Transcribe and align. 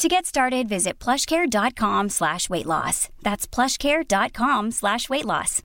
To 0.00 0.08
get 0.08 0.26
started, 0.26 0.68
visit 0.68 0.98
plushcare.com 0.98 2.10
slash 2.10 2.50
weight 2.50 2.66
loss. 2.66 3.08
That's 3.22 3.46
plushcare.com 3.46 4.70
slash 4.72 5.08
weight 5.08 5.24
loss. 5.24 5.62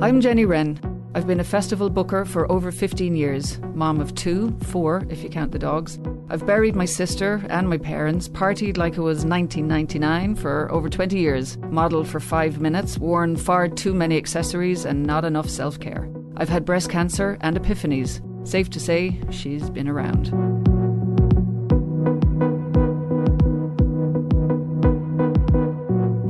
I'm 0.00 0.22
Jenny 0.22 0.46
Wren. 0.46 0.80
I've 1.14 1.26
been 1.26 1.40
a 1.40 1.44
festival 1.44 1.90
booker 1.90 2.24
for 2.24 2.50
over 2.50 2.72
15 2.72 3.14
years, 3.14 3.60
mom 3.74 4.00
of 4.00 4.14
two, 4.14 4.56
four 4.62 5.02
if 5.10 5.22
you 5.22 5.28
count 5.28 5.52
the 5.52 5.58
dogs. 5.58 6.00
I've 6.30 6.46
buried 6.46 6.74
my 6.74 6.86
sister 6.86 7.44
and 7.50 7.68
my 7.68 7.76
parents, 7.76 8.26
partied 8.26 8.78
like 8.78 8.96
it 8.96 9.02
was 9.02 9.26
1999 9.26 10.34
for 10.36 10.72
over 10.72 10.88
20 10.88 11.18
years, 11.18 11.58
modelled 11.68 12.08
for 12.08 12.20
five 12.20 12.58
minutes, 12.58 12.96
worn 12.96 13.36
far 13.36 13.68
too 13.68 13.92
many 13.92 14.16
accessories, 14.16 14.86
and 14.86 15.04
not 15.04 15.26
enough 15.26 15.50
self 15.50 15.78
care. 15.78 16.08
I've 16.38 16.48
had 16.48 16.64
breast 16.64 16.88
cancer 16.88 17.36
and 17.42 17.60
epiphanies. 17.60 18.26
Safe 18.44 18.68
to 18.70 18.80
say, 18.80 19.20
she's 19.30 19.70
been 19.70 19.88
around. 19.88 20.30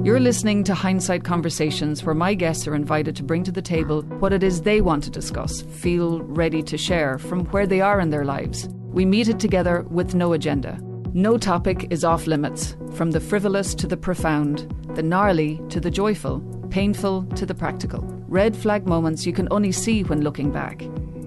You're 0.04 0.20
listening 0.20 0.64
to 0.64 0.74
Hindsight 0.74 1.24
Conversations, 1.24 2.04
where 2.04 2.14
my 2.14 2.34
guests 2.34 2.66
are 2.66 2.74
invited 2.74 3.16
to 3.16 3.22
bring 3.22 3.44
to 3.44 3.52
the 3.52 3.62
table 3.62 4.02
what 4.02 4.32
it 4.32 4.42
is 4.42 4.60
they 4.60 4.80
want 4.80 5.04
to 5.04 5.10
discuss, 5.10 5.62
feel 5.62 6.20
ready 6.22 6.62
to 6.64 6.76
share 6.76 7.18
from 7.18 7.46
where 7.46 7.66
they 7.66 7.80
are 7.80 8.00
in 8.00 8.10
their 8.10 8.24
lives. 8.24 8.68
We 8.88 9.06
meet 9.06 9.28
it 9.28 9.40
together 9.40 9.86
with 9.90 10.14
no 10.14 10.32
agenda. 10.32 10.78
No 11.14 11.38
topic 11.38 11.86
is 11.90 12.04
off 12.04 12.26
limits, 12.26 12.76
from 12.94 13.12
the 13.12 13.20
frivolous 13.20 13.74
to 13.76 13.86
the 13.86 13.96
profound, 13.96 14.74
the 14.96 15.02
gnarly 15.02 15.62
to 15.70 15.80
the 15.80 15.90
joyful, 15.90 16.40
painful 16.68 17.24
to 17.36 17.46
the 17.46 17.54
practical. 17.54 18.00
Red 18.28 18.56
flag 18.56 18.86
moments 18.86 19.24
you 19.24 19.32
can 19.32 19.48
only 19.50 19.72
see 19.72 20.02
when 20.02 20.22
looking 20.22 20.50
back, 20.50 20.82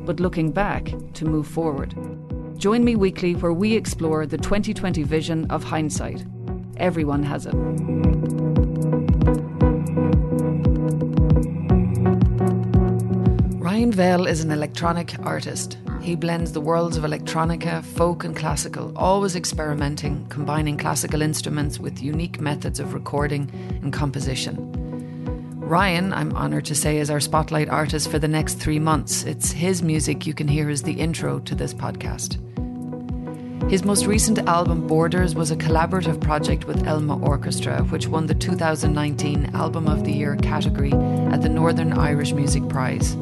but 0.05 0.19
looking 0.19 0.51
back 0.51 0.93
to 1.13 1.25
move 1.25 1.47
forward. 1.47 1.95
Join 2.57 2.83
me 2.83 2.95
weekly 2.95 3.35
where 3.35 3.53
we 3.53 3.73
explore 3.73 4.25
the 4.25 4.37
2020 4.37 5.03
vision 5.03 5.49
of 5.51 5.63
hindsight. 5.63 6.23
Everyone 6.77 7.23
has 7.23 7.45
it. 7.45 7.53
Ryan 13.59 13.91
Vail 13.91 14.25
is 14.25 14.43
an 14.43 14.51
electronic 14.51 15.15
artist. 15.23 15.77
He 16.01 16.15
blends 16.15 16.51
the 16.51 16.61
worlds 16.61 16.97
of 16.97 17.03
electronica, 17.03 17.83
folk, 17.83 18.23
and 18.23 18.35
classical, 18.35 18.95
always 18.95 19.35
experimenting, 19.35 20.25
combining 20.27 20.77
classical 20.77 21.21
instruments 21.21 21.79
with 21.79 22.01
unique 22.01 22.39
methods 22.39 22.79
of 22.79 22.93
recording 22.93 23.49
and 23.81 23.91
composition. 23.91 24.74
Ryan, 25.65 26.13
I'm 26.13 26.31
honoured 26.35 26.65
to 26.65 26.75
say, 26.75 26.99
is 26.99 27.09
our 27.09 27.19
spotlight 27.19 27.69
artist 27.69 28.11
for 28.11 28.19
the 28.19 28.27
next 28.27 28.59
three 28.59 28.77
months. 28.77 29.23
It's 29.23 29.51
his 29.51 29.81
music 29.81 30.27
you 30.27 30.33
can 30.35 30.47
hear 30.47 30.69
as 30.69 30.83
the 30.83 30.93
intro 30.93 31.39
to 31.39 31.55
this 31.55 31.73
podcast. 31.73 32.37
His 33.71 33.83
most 33.83 34.05
recent 34.05 34.37
album, 34.47 34.85
Borders, 34.85 35.33
was 35.33 35.49
a 35.49 35.55
collaborative 35.55 36.21
project 36.21 36.65
with 36.65 36.85
Elma 36.85 37.17
Orchestra, 37.17 37.81
which 37.85 38.07
won 38.07 38.27
the 38.27 38.35
2019 38.35 39.55
Album 39.55 39.87
of 39.87 40.03
the 40.03 40.11
Year 40.11 40.35
category 40.35 40.93
at 40.93 41.41
the 41.41 41.49
Northern 41.49 41.93
Irish 41.93 42.31
Music 42.31 42.69
Prize. 42.69 43.15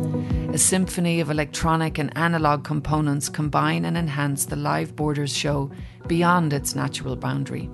A 0.52 0.58
symphony 0.58 1.22
of 1.22 1.32
electronic 1.32 1.98
and 1.98 2.12
analogue 2.18 2.66
components 2.66 3.30
combine 3.30 3.86
and 3.86 3.98
enhance 3.98 4.44
the 4.44 4.58
live 4.58 4.98
Borders 4.98 5.34
show 5.34 5.72
beyond 6.08 6.52
its 6.52 6.76
natural 6.76 7.16
boundary. 7.16 7.70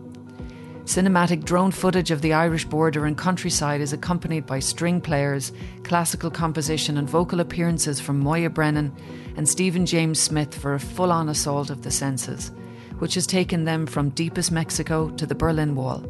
Cinematic 0.90 1.46
drone 1.46 1.70
footage 1.70 2.10
of 2.10 2.24
the 2.24 2.34
Irish 2.34 2.66
border 2.66 3.06
and 3.06 3.16
countryside 3.16 3.80
is 3.80 3.94
accompanied 3.94 4.48
by 4.48 4.58
string 4.58 5.00
players, 5.00 5.52
classical 5.84 6.32
composition, 6.32 6.98
and 6.98 7.08
vocal 7.08 7.42
appearances 7.42 8.00
from 8.00 8.20
Moya 8.20 8.50
Brennan 8.50 8.92
and 9.38 9.48
Stephen 9.48 9.86
James 9.86 10.20
Smith 10.20 10.56
for 10.56 10.74
a 10.74 10.80
full 10.80 11.12
on 11.12 11.30
assault 11.30 11.70
of 11.70 11.84
the 11.84 11.92
senses, 11.92 12.52
which 12.98 13.14
has 13.14 13.28
taken 13.28 13.66
them 13.66 13.86
from 13.86 14.10
deepest 14.10 14.52
Mexico 14.52 15.12
to 15.12 15.28
the 15.28 15.36
Berlin 15.36 15.76
Wall. 15.76 16.04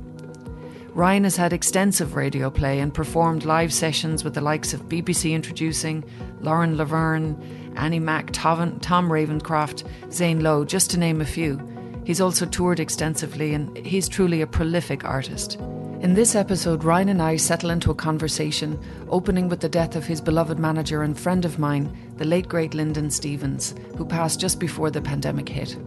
Ryan 0.94 1.26
has 1.26 1.36
had 1.36 1.52
extensive 1.52 2.16
radio 2.16 2.50
play 2.50 2.80
and 2.80 2.94
performed 2.94 3.44
live 3.44 3.74
sessions 3.74 4.24
with 4.24 4.34
the 4.34 4.40
likes 4.40 4.74
of 4.74 4.88
BBC 4.88 5.34
Introducing, 5.34 6.06
Lauren 6.40 6.78
Laverne, 6.78 7.36
Annie 7.76 8.00
Mac, 8.00 8.30
Tom, 8.32 8.80
Tom 8.80 9.10
Ravenscroft, 9.10 9.86
Zane 10.10 10.40
Lowe, 10.40 10.64
just 10.64 10.90
to 10.92 10.98
name 10.98 11.20
a 11.20 11.26
few. 11.26 11.69
He's 12.10 12.22
also 12.22 12.48
toured 12.48 12.80
extensively 12.80 13.54
and 13.54 13.78
he's 13.86 14.10
truly 14.10 14.42
a 14.42 14.48
prolific 14.48 15.06
artist. 15.06 15.60
In 16.02 16.16
this 16.16 16.34
episode, 16.34 16.84
Ryan 16.84 17.10
and 17.10 17.22
I 17.22 17.36
settle 17.36 17.70
into 17.70 17.92
a 17.92 17.94
conversation, 17.94 18.80
opening 19.10 19.48
with 19.48 19.60
the 19.60 19.70
death 19.70 19.96
of 19.96 20.08
his 20.08 20.20
beloved 20.20 20.58
manager 20.58 21.04
and 21.04 21.16
friend 21.16 21.46
of 21.46 21.60
mine, 21.60 21.96
the 22.18 22.26
late 22.26 22.50
great 22.50 22.74
Lyndon 22.74 23.12
Stevens, 23.12 23.76
who 23.96 24.06
passed 24.06 24.40
just 24.40 24.60
before 24.60 24.90
the 24.90 25.04
pandemic 25.04 25.48
hit. 25.48 25.78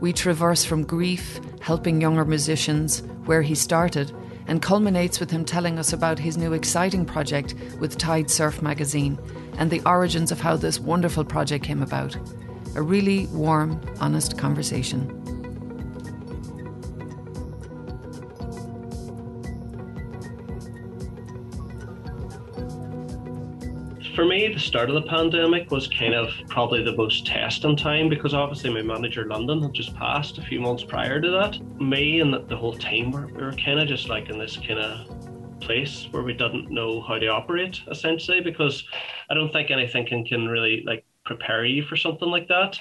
We 0.00 0.14
traverse 0.14 0.64
from 0.64 0.84
grief, 0.84 1.38
helping 1.60 2.00
younger 2.00 2.24
musicians, 2.24 3.02
where 3.26 3.42
he 3.42 3.54
started, 3.54 4.10
and 4.46 4.62
culminates 4.62 5.20
with 5.20 5.30
him 5.30 5.44
telling 5.44 5.78
us 5.78 5.92
about 5.92 6.18
his 6.18 6.38
new 6.38 6.54
exciting 6.54 7.04
project 7.04 7.54
with 7.78 7.98
Tide 7.98 8.30
Surf 8.30 8.62
magazine 8.62 9.18
and 9.58 9.70
the 9.70 9.82
origins 9.84 10.32
of 10.32 10.40
how 10.40 10.56
this 10.56 10.80
wonderful 10.80 11.26
project 11.26 11.62
came 11.62 11.82
about. 11.82 12.16
A 12.74 12.80
really 12.80 13.26
warm, 13.26 13.78
honest 14.00 14.38
conversation. 14.38 15.17
For 24.18 24.24
me, 24.24 24.52
the 24.52 24.58
start 24.58 24.88
of 24.90 24.96
the 24.96 25.08
pandemic 25.08 25.70
was 25.70 25.86
kind 25.86 26.12
of 26.12 26.32
probably 26.48 26.82
the 26.82 26.96
most 26.96 27.24
testing 27.24 27.76
time 27.76 28.08
because 28.08 28.34
obviously 28.34 28.68
my 28.68 28.82
manager 28.82 29.24
Lyndon 29.24 29.62
had 29.62 29.72
just 29.72 29.94
passed 29.94 30.38
a 30.38 30.42
few 30.42 30.60
months 30.60 30.82
prior 30.82 31.20
to 31.20 31.30
that. 31.30 31.60
Me 31.80 32.18
and 32.18 32.34
the 32.34 32.56
whole 32.56 32.74
team 32.74 33.12
were, 33.12 33.28
we 33.28 33.40
were 33.40 33.52
kind 33.52 33.78
of 33.78 33.86
just 33.86 34.08
like 34.08 34.28
in 34.28 34.36
this 34.36 34.56
kind 34.56 34.80
of 34.80 35.60
place 35.60 36.08
where 36.10 36.24
we 36.24 36.32
didn't 36.32 36.68
know 36.68 37.00
how 37.00 37.16
to 37.16 37.28
operate 37.28 37.80
essentially 37.92 38.40
because 38.40 38.82
I 39.30 39.34
don't 39.34 39.52
think 39.52 39.70
anything 39.70 40.04
can, 40.04 40.24
can 40.24 40.48
really 40.48 40.82
like 40.84 41.06
prepare 41.24 41.64
you 41.64 41.84
for 41.84 41.96
something 41.96 42.28
like 42.28 42.48
that. 42.48 42.76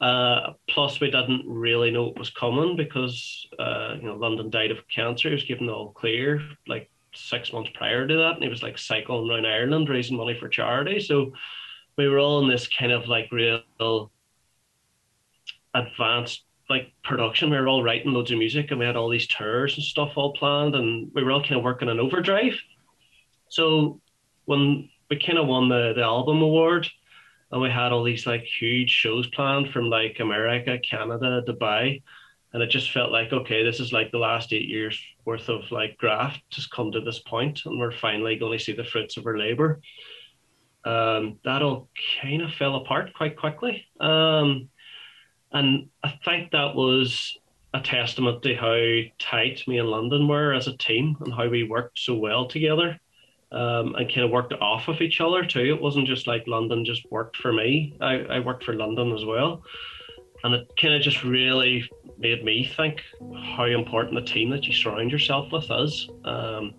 Uh, 0.00 0.54
plus, 0.70 1.00
we 1.00 1.10
didn't 1.10 1.42
really 1.46 1.90
know 1.90 2.04
what 2.04 2.18
was 2.18 2.30
coming 2.30 2.76
because 2.76 3.46
uh, 3.58 3.96
you 3.96 4.04
know 4.04 4.16
Lyndon 4.16 4.48
died 4.48 4.70
of 4.70 4.88
cancer. 4.88 5.28
He 5.28 5.34
was 5.34 5.44
given 5.44 5.68
all 5.68 5.92
clear 5.92 6.40
like 6.66 6.90
six 7.18 7.52
months 7.52 7.70
prior 7.74 8.06
to 8.06 8.16
that, 8.16 8.34
and 8.34 8.42
he 8.42 8.48
was 8.48 8.62
like 8.62 8.78
cycling 8.78 9.30
around 9.30 9.46
Ireland 9.46 9.88
raising 9.88 10.16
money 10.16 10.36
for 10.38 10.48
charity. 10.48 11.00
So 11.00 11.32
we 11.96 12.08
were 12.08 12.18
all 12.18 12.40
in 12.42 12.48
this 12.48 12.68
kind 12.68 12.92
of 12.92 13.08
like 13.08 13.30
real 13.32 14.10
advanced 15.74 16.44
like 16.70 16.92
production. 17.02 17.50
We 17.50 17.56
were 17.56 17.68
all 17.68 17.82
writing 17.82 18.12
loads 18.12 18.30
of 18.30 18.38
music, 18.38 18.70
and 18.70 18.78
we 18.78 18.86
had 18.86 18.96
all 18.96 19.08
these 19.08 19.26
tours 19.26 19.76
and 19.76 19.84
stuff 19.84 20.12
all 20.16 20.32
planned, 20.32 20.74
and 20.74 21.10
we 21.14 21.24
were 21.24 21.32
all 21.32 21.42
kind 21.42 21.56
of 21.56 21.64
working 21.64 21.88
on 21.88 22.00
overdrive. 22.00 22.54
So 23.48 24.00
when 24.44 24.88
we 25.10 25.18
kind 25.18 25.38
of 25.38 25.46
won 25.46 25.68
the 25.68 25.92
the 25.94 26.02
album 26.02 26.42
award, 26.42 26.88
and 27.50 27.60
we 27.60 27.70
had 27.70 27.92
all 27.92 28.04
these 28.04 28.26
like 28.26 28.44
huge 28.44 28.90
shows 28.90 29.26
planned 29.28 29.70
from 29.70 29.88
like 29.88 30.18
America, 30.20 30.78
Canada, 30.78 31.42
Dubai 31.46 32.02
and 32.52 32.62
it 32.62 32.70
just 32.70 32.90
felt 32.90 33.12
like 33.12 33.32
okay 33.32 33.62
this 33.62 33.80
is 33.80 33.92
like 33.92 34.10
the 34.10 34.18
last 34.18 34.52
eight 34.52 34.68
years 34.68 35.00
worth 35.24 35.48
of 35.48 35.70
like 35.70 35.96
graft 35.98 36.40
just 36.50 36.70
come 36.70 36.90
to 36.92 37.00
this 37.00 37.18
point 37.20 37.60
and 37.64 37.78
we're 37.78 37.92
finally 37.92 38.36
going 38.36 38.56
to 38.56 38.64
see 38.64 38.72
the 38.72 38.84
fruits 38.84 39.16
of 39.16 39.26
our 39.26 39.38
labor 39.38 39.80
um, 40.84 41.38
that 41.44 41.62
all 41.62 41.88
kind 42.22 42.42
of 42.42 42.52
fell 42.54 42.76
apart 42.76 43.12
quite 43.14 43.36
quickly 43.36 43.84
um, 44.00 44.68
and 45.52 45.88
i 46.02 46.12
think 46.24 46.50
that 46.50 46.74
was 46.74 47.38
a 47.74 47.80
testament 47.80 48.42
to 48.42 48.54
how 48.54 49.00
tight 49.18 49.62
me 49.66 49.78
and 49.78 49.90
Lyndon 49.90 50.26
were 50.26 50.54
as 50.54 50.68
a 50.68 50.76
team 50.76 51.16
and 51.20 51.32
how 51.32 51.48
we 51.48 51.64
worked 51.64 51.98
so 51.98 52.14
well 52.14 52.46
together 52.46 52.98
um, 53.52 53.94
and 53.94 54.08
kind 54.08 54.24
of 54.24 54.30
worked 54.30 54.54
off 54.54 54.88
of 54.88 55.00
each 55.00 55.20
other 55.20 55.44
too. 55.44 55.74
It 55.74 55.80
wasn't 55.80 56.06
just 56.06 56.26
like 56.26 56.46
Lyndon 56.46 56.84
just 56.84 57.10
worked 57.10 57.36
for 57.36 57.52
me, 57.52 57.96
I, 58.00 58.20
I 58.20 58.40
worked 58.40 58.64
for 58.64 58.74
Lyndon 58.74 59.12
as 59.12 59.24
well. 59.24 59.62
And 60.44 60.54
it 60.54 60.70
kind 60.80 60.94
of 60.94 61.02
just 61.02 61.24
really 61.24 61.88
made 62.18 62.44
me 62.44 62.64
think 62.76 63.00
how 63.56 63.64
important 63.64 64.14
the 64.14 64.32
team 64.32 64.50
that 64.50 64.64
you 64.64 64.72
surround 64.72 65.10
yourself 65.10 65.50
with 65.52 65.70
is. 65.70 66.08
Um, 66.24 66.74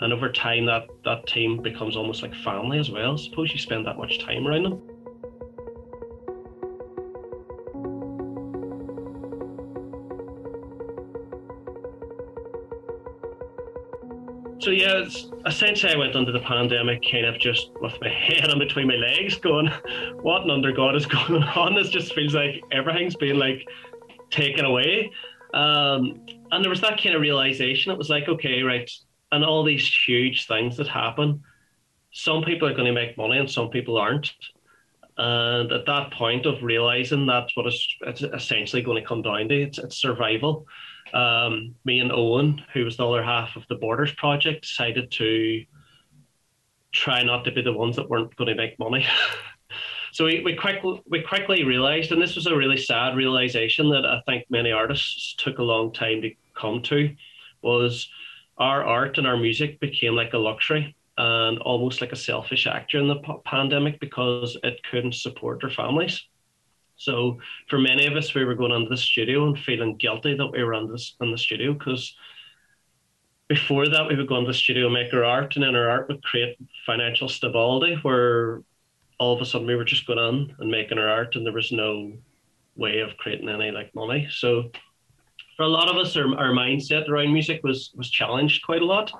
and 0.00 0.12
over 0.12 0.30
time, 0.30 0.66
that, 0.66 0.88
that 1.04 1.26
team 1.26 1.62
becomes 1.62 1.96
almost 1.96 2.22
like 2.22 2.34
family 2.34 2.78
as 2.78 2.90
well. 2.90 3.16
Suppose 3.16 3.52
you 3.52 3.58
spend 3.58 3.86
that 3.86 3.96
much 3.96 4.18
time 4.18 4.46
around 4.46 4.64
them. 4.64 4.91
Yeah, 14.72 15.04
essentially 15.46 15.92
I 15.92 15.96
went 15.96 16.16
under 16.16 16.32
the 16.32 16.40
pandemic 16.40 17.02
kind 17.10 17.26
of 17.26 17.38
just 17.38 17.70
with 17.80 17.94
my 18.00 18.08
head 18.26 18.50
in 18.50 18.58
between 18.58 18.86
my 18.88 18.96
legs, 18.96 19.36
going, 19.36 19.68
"What 20.20 20.48
under 20.48 20.72
God 20.72 20.96
is 20.96 21.06
going 21.28 21.42
on?" 21.42 21.74
This 21.74 21.88
just 21.88 22.14
feels 22.14 22.34
like 22.34 22.62
everything's 22.70 23.16
being 23.16 23.38
like 23.38 23.66
taken 24.30 24.64
away, 24.64 25.10
um, 25.54 26.26
and 26.50 26.62
there 26.62 26.70
was 26.70 26.80
that 26.80 27.02
kind 27.02 27.14
of 27.14 27.20
realization. 27.20 27.92
It 27.92 27.98
was 27.98 28.10
like, 28.10 28.28
okay, 28.28 28.62
right, 28.62 28.90
and 29.30 29.44
all 29.44 29.64
these 29.64 29.90
huge 30.06 30.46
things 30.46 30.76
that 30.76 30.88
happen. 30.88 31.42
Some 32.14 32.42
people 32.42 32.68
are 32.68 32.74
going 32.74 32.86
to 32.86 32.92
make 32.92 33.16
money, 33.16 33.38
and 33.38 33.50
some 33.50 33.70
people 33.70 33.96
aren't. 33.96 34.32
And 35.16 35.70
at 35.72 35.86
that 35.86 36.12
point 36.12 36.46
of 36.46 36.62
realizing 36.62 37.26
that's 37.26 37.56
what 37.56 37.66
it's, 37.66 37.96
it's 38.02 38.22
essentially 38.22 38.82
going 38.82 39.02
to 39.02 39.06
come 39.06 39.22
down 39.22 39.48
to, 39.48 39.62
it's, 39.62 39.78
it's 39.78 39.96
survival 39.96 40.66
um, 41.14 41.74
me 41.84 42.00
and 42.00 42.12
Owen, 42.12 42.62
who 42.72 42.84
was 42.84 42.96
the 42.96 43.06
other 43.06 43.22
half 43.22 43.56
of 43.56 43.64
the 43.68 43.74
Borders 43.74 44.12
project, 44.12 44.62
decided 44.62 45.10
to 45.12 45.64
try 46.92 47.22
not 47.22 47.44
to 47.44 47.52
be 47.52 47.62
the 47.62 47.72
ones 47.72 47.96
that 47.96 48.08
weren't 48.08 48.34
going 48.36 48.48
to 48.48 48.54
make 48.54 48.78
money. 48.78 49.06
so 50.12 50.24
we, 50.24 50.42
we 50.42 50.54
quickly 50.54 51.02
we 51.08 51.22
quickly 51.22 51.64
realized, 51.64 52.12
and 52.12 52.20
this 52.20 52.36
was 52.36 52.46
a 52.46 52.56
really 52.56 52.76
sad 52.76 53.16
realization 53.16 53.90
that 53.90 54.06
I 54.06 54.20
think 54.26 54.44
many 54.50 54.72
artists 54.72 55.34
took 55.38 55.58
a 55.58 55.62
long 55.62 55.92
time 55.92 56.22
to 56.22 56.30
come 56.54 56.82
to, 56.84 57.14
was 57.62 58.08
our 58.58 58.84
art 58.84 59.18
and 59.18 59.26
our 59.26 59.36
music 59.36 59.80
became 59.80 60.14
like 60.14 60.34
a 60.34 60.38
luxury 60.38 60.94
and 61.18 61.58
almost 61.58 62.00
like 62.00 62.12
a 62.12 62.16
selfish 62.16 62.66
act 62.66 62.90
during 62.90 63.08
the 63.08 63.40
pandemic 63.44 64.00
because 64.00 64.56
it 64.62 64.80
couldn't 64.90 65.14
support 65.14 65.60
their 65.60 65.70
families. 65.70 66.22
So 67.02 67.38
for 67.68 67.78
many 67.78 68.06
of 68.06 68.14
us, 68.14 68.34
we 68.34 68.44
were 68.44 68.54
going 68.54 68.72
into 68.72 68.88
the 68.88 68.96
studio 68.96 69.46
and 69.46 69.58
feeling 69.58 69.96
guilty 69.96 70.34
that 70.36 70.46
we 70.46 70.62
were 70.62 70.74
in, 70.74 70.90
this, 70.90 71.16
in 71.20 71.32
the 71.32 71.38
studio 71.38 71.72
because 71.72 72.14
before 73.48 73.88
that 73.88 74.08
we 74.08 74.16
would 74.16 74.28
go 74.28 74.36
into 74.36 74.52
the 74.52 74.54
studio 74.54 74.86
and 74.86 74.94
make 74.94 75.12
our 75.12 75.24
art 75.24 75.56
and 75.56 75.64
then 75.64 75.74
our 75.74 75.90
art 75.90 76.08
would 76.08 76.22
create 76.22 76.56
financial 76.86 77.28
stability 77.28 77.96
where 78.02 78.62
all 79.18 79.34
of 79.34 79.42
a 79.42 79.44
sudden 79.44 79.66
we 79.66 79.74
were 79.74 79.84
just 79.84 80.06
going 80.06 80.18
on 80.18 80.54
and 80.58 80.70
making 80.70 80.98
our 80.98 81.08
art 81.08 81.34
and 81.34 81.44
there 81.44 81.52
was 81.52 81.72
no 81.72 82.12
way 82.76 83.00
of 83.00 83.16
creating 83.18 83.48
any 83.48 83.70
like 83.70 83.94
money. 83.94 84.28
So 84.30 84.70
for 85.56 85.64
a 85.64 85.68
lot 85.68 85.88
of 85.88 85.96
us, 85.96 86.16
our, 86.16 86.24
our 86.36 86.52
mindset 86.52 87.08
around 87.08 87.32
music 87.32 87.60
was 87.62 87.92
was 87.96 88.10
challenged 88.10 88.64
quite 88.64 88.82
a 88.82 88.86
lot. 88.86 89.12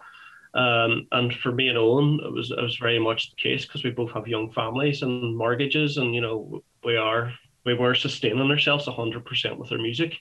Um, 0.54 1.06
and 1.12 1.34
for 1.34 1.50
me 1.52 1.68
and 1.68 1.78
Owen, 1.78 2.20
it 2.24 2.32
was 2.32 2.50
it 2.50 2.62
was 2.62 2.76
very 2.76 2.98
much 2.98 3.30
the 3.30 3.36
case 3.36 3.66
because 3.66 3.84
we 3.84 3.90
both 3.90 4.12
have 4.12 4.28
young 4.28 4.52
families 4.52 5.02
and 5.02 5.36
mortgages, 5.36 5.96
and 5.96 6.14
you 6.14 6.20
know 6.20 6.62
we 6.84 6.96
are 6.96 7.32
we 7.64 7.74
were 7.74 7.94
sustaining 7.94 8.50
ourselves 8.50 8.86
100% 8.86 9.58
with 9.58 9.72
our 9.72 9.78
music. 9.78 10.14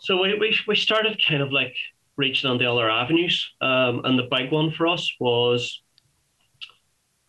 So 0.00 0.22
we, 0.22 0.38
we, 0.38 0.56
we 0.66 0.76
started 0.76 1.22
kind 1.26 1.42
of 1.42 1.52
like 1.52 1.74
reaching 2.16 2.50
on 2.50 2.58
the 2.58 2.70
other 2.70 2.90
avenues. 2.90 3.52
Um, 3.60 4.04
and 4.04 4.18
the 4.18 4.28
big 4.30 4.50
one 4.50 4.70
for 4.72 4.86
us 4.86 5.10
was 5.20 5.82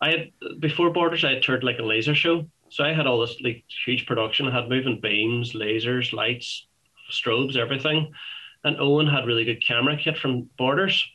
I 0.00 0.10
had, 0.10 0.60
before 0.60 0.90
Borders, 0.90 1.24
I 1.24 1.34
had 1.34 1.42
toured 1.42 1.64
like 1.64 1.78
a 1.78 1.84
laser 1.84 2.14
show. 2.14 2.46
So 2.70 2.84
I 2.84 2.92
had 2.92 3.06
all 3.06 3.20
this 3.20 3.40
like 3.42 3.64
huge 3.84 4.06
production. 4.06 4.46
I 4.46 4.54
had 4.54 4.68
moving 4.68 5.00
beams, 5.00 5.52
lasers, 5.52 6.12
lights, 6.12 6.66
strobes, 7.10 7.56
everything. 7.56 8.12
And 8.64 8.78
Owen 8.80 9.06
had 9.06 9.26
really 9.26 9.44
good 9.44 9.64
camera 9.66 9.96
kit 9.96 10.18
from 10.18 10.50
Borders. 10.58 11.06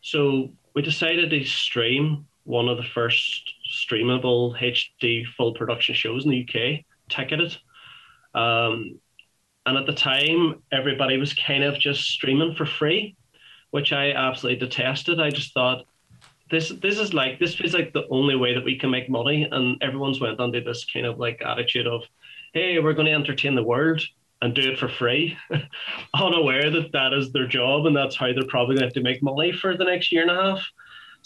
So 0.00 0.52
we 0.74 0.82
decided 0.82 1.30
to 1.30 1.44
stream 1.44 2.26
one 2.44 2.68
of 2.68 2.76
the 2.76 2.84
first 2.94 3.54
streamable 3.72 4.56
HD 4.58 5.24
full 5.36 5.52
production 5.54 5.94
shows 5.94 6.24
in 6.24 6.30
the 6.30 6.48
UK 6.48 6.84
ticketed. 7.08 7.56
Um, 8.34 9.00
and 9.64 9.76
at 9.76 9.86
the 9.86 9.92
time, 9.92 10.62
everybody 10.72 11.18
was 11.18 11.34
kind 11.34 11.64
of 11.64 11.78
just 11.78 12.02
streaming 12.02 12.54
for 12.54 12.66
free, 12.66 13.16
which 13.70 13.92
I 13.92 14.12
absolutely 14.12 14.60
detested. 14.60 15.20
I 15.20 15.30
just 15.30 15.52
thought 15.52 15.84
this 16.50 16.68
this 16.68 16.98
is 16.98 17.12
like 17.12 17.40
this 17.40 17.56
feels 17.56 17.74
like 17.74 17.92
the 17.92 18.06
only 18.08 18.36
way 18.36 18.54
that 18.54 18.64
we 18.64 18.78
can 18.78 18.90
make 18.90 19.10
money, 19.10 19.48
and 19.50 19.82
everyone's 19.82 20.20
went 20.20 20.38
under 20.38 20.60
this 20.60 20.84
kind 20.84 21.06
of 21.06 21.18
like 21.18 21.42
attitude 21.44 21.88
of, 21.88 22.02
hey, 22.54 22.78
we're 22.78 22.92
going 22.92 23.06
to 23.06 23.12
entertain 23.12 23.56
the 23.56 23.62
world 23.62 24.00
and 24.42 24.54
do 24.54 24.70
it 24.70 24.78
for 24.78 24.88
free, 24.88 25.36
unaware 26.14 26.70
that 26.70 26.92
that 26.92 27.12
is 27.12 27.32
their 27.32 27.46
job 27.46 27.86
and 27.86 27.96
that's 27.96 28.14
how 28.14 28.26
they're 28.26 28.46
probably 28.46 28.76
going 28.76 28.82
to, 28.82 28.86
have 28.86 28.92
to 28.92 29.02
make 29.02 29.22
money 29.22 29.50
for 29.50 29.76
the 29.76 29.84
next 29.84 30.12
year 30.12 30.22
and 30.22 30.30
a 30.30 30.34
half. 30.34 30.70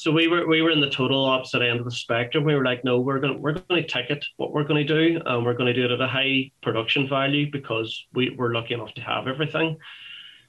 So 0.01 0.11
we 0.11 0.29
were 0.29 0.47
we 0.47 0.63
were 0.63 0.71
in 0.71 0.81
the 0.81 0.89
total 0.89 1.27
opposite 1.27 1.61
end 1.61 1.79
of 1.79 1.85
the 1.85 1.91
spectrum. 1.91 2.45
We 2.45 2.55
were 2.55 2.65
like, 2.65 2.85
no, 2.85 3.01
we're 3.01 3.19
gonna 3.19 3.37
we're 3.37 3.61
gonna 3.69 3.87
ticket 3.87 4.25
what 4.39 4.51
we're 4.51 4.65
gonna 4.65 4.83
do, 4.83 5.21
and 5.27 5.45
we're 5.45 5.53
gonna 5.53 5.75
do 5.75 5.85
it 5.85 5.91
at 5.91 6.01
a 6.01 6.09
high 6.09 6.51
production 6.63 7.07
value 7.07 7.51
because 7.51 8.07
we 8.15 8.31
were 8.31 8.55
lucky 8.55 8.73
enough 8.73 8.95
to 8.95 9.03
have 9.03 9.29
everything. 9.29 9.77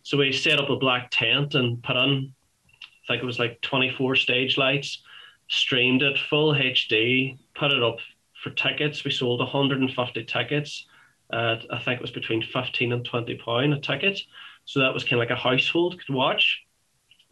So 0.04 0.16
we 0.16 0.32
set 0.32 0.58
up 0.58 0.70
a 0.70 0.78
black 0.78 1.10
tent 1.12 1.56
and 1.56 1.84
put 1.84 1.98
on, 1.98 2.34
I 3.04 3.08
think 3.10 3.24
it 3.24 3.26
was 3.26 3.40
like 3.40 3.60
24 3.60 4.16
stage 4.16 4.58
lights, 4.58 5.04
streamed 5.50 6.02
it 6.02 6.18
full 6.18 6.54
HD, 6.54 7.38
put 7.54 7.74
it 7.74 7.84
up 7.84 7.98
for 8.42 8.52
tickets. 8.52 9.04
We 9.04 9.12
sold 9.12 9.42
150 9.42 10.24
tickets. 10.24 10.88
At, 11.34 11.66
I 11.70 11.80
think 11.80 11.98
it 11.98 12.02
was 12.02 12.12
between 12.12 12.42
15 12.42 12.94
and 12.94 13.04
20 13.04 13.36
pound 13.36 13.74
a 13.74 13.82
ticket. 13.82 14.18
So 14.64 14.80
that 14.80 14.94
was 14.94 15.04
kind 15.04 15.22
of 15.22 15.28
like 15.28 15.38
a 15.38 15.42
household 15.42 16.00
could 16.00 16.16
watch. 16.16 16.64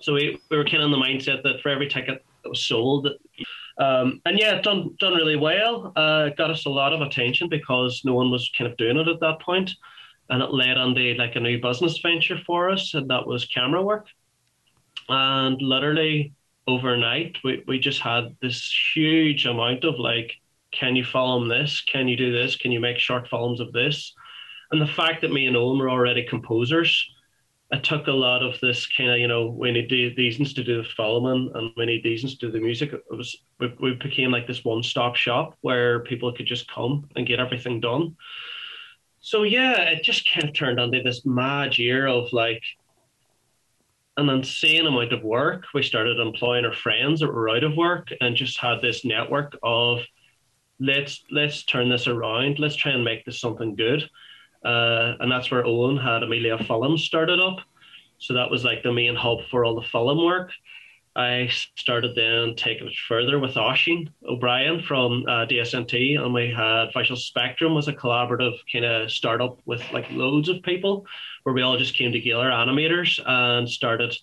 So 0.01 0.13
we, 0.13 0.39
we 0.49 0.57
were 0.57 0.63
kind 0.63 0.77
of 0.77 0.83
in 0.83 0.91
the 0.91 0.97
mindset 0.97 1.43
that 1.43 1.61
for 1.61 1.69
every 1.69 1.87
ticket 1.87 2.23
that 2.43 2.49
was 2.49 2.65
sold, 2.65 3.07
um, 3.79 4.21
and 4.25 4.37
yeah, 4.37 4.61
done 4.61 4.95
done 4.99 5.13
really 5.13 5.37
well. 5.37 5.93
Uh, 5.95 6.29
got 6.37 6.51
us 6.51 6.65
a 6.65 6.69
lot 6.69 6.93
of 6.93 7.01
attention 7.01 7.47
because 7.49 8.01
no 8.03 8.13
one 8.13 8.29
was 8.29 8.51
kind 8.57 8.69
of 8.69 8.77
doing 8.77 8.97
it 8.97 9.07
at 9.07 9.19
that 9.21 9.41
point, 9.41 9.71
and 10.29 10.43
it 10.43 10.51
led 10.51 10.77
on 10.77 10.93
to 10.95 11.13
like 11.15 11.35
a 11.35 11.39
new 11.39 11.61
business 11.61 11.97
venture 11.99 12.37
for 12.45 12.69
us, 12.69 12.93
and 12.93 13.09
that 13.09 13.25
was 13.25 13.45
camera 13.45 13.81
work. 13.81 14.07
And 15.07 15.61
literally 15.61 16.33
overnight, 16.67 17.37
we, 17.43 17.63
we 17.67 17.79
just 17.79 18.01
had 18.01 18.35
this 18.41 18.71
huge 18.93 19.45
amount 19.45 19.83
of 19.85 19.97
like, 19.97 20.33
can 20.71 20.95
you 20.95 21.03
film 21.03 21.47
this? 21.47 21.81
Can 21.81 22.07
you 22.07 22.15
do 22.15 22.31
this? 22.31 22.55
Can 22.55 22.71
you 22.71 22.79
make 22.79 22.99
short 22.99 23.27
films 23.27 23.59
of 23.59 23.71
this? 23.71 24.13
And 24.71 24.79
the 24.79 24.87
fact 24.87 25.21
that 25.21 25.31
me 25.31 25.47
and 25.47 25.57
Owen 25.57 25.79
were 25.79 25.89
already 25.89 26.23
composers, 26.23 27.09
it 27.71 27.83
took 27.83 28.07
a 28.07 28.11
lot 28.11 28.41
of 28.41 28.59
this 28.61 28.87
kind 28.87 29.11
of 29.11 29.17
you 29.19 29.27
know 29.27 29.47
we 29.47 29.71
need 29.71 29.89
these 29.89 30.53
to 30.53 30.63
do 30.63 30.81
the 30.81 30.89
filming 30.97 31.51
and 31.53 31.71
we 31.77 31.85
need 31.85 32.03
these 32.03 32.23
to 32.23 32.35
do 32.37 32.51
the 32.51 32.59
music. 32.59 32.93
It 32.93 33.03
was 33.09 33.43
we, 33.59 33.73
we 33.79 33.93
became 33.93 34.31
like 34.31 34.47
this 34.47 34.65
one 34.65 34.83
stop 34.83 35.15
shop 35.15 35.55
where 35.61 35.99
people 36.01 36.33
could 36.33 36.47
just 36.47 36.71
come 36.71 37.07
and 37.15 37.27
get 37.27 37.39
everything 37.39 37.79
done. 37.79 38.15
So 39.19 39.43
yeah, 39.43 39.81
it 39.81 40.03
just 40.03 40.29
kind 40.31 40.47
of 40.47 40.55
turned 40.55 40.79
into 40.79 41.03
this 41.03 41.25
mad 41.25 41.77
year 41.77 42.07
of 42.07 42.31
like 42.33 42.63
an 44.17 44.29
insane 44.29 44.87
amount 44.87 45.13
of 45.13 45.23
work. 45.23 45.65
We 45.73 45.83
started 45.83 46.19
employing 46.19 46.65
our 46.65 46.73
friends 46.73 47.19
that 47.19 47.31
were 47.31 47.49
out 47.49 47.63
of 47.63 47.77
work 47.77 48.09
and 48.19 48.35
just 48.35 48.57
had 48.57 48.81
this 48.81 49.05
network 49.05 49.57
of 49.61 49.99
let's 50.79 51.23
let's 51.29 51.63
turn 51.63 51.89
this 51.89 52.07
around. 52.07 52.57
Let's 52.57 52.75
try 52.75 52.93
and 52.93 53.03
make 53.03 53.25
this 53.25 53.39
something 53.39 53.75
good. 53.75 54.09
Uh, 54.63 55.15
and 55.19 55.31
that's 55.31 55.49
where 55.51 55.65
Owen 55.65 55.97
had 55.97 56.23
Amelia 56.23 56.57
Films 56.57 57.03
started 57.03 57.39
up. 57.39 57.59
So 58.17 58.33
that 58.33 58.51
was 58.51 58.65
like 58.65 58.83
the 58.83 58.91
main 58.91 59.15
hub 59.15 59.39
for 59.49 59.63
all 59.63 59.75
the 59.75 59.87
film 59.87 60.23
work. 60.23 60.51
I 61.15 61.49
started 61.75 62.15
then 62.15 62.55
taking 62.55 62.87
it 62.87 62.93
further 63.07 63.39
with 63.39 63.55
Oshin 63.55 64.09
O'Brien 64.25 64.81
from 64.81 65.25
uh, 65.27 65.45
DSNT, 65.47 66.19
and 66.19 66.33
we 66.33 66.51
had 66.51 66.93
Visual 66.95 67.17
Spectrum 67.17 67.73
was 67.73 67.87
a 67.87 67.93
collaborative 67.93 68.57
kind 68.71 68.85
of 68.85 69.11
startup 69.11 69.59
with 69.65 69.81
like 69.91 70.09
loads 70.11 70.49
of 70.49 70.61
people, 70.61 71.05
where 71.43 71.55
we 71.55 71.61
all 71.61 71.77
just 71.77 71.95
came 71.95 72.11
together, 72.11 72.45
animators, 72.45 73.19
and 73.25 73.67
started 73.67 74.15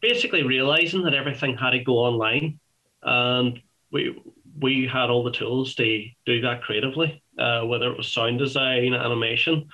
basically 0.00 0.42
realizing 0.42 1.02
that 1.02 1.14
everything 1.14 1.56
had 1.56 1.70
to 1.70 1.84
go 1.84 1.98
online, 1.98 2.58
and 3.02 3.60
we 3.92 4.20
we 4.58 4.86
had 4.86 5.10
all 5.10 5.24
the 5.24 5.30
tools 5.30 5.74
to 5.74 6.06
do 6.26 6.40
that 6.40 6.62
creatively 6.62 7.21
uh, 7.38 7.62
whether 7.62 7.90
it 7.90 7.96
was 7.96 8.08
sound 8.08 8.38
design, 8.38 8.94
animation, 8.94 9.68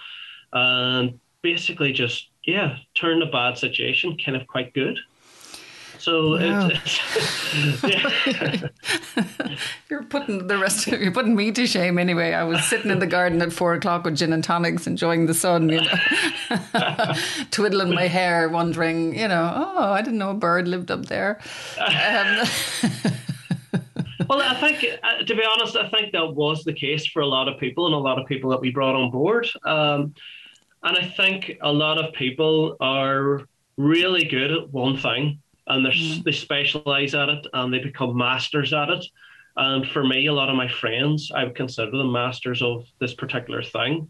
and 0.53 1.19
basically 1.43 1.93
just 1.93 2.29
yeah, 2.45 2.79
turn 2.95 3.21
a 3.23 3.27
bad 3.27 3.59
situation 3.59 4.17
kind 4.17 4.37
of 4.37 4.47
quite 4.47 4.73
good. 4.73 4.99
So 5.99 6.39
wow. 6.39 6.71
it's, 6.73 7.83
yeah. 7.83 8.69
you're 9.91 10.05
putting 10.05 10.47
the 10.47 10.57
rest 10.57 10.87
of 10.87 11.01
you're 11.01 11.13
putting 11.13 11.37
me 11.37 11.53
to 11.53 11.67
shame 11.67 11.99
anyway. 11.99 12.33
I 12.33 12.45
was 12.45 12.65
sitting 12.65 12.91
in 12.91 13.01
the 13.01 13.07
garden 13.07 13.43
at 13.43 13.53
four 13.53 13.75
o'clock 13.75 14.05
with 14.05 14.17
gin 14.17 14.33
and 14.33 14.43
tonics, 14.43 14.87
enjoying 14.87 15.27
the 15.27 15.35
sun, 15.35 15.69
you 15.69 15.83
know, 15.83 17.15
twiddling 17.51 17.93
my 17.93 18.07
hair, 18.07 18.49
wondering, 18.49 19.19
you 19.19 19.29
know, 19.29 19.53
oh, 19.55 19.93
I 19.93 20.01
didn't 20.01 20.19
know 20.19 20.31
a 20.31 20.35
bird 20.35 20.69
lived 20.69 20.91
up 20.91 21.07
there. 21.07 21.41
Um, 21.79 22.47
well, 24.29 24.43
I 24.43 24.55
think, 24.55 24.85
uh, 25.03 25.25
to 25.25 25.35
be 25.35 25.43
honest, 25.45 25.77
I 25.77 25.89
think 25.89 26.13
that 26.13 26.35
was 26.35 26.65
the 26.65 26.73
case 26.73 27.07
for 27.07 27.21
a 27.21 27.27
lot 27.27 27.49
of 27.49 27.59
people 27.61 27.87
and 27.87 27.95
a 27.95 27.99
lot 27.99 28.19
of 28.19 28.27
people 28.27 28.51
that 28.51 28.61
we 28.61 28.71
brought 28.71 28.95
on 28.95 29.11
board. 29.11 29.49
Um, 29.65 30.15
and 30.83 30.97
I 30.97 31.05
think 31.05 31.59
a 31.63 31.73
lot 31.73 31.99
of 31.99 32.15
people 32.15 32.77
are 32.81 33.43
really 33.77 34.25
good 34.25 34.51
at 34.51 34.71
one 34.71 34.97
thing 34.97 35.41
and 35.67 35.87
mm. 35.87 36.25
they 36.25 36.33
specialize 36.33 37.15
at 37.15 37.29
it 37.29 37.47
and 37.53 37.73
they 37.73 37.79
become 37.79 38.17
masters 38.17 38.73
at 38.73 38.89
it. 38.89 39.05
And 39.57 39.87
for 39.89 40.05
me, 40.05 40.27
a 40.27 40.33
lot 40.33 40.49
of 40.49 40.57
my 40.57 40.69
friends, 40.69 41.33
I 41.35 41.45
would 41.45 41.57
consider 41.57 41.91
them 41.91 42.13
masters 42.13 42.63
of 42.63 42.85
this 43.01 43.15
particular 43.15 43.63
thing. 43.63 44.09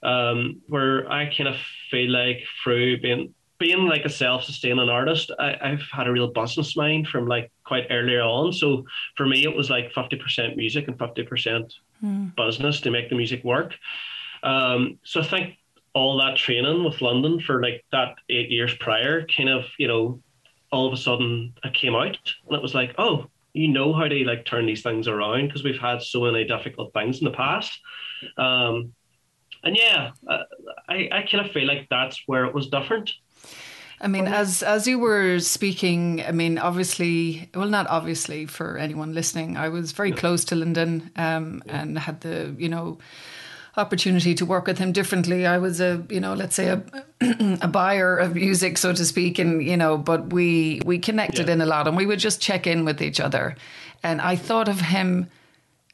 Um, 0.00 0.60
where 0.68 1.10
I 1.10 1.26
kind 1.26 1.48
of 1.48 1.56
feel 1.90 2.10
like 2.10 2.44
through 2.62 3.00
being 3.00 3.34
being 3.58 3.86
like 3.86 4.04
a 4.04 4.10
self-sustaining 4.10 4.88
artist, 4.88 5.30
I, 5.38 5.56
have 5.60 5.82
had 5.92 6.06
a 6.06 6.12
real 6.12 6.28
business 6.28 6.76
mind 6.76 7.08
from 7.08 7.26
like 7.26 7.50
quite 7.64 7.86
earlier 7.90 8.22
on. 8.22 8.52
So 8.52 8.84
for 9.16 9.26
me, 9.26 9.44
it 9.44 9.54
was 9.54 9.68
like 9.70 9.92
fifty 9.92 10.16
percent 10.16 10.56
music 10.56 10.88
and 10.88 10.98
fifty 10.98 11.24
percent 11.24 11.74
mm. 12.02 12.34
business 12.36 12.80
to 12.82 12.90
make 12.90 13.10
the 13.10 13.16
music 13.16 13.42
work. 13.44 13.74
Um, 14.42 14.98
so 15.02 15.20
I 15.20 15.24
think 15.24 15.56
all 15.92 16.18
that 16.18 16.36
training 16.36 16.84
with 16.84 17.00
Lyndon 17.02 17.40
for 17.40 17.60
like 17.60 17.84
that 17.90 18.14
eight 18.28 18.50
years 18.50 18.74
prior, 18.78 19.26
kind 19.26 19.48
of 19.48 19.64
you 19.78 19.88
know, 19.88 20.20
all 20.70 20.86
of 20.86 20.92
a 20.92 20.96
sudden 20.96 21.54
I 21.64 21.70
came 21.70 21.94
out 21.94 22.16
and 22.46 22.56
it 22.56 22.62
was 22.62 22.74
like, 22.74 22.94
oh, 22.98 23.26
you 23.52 23.68
know 23.68 23.92
how 23.92 24.06
to 24.06 24.24
like 24.24 24.44
turn 24.44 24.66
these 24.66 24.82
things 24.82 25.08
around 25.08 25.48
because 25.48 25.64
we've 25.64 25.80
had 25.80 26.02
so 26.02 26.20
many 26.22 26.44
difficult 26.44 26.92
things 26.92 27.18
in 27.18 27.24
the 27.24 27.32
past. 27.32 27.78
Um, 28.36 28.92
and 29.64 29.76
yeah, 29.76 30.12
uh, 30.28 30.44
I, 30.88 31.08
I 31.10 31.26
kind 31.30 31.44
of 31.44 31.52
feel 31.52 31.66
like 31.66 31.88
that's 31.90 32.22
where 32.26 32.44
it 32.44 32.54
was 32.54 32.68
different. 32.68 33.12
I 34.00 34.06
mean, 34.06 34.28
as 34.28 34.62
as 34.62 34.86
you 34.86 34.98
were 34.98 35.40
speaking, 35.40 36.22
I 36.24 36.30
mean, 36.30 36.58
obviously, 36.58 37.50
well, 37.54 37.68
not 37.68 37.88
obviously 37.88 38.46
for 38.46 38.78
anyone 38.78 39.12
listening, 39.12 39.56
I 39.56 39.70
was 39.70 39.92
very 39.92 40.12
close 40.12 40.44
to 40.46 40.54
Lyndon 40.54 41.10
um, 41.16 41.62
and 41.66 41.98
had 41.98 42.20
the, 42.20 42.54
you 42.58 42.68
know, 42.68 42.98
opportunity 43.76 44.34
to 44.34 44.46
work 44.46 44.66
with 44.66 44.78
him 44.78 44.92
differently. 44.92 45.46
I 45.46 45.58
was 45.58 45.80
a, 45.80 46.04
you 46.10 46.20
know, 46.20 46.34
let's 46.34 46.54
say 46.54 46.68
a, 46.68 46.82
a 47.60 47.68
buyer 47.68 48.16
of 48.16 48.36
music, 48.36 48.78
so 48.78 48.92
to 48.92 49.04
speak, 49.04 49.40
and 49.40 49.64
you 49.64 49.76
know, 49.76 49.98
but 49.98 50.32
we 50.32 50.80
we 50.84 50.98
connected 50.98 51.48
yeah. 51.48 51.54
in 51.54 51.60
a 51.60 51.66
lot, 51.66 51.88
and 51.88 51.96
we 51.96 52.06
would 52.06 52.20
just 52.20 52.40
check 52.40 52.68
in 52.68 52.84
with 52.84 53.02
each 53.02 53.18
other, 53.18 53.56
and 54.04 54.20
I 54.20 54.36
thought 54.36 54.68
of 54.68 54.80
him 54.80 55.28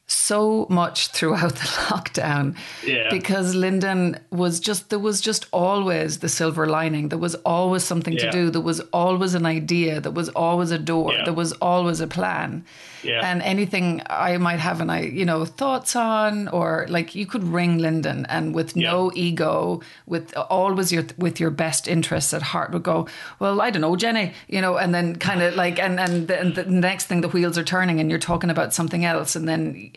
so 0.07 0.67
much 0.69 1.07
throughout 1.07 1.55
the 1.55 1.59
lockdown 1.89 2.55
yeah. 2.83 3.09
because 3.09 3.55
Lyndon 3.55 4.19
was 4.31 4.59
just 4.59 4.89
there 4.89 4.99
was 4.99 5.19
just 5.21 5.47
always 5.51 6.19
the 6.19 6.29
silver 6.29 6.67
lining. 6.67 7.09
There 7.09 7.19
was 7.19 7.35
always 7.35 7.83
something 7.83 8.13
yeah. 8.13 8.25
to 8.25 8.31
do. 8.31 8.49
There 8.49 8.61
was 8.61 8.79
always 8.93 9.33
an 9.33 9.45
idea. 9.45 9.99
There 9.99 10.11
was 10.11 10.29
always 10.29 10.71
a 10.71 10.79
door. 10.79 11.13
Yeah. 11.13 11.25
there 11.25 11.33
was 11.33 11.53
always 11.53 11.99
a 11.99 12.07
plan. 12.07 12.63
And 13.05 13.43
anything 13.43 14.01
I 14.09 14.37
might 14.37 14.59
have 14.59 14.81
an 14.81 14.89
I 14.89 15.03
you 15.03 15.25
know 15.25 15.45
thoughts 15.45 15.95
on 15.95 16.47
or 16.47 16.87
like 16.89 17.13
you 17.13 17.27
could 17.27 17.43
ring 17.43 17.77
Lyndon 17.77 18.25
and 18.27 18.55
with 18.55 18.75
no 18.75 19.11
ego 19.13 19.81
with 20.07 20.35
always 20.35 20.91
your 20.91 21.05
with 21.15 21.39
your 21.39 21.51
best 21.51 21.87
interests 21.87 22.33
at 22.33 22.41
heart 22.41 22.71
would 22.71 22.81
go 22.81 23.07
well 23.37 23.61
I 23.61 23.69
don't 23.69 23.81
know 23.81 23.95
Jenny 23.95 24.33
you 24.47 24.59
know 24.59 24.77
and 24.77 24.91
then 24.91 25.17
kind 25.17 25.43
of 25.43 25.53
like 25.55 25.77
and 25.77 25.99
and 25.99 26.27
the, 26.27 26.39
and 26.39 26.55
the 26.55 26.65
next 26.65 27.05
thing 27.05 27.21
the 27.21 27.27
wheels 27.27 27.59
are 27.59 27.63
turning 27.63 27.99
and 27.99 28.09
you're 28.09 28.17
talking 28.17 28.49
about 28.49 28.73
something 28.73 29.05
else. 29.05 29.35
And 29.35 29.47
then 29.47 29.91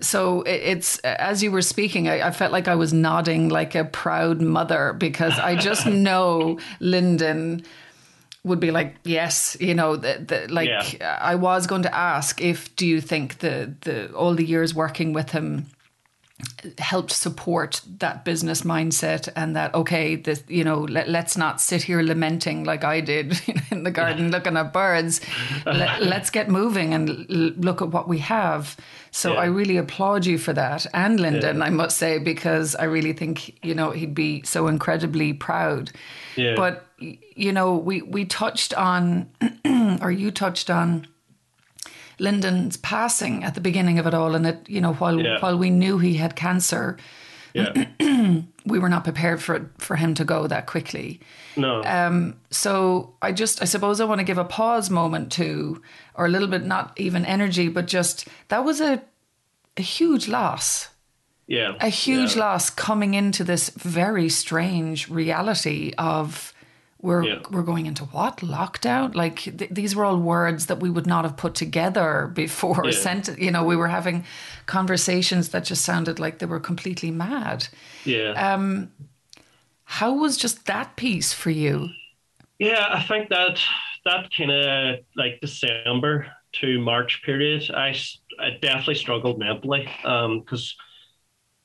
so 0.00 0.42
it's 0.42 0.98
as 1.00 1.42
you 1.42 1.50
were 1.50 1.62
speaking 1.62 2.08
I, 2.08 2.28
I, 2.28 2.30
felt 2.30 2.52
like 2.52 2.68
i 2.68 2.74
was 2.74 2.92
nodding 2.92 3.48
like 3.48 3.74
a 3.74 3.84
proud 3.84 4.40
mother 4.40 4.92
because 4.92 5.38
i 5.38 5.56
just 5.56 5.86
know 6.06 6.58
lyndon 6.80 7.64
would 8.44 8.60
be 8.60 8.70
like 8.70 8.96
yes 9.04 9.56
you 9.60 9.74
know 9.74 9.96
the, 9.96 10.24
the, 10.26 10.52
like 10.52 10.98
yeah. 10.98 11.18
i 11.20 11.34
was 11.34 11.66
going 11.66 11.82
to 11.82 11.94
ask 11.94 12.40
if 12.40 12.74
do 12.76 12.86
you 12.86 13.00
think 13.00 13.38
the 13.38 13.74
the 13.82 14.12
all 14.14 14.34
the 14.34 14.44
years 14.44 14.74
working 14.74 15.12
with 15.12 15.30
him 15.30 15.66
helped 16.78 17.10
support 17.10 17.80
that 17.98 18.24
business 18.24 18.62
mindset 18.62 19.28
and 19.34 19.56
that 19.56 19.74
okay 19.74 20.14
this 20.14 20.42
you 20.46 20.62
know 20.62 20.80
let, 20.80 21.08
us 21.08 21.36
not 21.36 21.60
sit 21.60 21.82
here 21.82 22.00
lamenting 22.00 22.62
like 22.64 22.84
i 22.84 23.00
did 23.00 23.40
in 23.70 23.82
the 23.82 23.90
garden 23.90 24.30
looking 24.30 24.56
at 24.56 24.72
birds 24.72 25.20
let, 25.66 26.00
us 26.00 26.30
get 26.30 26.48
moving 26.48 26.94
and 26.94 27.10
l- 27.10 27.52
look 27.56 27.82
at 27.82 27.88
what 27.88 28.08
we 28.08 28.18
have 28.18 28.76
so 29.10 29.32
yeah. 29.32 29.40
i 29.40 29.44
really 29.46 29.76
applaud 29.76 30.26
you 30.26 30.38
for 30.38 30.52
that 30.52 30.86
and 30.94 31.18
lyndon 31.18 31.58
yeah. 31.58 31.64
i 31.64 31.70
must 31.70 31.96
say 31.96 32.18
because 32.18 32.76
i 32.76 32.84
really 32.84 33.12
think 33.12 33.64
you 33.64 33.74
know 33.74 33.90
he'd 33.90 34.14
be 34.14 34.40
so 34.42 34.68
incredibly 34.68 35.32
proud 35.32 35.90
yeah. 36.36 36.54
but 36.54 36.86
you 36.98 37.52
know 37.52 37.76
we 37.76 38.02
we 38.02 38.24
touched 38.24 38.74
on 38.74 39.28
or 40.00 40.10
you 40.10 40.30
touched 40.30 40.70
on 40.70 41.06
Lyndon's 42.18 42.76
passing 42.76 43.44
at 43.44 43.54
the 43.54 43.60
beginning 43.60 43.98
of 43.98 44.06
it 44.06 44.14
all, 44.14 44.34
and 44.34 44.46
it, 44.46 44.68
you 44.68 44.80
know, 44.80 44.94
while 44.94 45.20
yeah. 45.20 45.38
while 45.40 45.56
we 45.56 45.70
knew 45.70 45.98
he 45.98 46.14
had 46.14 46.36
cancer, 46.36 46.96
yeah. 47.54 47.86
we 48.66 48.78
were 48.78 48.88
not 48.88 49.04
prepared 49.04 49.42
for 49.42 49.70
for 49.78 49.96
him 49.96 50.14
to 50.14 50.24
go 50.24 50.46
that 50.46 50.66
quickly. 50.66 51.20
No. 51.56 51.82
Um. 51.84 52.36
So 52.50 53.14
I 53.22 53.32
just, 53.32 53.62
I 53.62 53.64
suppose, 53.64 54.00
I 54.00 54.04
want 54.04 54.20
to 54.20 54.24
give 54.24 54.38
a 54.38 54.44
pause 54.44 54.90
moment 54.90 55.32
to, 55.32 55.82
or 56.14 56.26
a 56.26 56.28
little 56.28 56.48
bit, 56.48 56.64
not 56.64 56.92
even 56.96 57.24
energy, 57.24 57.68
but 57.68 57.86
just 57.86 58.28
that 58.48 58.64
was 58.64 58.80
a 58.80 59.02
a 59.76 59.82
huge 59.82 60.28
loss. 60.28 60.88
Yeah. 61.46 61.76
A 61.80 61.88
huge 61.88 62.34
yeah. 62.34 62.42
loss 62.42 62.68
coming 62.68 63.14
into 63.14 63.42
this 63.42 63.70
very 63.70 64.28
strange 64.28 65.08
reality 65.08 65.94
of 65.96 66.52
we're 67.00 67.22
yeah. 67.22 67.38
we're 67.50 67.62
going 67.62 67.86
into 67.86 68.04
what 68.06 68.38
lockdown 68.38 69.14
like 69.14 69.38
th- 69.38 69.70
these 69.70 69.94
were 69.94 70.04
all 70.04 70.18
words 70.18 70.66
that 70.66 70.80
we 70.80 70.90
would 70.90 71.06
not 71.06 71.24
have 71.24 71.36
put 71.36 71.54
together 71.54 72.30
before 72.34 72.82
yeah. 72.84 72.90
sent 72.90 73.38
you 73.38 73.50
know 73.50 73.64
we 73.64 73.76
were 73.76 73.88
having 73.88 74.24
conversations 74.66 75.50
that 75.50 75.64
just 75.64 75.84
sounded 75.84 76.18
like 76.18 76.38
they 76.38 76.46
were 76.46 76.60
completely 76.60 77.10
mad 77.10 77.68
yeah 78.04 78.32
um 78.32 78.90
how 79.84 80.12
was 80.12 80.36
just 80.36 80.66
that 80.66 80.96
piece 80.96 81.32
for 81.32 81.50
you 81.50 81.88
yeah 82.58 82.88
i 82.90 83.02
think 83.02 83.28
that 83.28 83.60
that 84.04 84.28
kind 84.36 84.50
of 84.50 84.98
like 85.16 85.40
december 85.40 86.26
to 86.52 86.80
march 86.80 87.22
period 87.24 87.62
i 87.74 87.94
i 88.40 88.50
definitely 88.60 88.94
struggled 88.94 89.38
mentally 89.38 89.88
um 90.04 90.40
because 90.40 90.74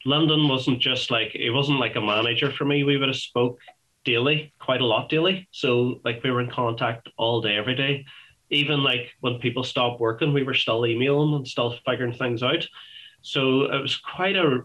Lyndon 0.06 0.50
wasn't 0.50 0.80
just 0.80 1.12
like 1.12 1.34
it 1.34 1.52
wasn't 1.52 1.80
like 1.80 1.96
a 1.96 2.02
manager 2.02 2.52
for 2.52 2.66
me. 2.66 2.84
We 2.84 2.98
would 2.98 3.08
have 3.08 3.16
spoke 3.16 3.60
daily, 4.04 4.54
quite 4.60 4.82
a 4.82 4.86
lot 4.86 5.10
daily. 5.10 5.48
So 5.52 6.02
like 6.04 6.24
we 6.24 6.32
were 6.32 6.42
in 6.42 6.50
contact 6.50 7.10
all 7.18 7.42
day, 7.42 7.56
every 7.56 7.76
day. 7.76 8.06
Even 8.50 8.84
like 8.84 9.12
when 9.22 9.40
people 9.40 9.64
stopped 9.64 10.00
working, 10.00 10.34
we 10.34 10.44
were 10.44 10.54
still 10.54 10.86
emailing 10.86 11.34
and 11.34 11.48
still 11.48 11.76
figuring 11.86 12.14
things 12.14 12.44
out. 12.44 12.66
So 13.22 13.64
it 13.64 13.82
was 13.82 13.98
quite 13.98 14.36
a 14.36 14.60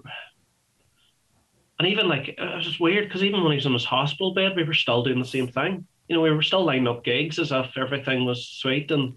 and 1.78 1.86
even 1.86 2.08
like 2.08 2.28
it 2.28 2.56
was 2.56 2.64
just 2.64 2.80
weird 2.80 3.06
because 3.06 3.22
even 3.22 3.42
when 3.42 3.52
he 3.52 3.56
was 3.56 3.66
in 3.66 3.72
his 3.72 3.84
hospital 3.84 4.34
bed, 4.34 4.56
we 4.56 4.64
were 4.64 4.74
still 4.74 5.04
doing 5.04 5.20
the 5.20 5.24
same 5.24 5.46
thing. 5.46 5.86
You 6.08 6.16
know, 6.16 6.22
we 6.22 6.30
were 6.30 6.42
still 6.42 6.64
lining 6.64 6.88
up 6.88 7.04
gigs 7.04 7.38
as 7.38 7.52
if 7.52 7.76
everything 7.76 8.24
was 8.24 8.48
sweet 8.48 8.90
and 8.90 9.14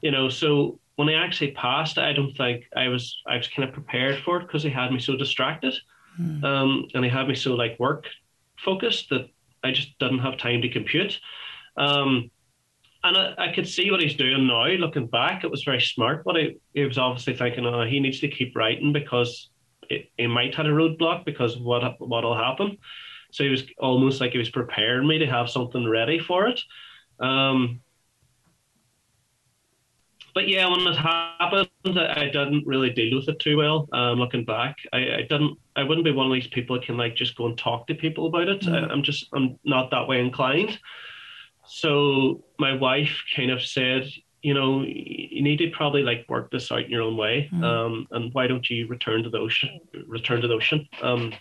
you 0.00 0.10
know, 0.10 0.28
so 0.28 0.80
when 0.96 1.08
he 1.08 1.14
actually 1.14 1.52
passed, 1.52 1.96
I 1.96 2.12
don't 2.12 2.34
think 2.34 2.64
I 2.76 2.88
was 2.88 3.22
I 3.26 3.36
was 3.36 3.48
kind 3.48 3.68
of 3.68 3.74
prepared 3.74 4.22
for 4.24 4.38
it 4.38 4.46
because 4.46 4.62
he 4.62 4.70
had 4.70 4.92
me 4.92 4.98
so 4.98 5.16
distracted. 5.16 5.74
Hmm. 6.16 6.44
Um, 6.44 6.88
and 6.94 7.04
he 7.04 7.10
had 7.10 7.28
me 7.28 7.34
so 7.34 7.54
like 7.54 7.78
work 7.78 8.06
focused 8.56 9.10
that 9.10 9.28
I 9.64 9.70
just 9.70 9.98
didn't 9.98 10.20
have 10.20 10.38
time 10.38 10.62
to 10.62 10.68
compute. 10.68 11.20
Um, 11.76 12.30
and 13.04 13.16
I, 13.16 13.34
I, 13.38 13.52
could 13.52 13.66
see 13.66 13.90
what 13.90 14.00
he's 14.00 14.14
doing 14.14 14.46
now. 14.46 14.66
Looking 14.66 15.06
back, 15.06 15.42
it 15.42 15.50
was 15.50 15.64
very 15.64 15.80
smart. 15.80 16.24
But 16.24 16.36
he, 16.36 16.56
he 16.74 16.84
was 16.84 16.98
obviously 16.98 17.34
thinking, 17.34 17.66
oh, 17.66 17.84
he 17.84 17.98
needs 17.98 18.20
to 18.20 18.28
keep 18.28 18.54
writing 18.54 18.92
because 18.92 19.50
he 19.88 20.26
might 20.26 20.54
have 20.54 20.66
a 20.66 20.70
roadblock 20.70 21.24
because 21.24 21.58
what 21.58 21.96
what'll 22.00 22.36
happen. 22.36 22.78
So 23.32 23.44
he 23.44 23.50
was 23.50 23.64
almost 23.78 24.20
like 24.20 24.32
he 24.32 24.38
was 24.38 24.50
preparing 24.50 25.08
me 25.08 25.18
to 25.18 25.26
have 25.26 25.50
something 25.50 25.88
ready 25.88 26.18
for 26.18 26.48
it. 26.48 26.60
Um, 27.18 27.80
but 30.34 30.48
yeah, 30.48 30.66
when 30.66 30.80
it 30.86 30.96
happened, 30.96 31.68
I 31.84 32.24
didn't 32.24 32.66
really 32.66 32.90
deal 32.90 33.18
with 33.18 33.28
it 33.28 33.38
too 33.38 33.56
well. 33.58 33.88
Um, 33.92 34.18
looking 34.18 34.44
back, 34.44 34.76
I, 34.92 34.98
I, 34.98 35.26
didn't. 35.28 35.58
I 35.76 35.82
wouldn't 35.82 36.04
be 36.04 36.12
one 36.12 36.26
of 36.26 36.32
these 36.32 36.46
people 36.48 36.76
that 36.76 36.86
can 36.86 36.96
like 36.96 37.14
just 37.14 37.36
go 37.36 37.46
and 37.46 37.58
talk 37.58 37.86
to 37.86 37.94
people 37.94 38.26
about 38.26 38.48
it. 38.48 38.62
Mm. 38.62 38.90
I, 38.90 38.92
am 38.92 39.02
just, 39.02 39.26
I'm 39.34 39.58
not 39.64 39.90
that 39.90 40.08
way 40.08 40.20
inclined. 40.20 40.78
So 41.66 42.44
my 42.58 42.74
wife 42.74 43.22
kind 43.36 43.50
of 43.50 43.62
said, 43.62 44.08
you 44.42 44.54
know, 44.54 44.82
you 44.82 45.42
need 45.42 45.58
to 45.58 45.70
probably 45.70 46.02
like 46.02 46.24
work 46.28 46.50
this 46.50 46.72
out 46.72 46.84
in 46.84 46.90
your 46.90 47.02
own 47.02 47.16
way. 47.16 47.48
Mm. 47.52 47.64
Um, 47.64 48.08
and 48.10 48.32
why 48.32 48.46
don't 48.46 48.68
you 48.68 48.86
return 48.88 49.22
to 49.22 49.30
the 49.30 49.38
ocean? 49.38 49.80
Return 50.06 50.40
to 50.40 50.48
the 50.48 50.54
ocean. 50.54 50.88
Um, 51.02 51.32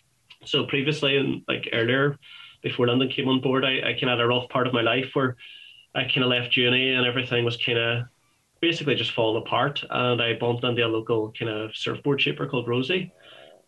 so 0.43 0.65
previously 0.65 1.17
and 1.17 1.43
like 1.48 1.69
earlier, 1.71 2.17
before 2.62 2.88
Lyndon 2.88 3.10
came 3.10 3.27
on 3.27 3.41
board, 3.41 3.65
I, 3.65 3.79
I 3.79 3.93
kind 3.93 4.03
of 4.03 4.10
had 4.10 4.21
a 4.21 4.27
rough 4.27 4.50
part 4.50 4.67
of 4.67 4.74
my 4.74 4.81
life 4.81 5.10
where 5.13 5.36
I 5.95 6.03
kind 6.03 6.24
of 6.24 6.29
left 6.29 6.55
uni 6.55 6.93
and 6.93 7.05
everything 7.05 7.43
was 7.43 7.57
kind 7.57 7.77
of 7.77 8.03
basically 8.62 8.96
just 8.96 9.12
fall 9.12 9.38
apart. 9.38 9.84
And 9.89 10.22
I 10.22 10.34
bumped 10.34 10.63
into 10.63 10.86
a 10.86 10.88
local 10.88 11.34
kind 11.38 11.51
of 11.51 11.75
surfboard 11.75 12.22
shaper 12.22 12.48
called 12.48 12.68
Rosie. 12.68 13.12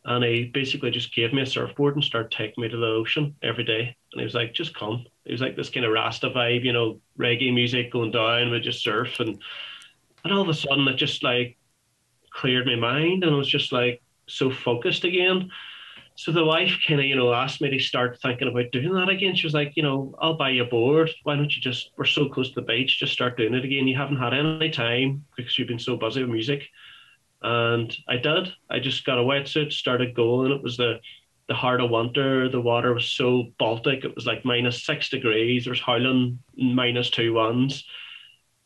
And 0.06 0.24
he 0.24 0.46
basically 0.46 0.92
just 0.92 1.16
gave 1.16 1.34
me 1.34 1.42
a 1.42 1.46
surfboard 1.46 1.96
and 1.96 2.04
started 2.04 2.32
taking 2.32 2.62
me 2.62 2.70
to 2.70 2.78
the 2.78 2.86
ocean 2.86 3.36
every 3.42 3.64
day. 3.64 3.96
And 4.12 4.20
he 4.20 4.24
was 4.24 4.36
like, 4.36 4.54
just 4.54 4.76
come. 4.76 5.06
It 5.26 5.32
was 5.32 5.42
like 5.42 5.56
this 5.56 5.70
kind 5.70 5.86
of 5.86 5.94
Rasta 5.94 6.30
vibe, 6.30 6.64
you 6.64 6.74
know, 6.74 7.00
reggae 7.18 7.54
music 7.54 7.92
going 7.92 8.12
down, 8.12 8.52
we 8.52 8.60
just 8.60 8.84
surf. 8.84 9.20
And, 9.20 9.42
and 10.24 10.34
all 10.34 10.42
of 10.42 10.50
a 10.50 10.54
sudden 10.54 10.88
it 10.88 10.96
just 10.96 11.24
like 11.24 11.58
cleared 12.32 12.66
my 12.66 12.76
mind 12.76 13.24
and 13.24 13.34
I 13.34 13.38
was 13.38 13.48
just 13.48 13.72
like 13.72 14.02
so 14.28 14.52
focused 14.52 15.06
again. 15.06 15.50
So 16.15 16.32
the 16.32 16.46
wife 16.46 16.77
kind 16.88 17.00
of, 17.00 17.05
you 17.08 17.15
know, 17.15 17.34
asked 17.34 17.60
me 17.60 17.70
to 17.72 17.79
start 17.79 18.20
thinking 18.22 18.48
about 18.48 18.72
doing 18.72 18.93
that 18.93 19.10
again. 19.10 19.36
She 19.36 19.48
was 19.48 19.53
like, 19.53 19.74
you 19.75 19.84
know, 19.84 20.15
I'll 20.20 20.38
buy 20.38 20.51
you 20.51 20.63
a 20.63 20.67
board. 20.67 21.10
Why 21.24 21.36
don't 21.36 21.53
you 21.55 21.62
just, 21.62 21.91
we're 21.98 22.05
so 22.05 22.29
close 22.29 22.50
to 22.50 22.55
the 22.55 22.62
beach, 22.62 23.00
just 23.00 23.13
start 23.13 23.36
doing 23.36 23.55
it 23.55 23.65
again. 23.65 23.88
You 23.88 23.98
haven't 23.98 24.17
had 24.17 24.34
any 24.34 24.70
time 24.70 25.25
because 25.36 25.58
you've 25.58 25.67
been 25.67 25.79
so 25.79 25.98
busy 25.98 26.22
with 26.22 26.29
music. 26.29 26.63
And 27.41 27.96
I 28.08 28.17
did. 28.17 28.53
I 28.70 28.79
just 28.79 29.05
got 29.05 29.17
a 29.17 29.24
wetsuit, 29.24 29.74
started 29.74 30.15
going. 30.15 30.51
It 30.51 30.62
was 30.62 30.77
the, 30.77 31.00
the 31.48 31.55
heart 31.55 31.82
of 31.82 31.89
winter. 31.89 32.48
The 32.48 32.62
water 32.62 32.93
was 32.93 33.05
so 33.05 33.48
Baltic. 33.58 34.05
It 34.05 34.15
was 34.15 34.27
like 34.27 34.46
minus 34.46 34.84
six 34.84 35.10
degrees. 35.10 35.65
There's 35.65 35.82
howling 35.82 36.39
minus 36.55 37.10
two 37.10 37.34
ones. 37.34 37.84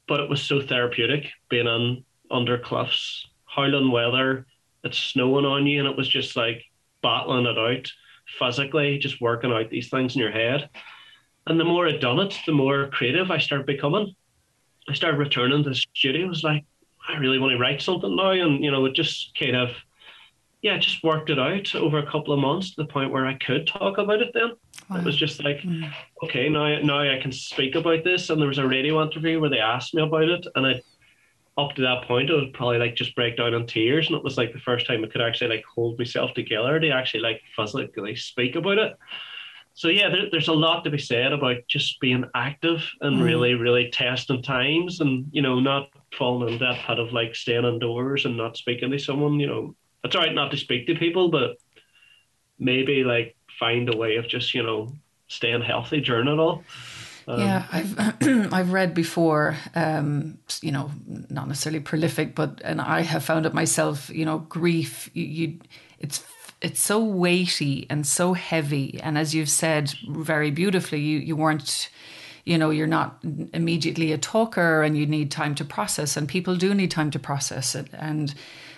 But 0.08 0.20
it 0.20 0.30
was 0.30 0.44
so 0.44 0.62
therapeutic 0.62 1.28
being 1.50 1.68
on 1.68 2.04
under 2.30 2.58
cliffs, 2.58 3.28
howling 3.46 3.90
weather, 3.90 4.46
it's 4.84 4.98
snowing 4.98 5.46
on 5.46 5.66
you. 5.66 5.80
And 5.80 5.90
it 5.90 5.98
was 5.98 6.08
just 6.08 6.36
like, 6.36 6.64
battling 7.08 7.46
it 7.46 7.58
out 7.58 7.90
physically, 8.38 8.98
just 8.98 9.22
working 9.22 9.54
out 9.54 9.70
these 9.70 9.90
things 9.90 10.16
in 10.16 10.22
your 10.22 10.32
head. 10.32 10.70
And 11.46 11.58
the 11.58 11.64
more 11.64 11.88
I'd 11.88 12.02
done 12.02 12.20
it, 12.20 12.38
the 12.46 12.52
more 12.52 12.90
creative 12.90 13.32
I 13.32 13.38
started 13.38 13.66
becoming. 13.66 14.14
I 14.90 14.94
started 14.94 15.18
returning 15.18 15.64
to 15.64 15.70
the 15.70 15.76
studio. 15.76 16.26
I 16.26 16.30
was 16.30 16.44
like, 16.44 16.66
I 17.08 17.16
really 17.18 17.40
want 17.40 17.52
to 17.52 17.58
write 17.58 17.82
something 17.82 18.14
now. 18.14 18.32
And, 18.32 18.62
you 18.62 18.72
know, 18.72 18.84
it 18.86 18.96
just 18.96 19.32
kind 19.40 19.56
of, 19.56 19.70
yeah, 20.62 20.78
just 20.78 21.04
worked 21.06 21.30
it 21.30 21.40
out 21.40 21.74
over 21.76 22.00
a 22.00 22.12
couple 22.12 22.34
of 22.34 22.42
months 22.42 22.72
to 22.72 22.84
the 22.84 22.90
point 22.90 23.14
where 23.14 23.26
I 23.26 23.36
could 23.36 23.66
talk 23.66 23.98
about 23.98 24.22
it 24.22 24.32
then. 24.34 24.52
Wow. 24.90 24.98
It 24.98 25.06
was 25.06 25.16
just 25.16 25.42
like, 25.42 25.60
mm. 25.60 25.90
okay, 26.26 26.50
now, 26.50 26.80
now 26.80 27.00
I 27.00 27.20
can 27.22 27.32
speak 27.32 27.76
about 27.76 28.04
this. 28.04 28.30
And 28.30 28.42
there 28.42 28.50
was 28.50 28.58
a 28.58 28.68
radio 28.68 29.02
interview 29.02 29.40
where 29.40 29.50
they 29.50 29.60
asked 29.60 29.94
me 29.94 30.02
about 30.04 30.28
it. 30.28 30.46
And 30.56 30.68
I 30.68 30.82
up 31.58 31.74
to 31.74 31.82
that 31.82 32.04
point, 32.04 32.30
I 32.30 32.36
would 32.36 32.54
probably 32.54 32.78
like 32.78 32.96
just 32.96 33.16
break 33.16 33.38
down 33.38 33.54
in 33.54 33.66
tears, 33.66 34.08
and 34.08 34.16
it 34.16 34.24
was 34.24 34.38
like 34.38 34.54
the 34.54 34.60
first 34.60 34.86
time 34.86 35.04
I 35.04 35.08
could 35.08 35.22
actually 35.22 35.56
like 35.56 35.66
hold 35.66 35.98
myself 35.98 36.34
together 36.34 36.80
to 36.80 36.90
actually 36.90 37.22
like 37.22 37.42
physically 37.56 38.16
speak 38.16 38.56
about 38.56 38.78
it. 38.78 38.94
So 39.74 39.90
yeah, 39.90 40.10
there, 40.10 40.30
there's 40.32 40.48
a 40.48 40.54
lot 40.54 40.84
to 40.84 40.90
be 40.90 40.98
said 40.98 41.34
about 41.34 41.58
just 41.68 42.00
being 42.00 42.26
active 42.34 42.88
and 43.02 43.18
mm. 43.18 43.24
really, 43.24 43.54
really 43.56 43.90
testing 43.90 44.42
times, 44.42 45.02
and 45.02 45.28
you 45.32 45.42
know, 45.42 45.60
not 45.60 45.90
falling 46.18 46.54
in 46.54 46.60
that 46.60 46.80
pit 46.86 47.00
of 47.00 47.12
like 47.12 47.36
staying 47.36 47.66
indoors 47.66 48.26
and 48.26 48.38
not 48.38 48.58
speaking 48.58 48.92
to 48.92 49.00
someone. 49.00 49.40
You 49.40 49.48
know, 49.48 49.76
it's 50.04 50.16
alright 50.16 50.36
not 50.36 50.52
to 50.52 50.58
speak 50.58 50.88
to 50.88 50.96
people, 50.96 51.30
but 51.30 51.58
maybe 52.60 53.04
like 53.04 53.36
find 53.60 53.92
a 53.94 53.98
way 53.98 54.18
of 54.18 54.28
just 54.28 54.54
you 54.54 54.64
know 54.64 54.90
staying 55.28 55.62
healthy 55.62 56.02
during 56.02 56.28
it 56.28 56.40
all. 56.40 56.64
Um, 57.28 57.40
yeah, 57.42 57.66
I've 57.72 58.00
I've 58.54 58.72
read 58.72 58.94
before, 58.94 59.58
um, 59.76 60.38
you 60.62 60.72
know, 60.72 60.92
not 61.30 61.48
necessarily 61.48 61.82
prolific, 61.82 62.36
but 62.36 62.62
and 62.64 62.80
I 62.80 63.02
have 63.02 63.24
found 63.24 63.46
it 63.46 63.54
myself. 63.54 64.10
You 64.10 64.26
know, 64.26 64.40
grief. 64.40 65.10
You, 65.14 65.26
you, 65.26 65.60
it's 66.00 66.24
it's 66.62 66.82
so 66.82 67.04
weighty 67.04 67.86
and 67.90 68.08
so 68.08 68.34
heavy, 68.34 69.00
and 69.04 69.18
as 69.18 69.36
you've 69.36 69.50
said 69.50 69.94
very 70.10 70.52
beautifully, 70.52 71.02
you 71.02 71.20
you 71.20 71.36
weren't. 71.36 71.90
You 72.46 72.58
know, 72.58 72.70
you're 72.70 72.88
not 72.88 73.18
immediately 73.54 74.14
a 74.14 74.18
talker, 74.18 74.82
and 74.82 74.98
you 74.98 75.06
need 75.06 75.32
time 75.32 75.54
to 75.56 75.66
process, 75.66 76.16
and 76.16 76.30
people 76.30 76.56
do 76.56 76.74
need 76.74 76.92
time 76.92 77.12
to 77.12 77.20
process 77.20 77.76
it, 77.76 77.88
and 77.92 78.34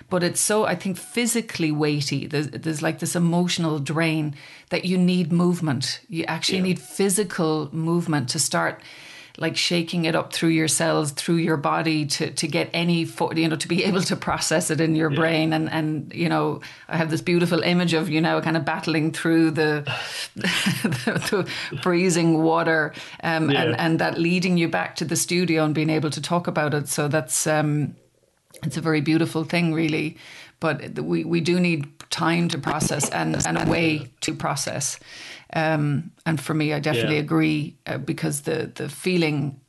but 0.10 0.24
it's 0.24 0.42
so 0.42 0.66
I 0.66 0.76
think 0.76 0.98
physically 0.98 1.72
weighty. 1.72 2.28
There's, 2.28 2.48
there's 2.50 2.82
like 2.82 3.00
this 3.00 3.16
emotional 3.16 3.80
drain 3.80 4.36
that 4.70 4.86
you 4.86 4.98
need 4.98 5.32
movement. 5.32 6.02
You 6.10 6.26
actually 6.26 6.60
yeah. 6.60 6.64
need 6.66 6.80
physical 6.80 7.70
movement 7.72 8.30
to 8.30 8.40
start 8.40 8.82
like 9.40 9.56
shaking 9.56 10.04
it 10.04 10.16
up 10.16 10.34
through 10.34 10.50
your 10.50 10.68
cells, 10.68 11.12
through 11.12 11.38
your 11.38 11.56
body 11.58 12.06
to 12.06 12.32
to 12.32 12.48
get 12.48 12.70
any 12.74 13.08
you 13.36 13.48
know 13.48 13.56
to 13.56 13.68
be 13.68 13.84
able 13.90 14.02
to 14.02 14.16
process 14.16 14.70
it 14.70 14.82
in 14.82 14.96
your 14.96 15.12
yeah. 15.12 15.18
brain 15.18 15.54
and 15.54 15.70
and 15.72 16.12
you 16.14 16.28
know 16.28 16.62
I 16.88 16.98
have 16.98 17.10
this 17.10 17.22
beautiful 17.22 17.62
image 17.62 17.94
of 17.94 18.10
you 18.10 18.22
know 18.22 18.42
kind 18.42 18.58
of 18.58 18.66
battling 18.66 19.12
through 19.12 19.52
the 19.52 19.90
the, 20.36 21.46
the 21.72 21.80
freezing 21.82 22.44
water 22.44 22.94
um, 23.24 23.50
yeah. 23.50 23.64
and 23.64 23.80
and 23.80 24.00
that 24.00 24.18
leading 24.20 24.58
you 24.58 24.68
back 24.68 24.96
to 24.98 25.06
the 25.06 25.16
studio 25.16 25.64
and 25.64 25.74
being 25.74 25.90
able 25.90 26.10
to 26.10 26.22
talk 26.22 26.48
about 26.48 26.74
it. 26.74 26.90
So 26.90 27.08
that's 27.08 27.48
um, 27.48 27.96
it's 28.64 28.78
a 28.78 28.82
very 28.82 29.02
beautiful 29.02 29.44
thing, 29.44 29.74
really. 29.74 30.18
But 30.60 31.00
we, 31.00 31.24
we 31.24 31.42
do 31.42 31.60
need 31.60 31.88
time 32.10 32.50
to 32.50 32.58
process 32.58 33.10
and, 33.10 33.36
and 33.48 33.58
a 33.58 33.70
way 33.70 34.10
to 34.22 34.34
process. 34.34 35.00
Um, 35.54 36.12
and 36.26 36.40
for 36.40 36.54
me, 36.54 36.74
I 36.74 36.80
definitely 36.80 37.16
yeah. 37.16 37.22
agree 37.22 37.78
uh, 37.86 37.98
because 37.98 38.42
the, 38.42 38.72
the 38.76 38.90
feeling 38.90 39.60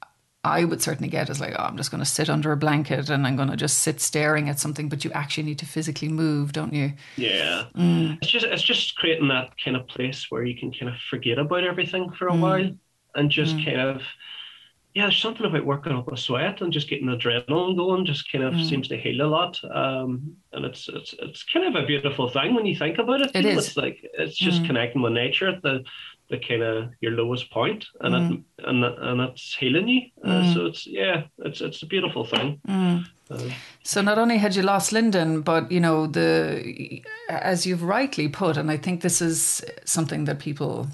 I 0.42 0.64
would 0.64 0.80
certainly 0.80 1.10
get 1.10 1.28
is 1.28 1.40
like, 1.40 1.54
oh, 1.58 1.64
I'm 1.64 1.76
just 1.76 1.90
going 1.90 2.02
to 2.02 2.08
sit 2.08 2.30
under 2.30 2.50
a 2.50 2.56
blanket 2.56 3.10
and 3.10 3.26
I'm 3.26 3.36
going 3.36 3.50
to 3.50 3.56
just 3.56 3.80
sit 3.80 4.00
staring 4.00 4.48
at 4.48 4.58
something. 4.58 4.88
But 4.88 5.04
you 5.04 5.12
actually 5.12 5.44
need 5.44 5.58
to 5.58 5.66
physically 5.66 6.08
move, 6.08 6.52
don't 6.52 6.72
you? 6.72 6.94
Yeah. 7.16 7.66
Mm. 7.76 8.18
It's 8.22 8.30
just 8.30 8.46
it's 8.46 8.62
just 8.62 8.96
creating 8.96 9.28
that 9.28 9.52
kind 9.62 9.76
of 9.76 9.86
place 9.86 10.26
where 10.30 10.44
you 10.44 10.58
can 10.58 10.72
kind 10.72 10.88
of 10.88 10.96
forget 11.10 11.38
about 11.38 11.64
everything 11.64 12.10
for 12.12 12.28
a 12.28 12.32
mm. 12.32 12.40
while 12.40 12.70
and 13.14 13.30
just 13.30 13.56
mm. 13.56 13.64
kind 13.64 13.80
of 13.80 14.02
yeah, 14.94 15.04
there's 15.04 15.18
something 15.18 15.46
about 15.46 15.64
working 15.64 15.92
up 15.92 16.10
a 16.10 16.16
sweat 16.16 16.62
and 16.62 16.72
just 16.72 16.88
getting 16.88 17.06
adrenaline 17.06 17.76
going 17.76 18.04
just 18.04 18.30
kind 18.30 18.42
of 18.42 18.54
mm. 18.54 18.68
seems 18.68 18.88
to 18.88 18.96
heal 18.96 19.22
a 19.22 19.28
lot. 19.28 19.60
Um, 19.72 20.36
and 20.52 20.64
it's 20.64 20.88
it's 20.88 21.14
it's 21.20 21.44
kind 21.44 21.66
of 21.66 21.80
a 21.80 21.86
beautiful 21.86 22.28
thing 22.28 22.54
when 22.54 22.66
you 22.66 22.74
think 22.74 22.98
about 22.98 23.20
it. 23.20 23.30
It 23.32 23.46
is. 23.46 23.68
It's 23.68 23.76
like 23.76 23.98
it's 24.14 24.36
just 24.36 24.62
mm. 24.62 24.66
connecting 24.66 25.02
with 25.02 25.12
nature 25.12 25.48
at 25.48 25.62
the 25.62 25.84
the 26.28 26.38
kind 26.38 26.62
of 26.62 26.90
your 27.00 27.12
lowest 27.12 27.52
point, 27.52 27.86
and 28.00 28.14
mm. 28.14 28.38
it, 28.58 28.64
and 28.66 28.84
and 28.84 29.20
it's 29.20 29.54
healing 29.54 29.86
you. 29.86 30.02
Uh, 30.24 30.42
mm. 30.42 30.54
so 30.54 30.66
it's 30.66 30.86
yeah, 30.88 31.22
it's 31.38 31.60
it's 31.60 31.82
a 31.82 31.86
beautiful 31.86 32.24
thing. 32.24 32.60
Mm. 32.66 33.06
Uh, 33.30 33.54
so 33.84 34.00
not 34.00 34.18
only 34.18 34.38
had 34.38 34.56
you 34.56 34.62
lost 34.62 34.90
Lyndon, 34.90 35.42
but 35.42 35.70
you 35.70 35.78
know 35.78 36.08
the 36.08 37.00
as 37.28 37.64
you've 37.64 37.84
rightly 37.84 38.28
put, 38.28 38.56
and 38.56 38.72
I 38.72 38.76
think 38.76 39.02
this 39.02 39.22
is 39.22 39.64
something 39.84 40.24
that 40.24 40.40
people 40.40 40.88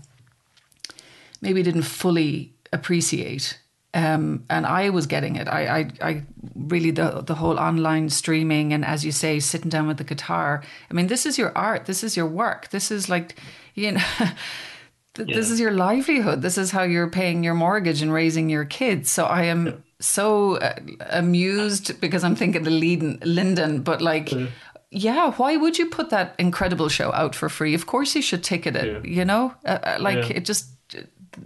maybe 1.40 1.62
didn't 1.62 1.82
fully 1.82 2.52
appreciate 2.74 3.58
um, 3.94 4.44
and 4.50 4.66
I 4.66 4.90
was 4.90 5.06
getting 5.06 5.36
it. 5.36 5.48
I, 5.48 5.78
I, 5.78 5.90
I, 6.02 6.22
really 6.54 6.90
the 6.90 7.22
the 7.22 7.34
whole 7.34 7.58
online 7.58 8.10
streaming 8.10 8.72
and 8.72 8.84
as 8.84 9.04
you 9.04 9.12
say, 9.12 9.40
sitting 9.40 9.70
down 9.70 9.86
with 9.86 9.96
the 9.96 10.04
guitar. 10.04 10.62
I 10.90 10.94
mean, 10.94 11.06
this 11.06 11.24
is 11.26 11.38
your 11.38 11.56
art. 11.56 11.86
This 11.86 12.04
is 12.04 12.16
your 12.16 12.26
work. 12.26 12.68
This 12.70 12.90
is 12.90 13.08
like, 13.08 13.38
you 13.74 13.92
know, 13.92 14.04
th- 15.14 15.28
yeah. 15.28 15.34
this 15.34 15.50
is 15.50 15.60
your 15.60 15.70
livelihood. 15.70 16.42
This 16.42 16.58
is 16.58 16.70
how 16.70 16.82
you're 16.82 17.10
paying 17.10 17.42
your 17.42 17.54
mortgage 17.54 18.02
and 18.02 18.12
raising 18.12 18.50
your 18.50 18.64
kids. 18.64 19.10
So 19.10 19.24
I 19.24 19.44
am 19.44 19.66
yeah. 19.66 19.72
so 20.00 20.56
uh, 20.56 20.74
amused 21.10 21.98
because 22.00 22.22
I'm 22.24 22.36
thinking 22.36 22.64
the 22.64 22.70
lead 22.70 23.24
Lyndon 23.24 23.82
but 23.82 24.02
like. 24.02 24.30
Yeah. 24.32 24.46
yeah. 24.90 25.32
why 25.32 25.56
would 25.56 25.78
you 25.78 25.86
put 25.86 26.10
that 26.10 26.34
incredible 26.38 26.88
show 26.88 27.12
out 27.12 27.34
for 27.34 27.48
free? 27.48 27.74
Of 27.74 27.86
course, 27.86 28.14
you 28.14 28.22
should 28.22 28.44
ticket 28.44 28.76
it. 28.76 29.06
You 29.06 29.24
know, 29.24 29.54
uh, 29.64 29.78
uh 29.82 29.96
like 30.00 30.30
it 30.30 30.44
just 30.44 30.75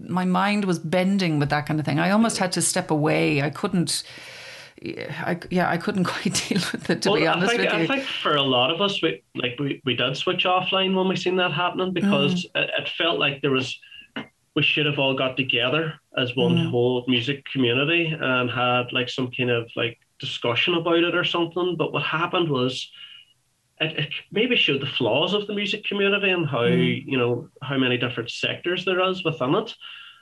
my 0.07 0.25
mind 0.25 0.65
was 0.65 0.79
bending 0.79 1.39
with 1.39 1.51
that 1.51 1.67
kind 1.67 1.81
of 1.81 1.87
thing. 1.87 1.99
I 1.99 2.11
almost 2.11 2.39
had 2.39 2.53
to 2.53 2.63
step 2.63 2.91
away. 2.91 3.43
I 3.43 3.51
couldn't. 3.51 4.03
I, 4.83 5.39
yeah, 5.51 5.69
I 5.69 5.77
couldn't 5.77 6.05
quite 6.15 6.43
deal 6.49 6.63
with 6.73 6.89
it 6.89 7.03
to 7.03 7.11
well, 7.11 7.21
be 7.21 7.27
honest 7.27 7.53
I 7.53 7.57
think, 7.57 7.71
with 7.71 7.79
you. 7.81 7.85
I 7.85 7.97
think 7.99 8.09
for 8.09 8.37
a 8.37 8.43
lot 8.43 8.71
of 8.71 8.81
us, 8.81 9.03
we 9.03 9.23
like 9.35 9.59
we, 9.59 9.81
we 9.85 9.95
did 9.95 10.17
switch 10.17 10.45
offline 10.45 10.97
when 10.97 11.09
we 11.09 11.17
seen 11.17 11.37
that 11.37 11.53
happening 11.53 11.93
because 11.93 12.47
mm. 12.47 12.63
it, 12.63 12.71
it, 12.79 12.89
felt 12.89 13.19
like 13.19 13.43
there 13.43 13.51
was 13.51 13.79
we 14.55 14.63
should 14.63 14.87
have 14.87 14.99
all 14.99 15.15
got 15.15 15.37
together 15.37 15.95
as 16.17 16.35
one 16.35 16.57
mm. 16.57 16.71
whole 16.71 17.05
music 17.07 17.45
community 17.53 18.17
and 18.19 18.51
had 18.51 18.93
like 18.93 19.09
some 19.09 19.31
kind 19.31 19.51
of 19.51 19.71
like 19.77 19.99
discussion 20.19 20.75
about 20.75 21.05
it 21.05 21.15
or 21.15 21.25
something. 21.25 21.77
But 21.77 21.93
what 21.93 22.03
happened 22.03 22.49
was 22.49 22.91
it, 23.81 23.99
it, 23.99 24.13
maybe 24.31 24.57
showed 24.57 24.83
the 24.83 24.87
flaws 24.87 25.35
of 25.35 25.47
the 25.47 25.55
music 25.55 25.85
community 25.85 26.31
and 26.31 26.47
how 26.47 26.63
mm. 26.63 27.03
you 27.07 27.19
know 27.19 27.49
how 27.63 27.79
many 27.79 27.97
different 27.97 28.31
sectors 28.31 28.85
there 28.85 29.03
is 29.09 29.25
within 29.25 29.55
it. 29.55 29.75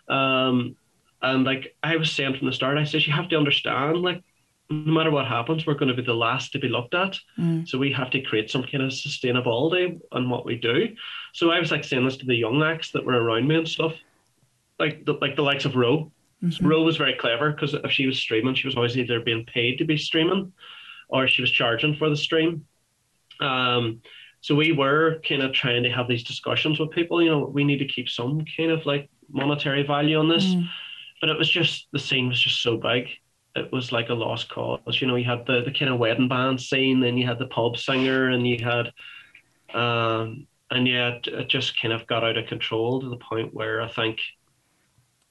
Um, 0.09 0.77
and 1.21 1.45
like 1.45 1.77
I 1.83 1.97
was 1.97 2.13
saying 2.13 2.37
from 2.37 2.47
the 2.47 2.53
start, 2.53 2.79
I 2.79 2.85
said 2.85 3.07
you 3.07 3.13
have 3.13 3.29
to 3.31 3.37
understand 3.37 4.03
like 4.03 4.23
no 4.71 4.93
matter 4.93 5.11
what 5.11 5.27
happens, 5.27 5.67
we're 5.67 5.75
going 5.75 5.89
to 5.89 5.95
be 5.95 6.03
the 6.03 6.13
last 6.15 6.53
to 6.53 6.59
be 6.59 6.69
looked 6.69 6.95
at. 6.95 7.19
Mm. 7.39 7.67
So 7.67 7.79
we 7.79 7.91
have 7.93 8.11
to 8.11 8.21
create 8.21 8.51
some 8.51 8.63
kind 8.63 8.83
of 8.83 8.91
sustainability 8.91 9.99
on 10.13 10.29
what 10.29 10.45
we 10.45 10.57
do. 10.57 10.95
So 11.33 11.51
I 11.51 11.59
was 11.59 11.71
like 11.71 11.85
saying 11.85 12.05
this 12.05 12.19
to 12.19 12.27
the 12.27 12.35
young 12.35 12.63
acts 12.63 12.93
that 12.93 13.05
were 13.05 13.21
around 13.23 13.49
me 13.49 13.57
and 13.57 13.69
stuff, 13.69 13.95
like 14.79 15.07
the, 15.07 15.15
like 15.15 15.37
the 15.37 15.43
likes 15.43 15.65
of 15.65 15.75
Ro. 15.75 16.13
Mm-hmm. 16.45 16.85
Was 16.85 16.97
very 16.97 17.15
clever 17.15 17.51
because 17.51 17.75
if 17.75 17.91
she 17.91 18.07
was 18.07 18.17
streaming, 18.17 18.55
she 18.55 18.69
was 18.69 18.77
always 18.77 18.97
either 18.97 19.19
being 19.19 19.45
paid 19.45 19.79
to 19.79 19.85
be 19.85 19.97
streaming, 19.97 20.53
or 21.09 21.27
she 21.27 21.43
was 21.43 21.51
charging 21.51 21.97
for 21.97 22.09
the 22.09 22.17
stream. 22.17 22.65
Um, 23.41 24.01
so 24.41 24.55
we 24.55 24.73
were 24.73 25.21
kind 25.29 25.43
of 25.43 25.53
trying 25.53 25.83
to 25.83 25.91
have 25.91 26.09
these 26.09 26.23
discussions 26.23 26.79
with 26.79 26.91
people. 26.91 27.23
You 27.23 27.31
know, 27.31 27.45
we 27.53 27.65
need 27.65 27.79
to 27.79 27.87
keep 27.87 28.09
some 28.09 28.45
kind 28.57 28.71
of 28.71 28.87
like 28.87 29.11
monetary 29.31 29.83
value 29.83 30.19
on 30.19 30.29
this. 30.29 30.45
Mm. 30.45 30.69
but 31.21 31.31
it 31.31 31.39
was 31.39 31.51
just 31.51 31.89
the 31.93 31.99
scene 31.99 32.29
was 32.29 32.41
just 32.41 32.63
so 32.63 32.77
big. 32.77 33.09
It 33.57 33.73
was 33.73 33.91
like 33.91 34.09
a 34.09 34.15
lost 34.15 34.49
cause. 34.49 35.01
You 35.01 35.09
know, 35.09 35.17
you 35.17 35.25
had 35.25 35.45
the, 35.47 35.63
the 35.63 35.73
kind 35.73 35.91
of 35.91 35.99
wedding 35.99 36.29
band 36.29 36.61
scene, 36.61 37.01
then 37.01 37.17
you 37.17 37.27
had 37.27 37.39
the 37.39 37.47
pub 37.47 37.77
singer, 37.77 38.29
and 38.31 38.47
you 38.47 38.65
had, 38.65 38.93
um, 39.75 40.47
and 40.71 40.87
yeah, 40.87 41.15
it, 41.15 41.27
it 41.27 41.49
just 41.49 41.81
kind 41.81 41.93
of 41.93 42.07
got 42.07 42.23
out 42.23 42.39
of 42.39 42.47
control 42.47 43.01
to 43.01 43.09
the 43.09 43.17
point 43.17 43.53
where 43.53 43.81
I 43.81 43.89
think 43.89 44.19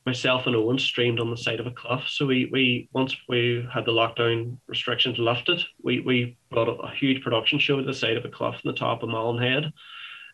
myself 0.07 0.47
and 0.47 0.55
Owen 0.55 0.79
streamed 0.79 1.19
on 1.19 1.29
the 1.29 1.37
side 1.37 1.59
of 1.59 1.67
a 1.67 1.71
cliff. 1.71 2.05
So 2.07 2.25
we, 2.25 2.49
we 2.51 2.89
once 2.93 3.15
we 3.29 3.67
had 3.71 3.85
the 3.85 3.91
lockdown 3.91 4.57
restrictions 4.67 5.19
lifted, 5.19 5.61
we, 5.83 5.99
we 5.99 6.37
brought 6.49 6.69
a, 6.69 6.71
a 6.71 6.91
huge 6.91 7.21
production 7.21 7.59
show 7.59 7.79
at 7.79 7.85
the 7.85 7.93
side 7.93 8.17
of 8.17 8.25
a 8.25 8.29
cliff 8.29 8.55
in 8.63 8.71
the 8.71 8.77
top 8.77 9.03
of 9.03 9.09
Malin 9.09 9.41
Head, 9.41 9.73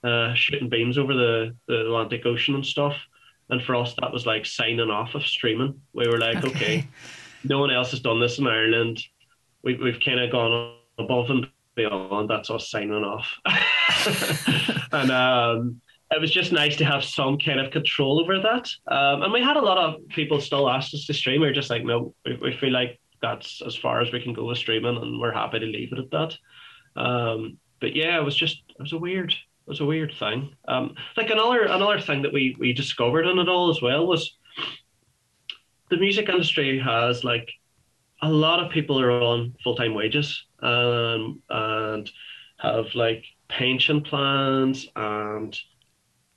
uh, 0.04 0.34
shooting 0.36 0.70
beams 0.70 0.98
over 0.98 1.14
the, 1.14 1.56
the 1.68 1.82
Atlantic 1.82 2.26
Ocean 2.26 2.56
and 2.56 2.66
stuff. 2.66 2.96
And 3.50 3.62
for 3.62 3.76
us, 3.76 3.94
that 4.00 4.14
was 4.14 4.26
like 4.26 4.46
signing 4.46 4.90
off 4.90 5.16
of 5.16 5.26
streaming. 5.26 5.82
We 5.94 6.08
were 6.08 6.18
like, 6.18 6.38
okay, 6.38 6.48
okay 6.48 6.88
no 7.44 7.60
one 7.60 7.72
else 7.72 7.92
has 7.92 8.00
done 8.00 8.20
this 8.20 8.40
in 8.40 8.48
Ireland. 8.48 9.04
We, 9.64 9.76
we've 9.76 10.00
kind 10.00 10.20
of 10.20 10.32
gone 10.32 10.76
above 10.98 11.30
and 11.30 11.48
beyond. 11.76 12.30
That's 12.30 12.50
us 12.50 12.70
signing 12.70 13.04
off. 13.04 13.28
and 14.92 15.12
um, 15.12 15.82
it 16.14 16.22
was 16.22 16.32
just 16.32 16.52
nice 16.52 16.76
to 16.78 16.86
have 16.86 17.04
some 17.04 17.38
kind 17.38 17.60
of 17.60 17.72
control 17.72 18.20
over 18.20 18.40
that. 18.40 18.70
Um, 18.88 19.24
and 19.24 19.34
we 19.34 19.42
had 19.42 19.58
a 19.58 19.62
lot 19.62 19.78
of 19.78 20.08
people 20.10 20.40
still 20.42 20.70
ask 20.70 20.94
us 20.94 21.06
to 21.06 21.14
stream. 21.14 21.42
We 21.42 21.48
are 21.48 21.54
just 21.54 21.70
like, 21.70 21.84
no, 21.84 22.14
we, 22.26 22.38
we, 22.42 22.58
feel 22.58 22.72
like 22.72 23.00
that's 23.22 23.62
as 23.66 23.76
far 23.76 24.02
as 24.02 24.12
we 24.12 24.22
can 24.22 24.34
go 24.34 24.46
with 24.46 24.58
streaming, 24.58 24.98
and 24.98 25.20
we're 25.20 25.34
happy 25.34 25.60
to 25.60 25.66
leave 25.66 25.94
it 25.94 26.00
at 26.00 26.12
that. 26.12 27.02
Um, 27.02 27.58
but 27.80 27.96
yeah, 27.96 28.18
it 28.18 28.24
was 28.24 28.36
just 28.36 28.62
it 28.70 28.82
was 28.82 28.94
a 28.94 28.98
weird 28.98 29.32
it 29.32 29.70
was 29.70 29.82
a 29.82 29.86
weird 29.86 30.14
thing. 30.20 30.54
Um, 30.68 30.96
like 31.18 31.30
another 31.30 31.64
another 31.64 32.00
thing 32.00 32.22
that 32.24 32.34
we 32.34 32.56
we 32.60 32.74
discovered 32.74 33.26
in 33.26 33.40
it 33.40 33.50
all 33.50 33.70
as 33.70 33.82
well 33.82 34.06
was 34.06 34.38
the 35.90 35.98
music 35.98 36.30
industry 36.30 36.80
has 36.80 37.24
like 37.24 37.50
a 38.22 38.30
lot 38.30 38.64
of 38.64 38.72
people 38.72 39.00
are 39.00 39.12
on 39.12 39.56
full 39.64 39.76
time 39.76 39.94
wages 39.94 40.46
um, 40.62 41.42
and 41.50 42.10
have 42.58 42.94
like 42.96 43.26
pension 43.50 44.02
plans 44.02 44.88
and 44.96 45.58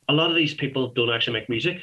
a 0.09 0.13
lot 0.13 0.31
of 0.31 0.37
these 0.37 0.55
people 0.55 0.89
don't 0.89 1.11
actually 1.11 1.39
make 1.41 1.49
music. 1.49 1.79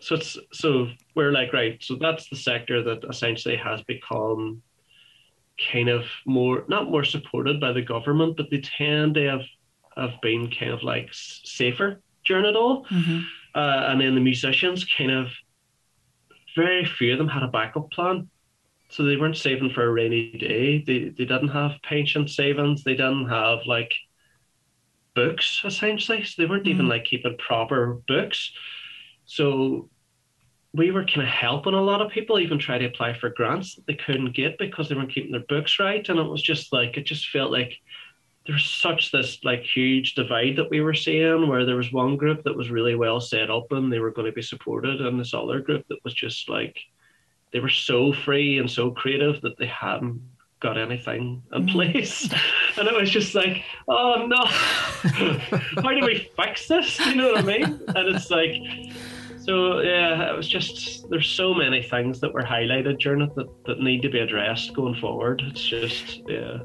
So 0.00 0.14
it's 0.16 0.38
so 0.52 0.88
we're 1.14 1.32
like 1.32 1.52
right. 1.52 1.82
So 1.82 1.96
that's 1.96 2.28
the 2.28 2.36
sector 2.36 2.82
that 2.82 3.04
essentially 3.08 3.56
has 3.56 3.82
become 3.82 4.62
kind 5.70 5.88
of 5.88 6.04
more 6.26 6.64
not 6.68 6.90
more 6.90 7.04
supported 7.04 7.60
by 7.60 7.72
the 7.72 7.82
government, 7.82 8.36
but 8.36 8.50
they 8.50 8.60
tend 8.60 9.14
to 9.14 9.26
have 9.26 9.42
have 9.96 10.20
been 10.20 10.50
kind 10.50 10.72
of 10.72 10.82
like 10.82 11.08
safer 11.12 12.00
during 12.26 12.44
it 12.44 12.56
all. 12.56 12.84
Mm-hmm. 12.86 13.20
Uh, 13.54 13.86
and 13.88 14.00
then 14.00 14.14
the 14.14 14.20
musicians 14.20 14.84
kind 14.84 15.10
of 15.10 15.28
very 16.54 16.84
few 16.84 17.12
of 17.12 17.18
them 17.18 17.28
had 17.28 17.42
a 17.42 17.48
backup 17.48 17.90
plan. 17.90 18.28
So 18.88 19.02
they 19.02 19.16
weren't 19.16 19.36
saving 19.36 19.70
for 19.70 19.84
a 19.84 19.90
rainy 19.90 20.32
day. 20.32 20.82
They 20.86 21.08
they 21.08 21.24
didn't 21.24 21.48
have 21.48 21.72
pension 21.82 22.28
savings. 22.28 22.84
They 22.84 22.92
didn't 22.92 23.28
have 23.28 23.60
like 23.66 23.92
books 25.16 25.62
essentially. 25.64 26.22
So 26.22 26.40
they 26.40 26.46
weren't 26.46 26.62
mm-hmm. 26.62 26.70
even 26.72 26.88
like 26.88 27.04
keeping 27.04 27.36
proper 27.38 27.98
books. 28.06 28.52
So 29.24 29.88
we 30.72 30.92
were 30.92 31.04
kind 31.04 31.22
of 31.22 31.28
helping 31.28 31.74
a 31.74 31.80
lot 31.80 32.02
of 32.02 32.12
people 32.12 32.38
even 32.38 32.58
try 32.58 32.78
to 32.78 32.84
apply 32.84 33.18
for 33.18 33.30
grants 33.30 33.74
that 33.74 33.86
they 33.86 33.94
couldn't 33.94 34.36
get 34.36 34.58
because 34.58 34.88
they 34.88 34.94
weren't 34.94 35.12
keeping 35.12 35.32
their 35.32 35.40
books 35.48 35.80
right. 35.80 36.08
And 36.08 36.20
it 36.20 36.30
was 36.30 36.42
just 36.42 36.72
like 36.72 36.96
it 36.96 37.06
just 37.06 37.28
felt 37.30 37.50
like 37.50 37.72
there 38.44 38.54
was 38.54 38.64
such 38.64 39.10
this 39.10 39.38
like 39.42 39.62
huge 39.62 40.14
divide 40.14 40.54
that 40.56 40.70
we 40.70 40.80
were 40.80 40.94
seeing 40.94 41.48
where 41.48 41.64
there 41.64 41.76
was 41.76 41.92
one 41.92 42.16
group 42.16 42.44
that 42.44 42.56
was 42.56 42.70
really 42.70 42.94
well 42.94 43.20
set 43.20 43.50
up 43.50 43.72
and 43.72 43.92
they 43.92 43.98
were 43.98 44.12
going 44.12 44.26
to 44.26 44.32
be 44.32 44.42
supported 44.42 45.00
and 45.00 45.18
this 45.18 45.34
other 45.34 45.60
group 45.60 45.84
that 45.88 46.04
was 46.04 46.14
just 46.14 46.48
like 46.48 46.78
they 47.52 47.58
were 47.58 47.68
so 47.68 48.12
free 48.12 48.58
and 48.58 48.70
so 48.70 48.92
creative 48.92 49.40
that 49.40 49.58
they 49.58 49.66
hadn't 49.66 50.20
got 50.60 50.78
anything 50.78 51.42
in 51.52 51.66
mm. 51.66 51.72
place. 51.72 52.24
and 52.78 52.88
it 52.88 52.94
was 52.94 53.10
just 53.10 53.34
like, 53.34 53.62
oh 53.88 54.26
no, 54.26 54.44
how 55.82 55.90
do 55.90 56.04
we 56.04 56.30
fix 56.36 56.68
this? 56.68 56.98
You 57.00 57.16
know 57.16 57.32
what 57.32 57.38
I 57.38 57.42
mean? 57.42 57.64
And 57.88 58.14
it's 58.14 58.30
like, 58.30 58.54
so 59.38 59.80
yeah, 59.80 60.30
it 60.30 60.36
was 60.36 60.48
just 60.48 61.08
there's 61.10 61.28
so 61.28 61.54
many 61.54 61.82
things 61.82 62.20
that 62.20 62.32
were 62.32 62.42
highlighted 62.42 62.98
during 62.98 63.22
it 63.22 63.34
that, 63.36 63.46
that 63.66 63.80
need 63.80 64.02
to 64.02 64.08
be 64.08 64.18
addressed 64.18 64.74
going 64.74 64.96
forward. 64.96 65.42
It's 65.46 65.62
just 65.62 66.22
yeah. 66.28 66.58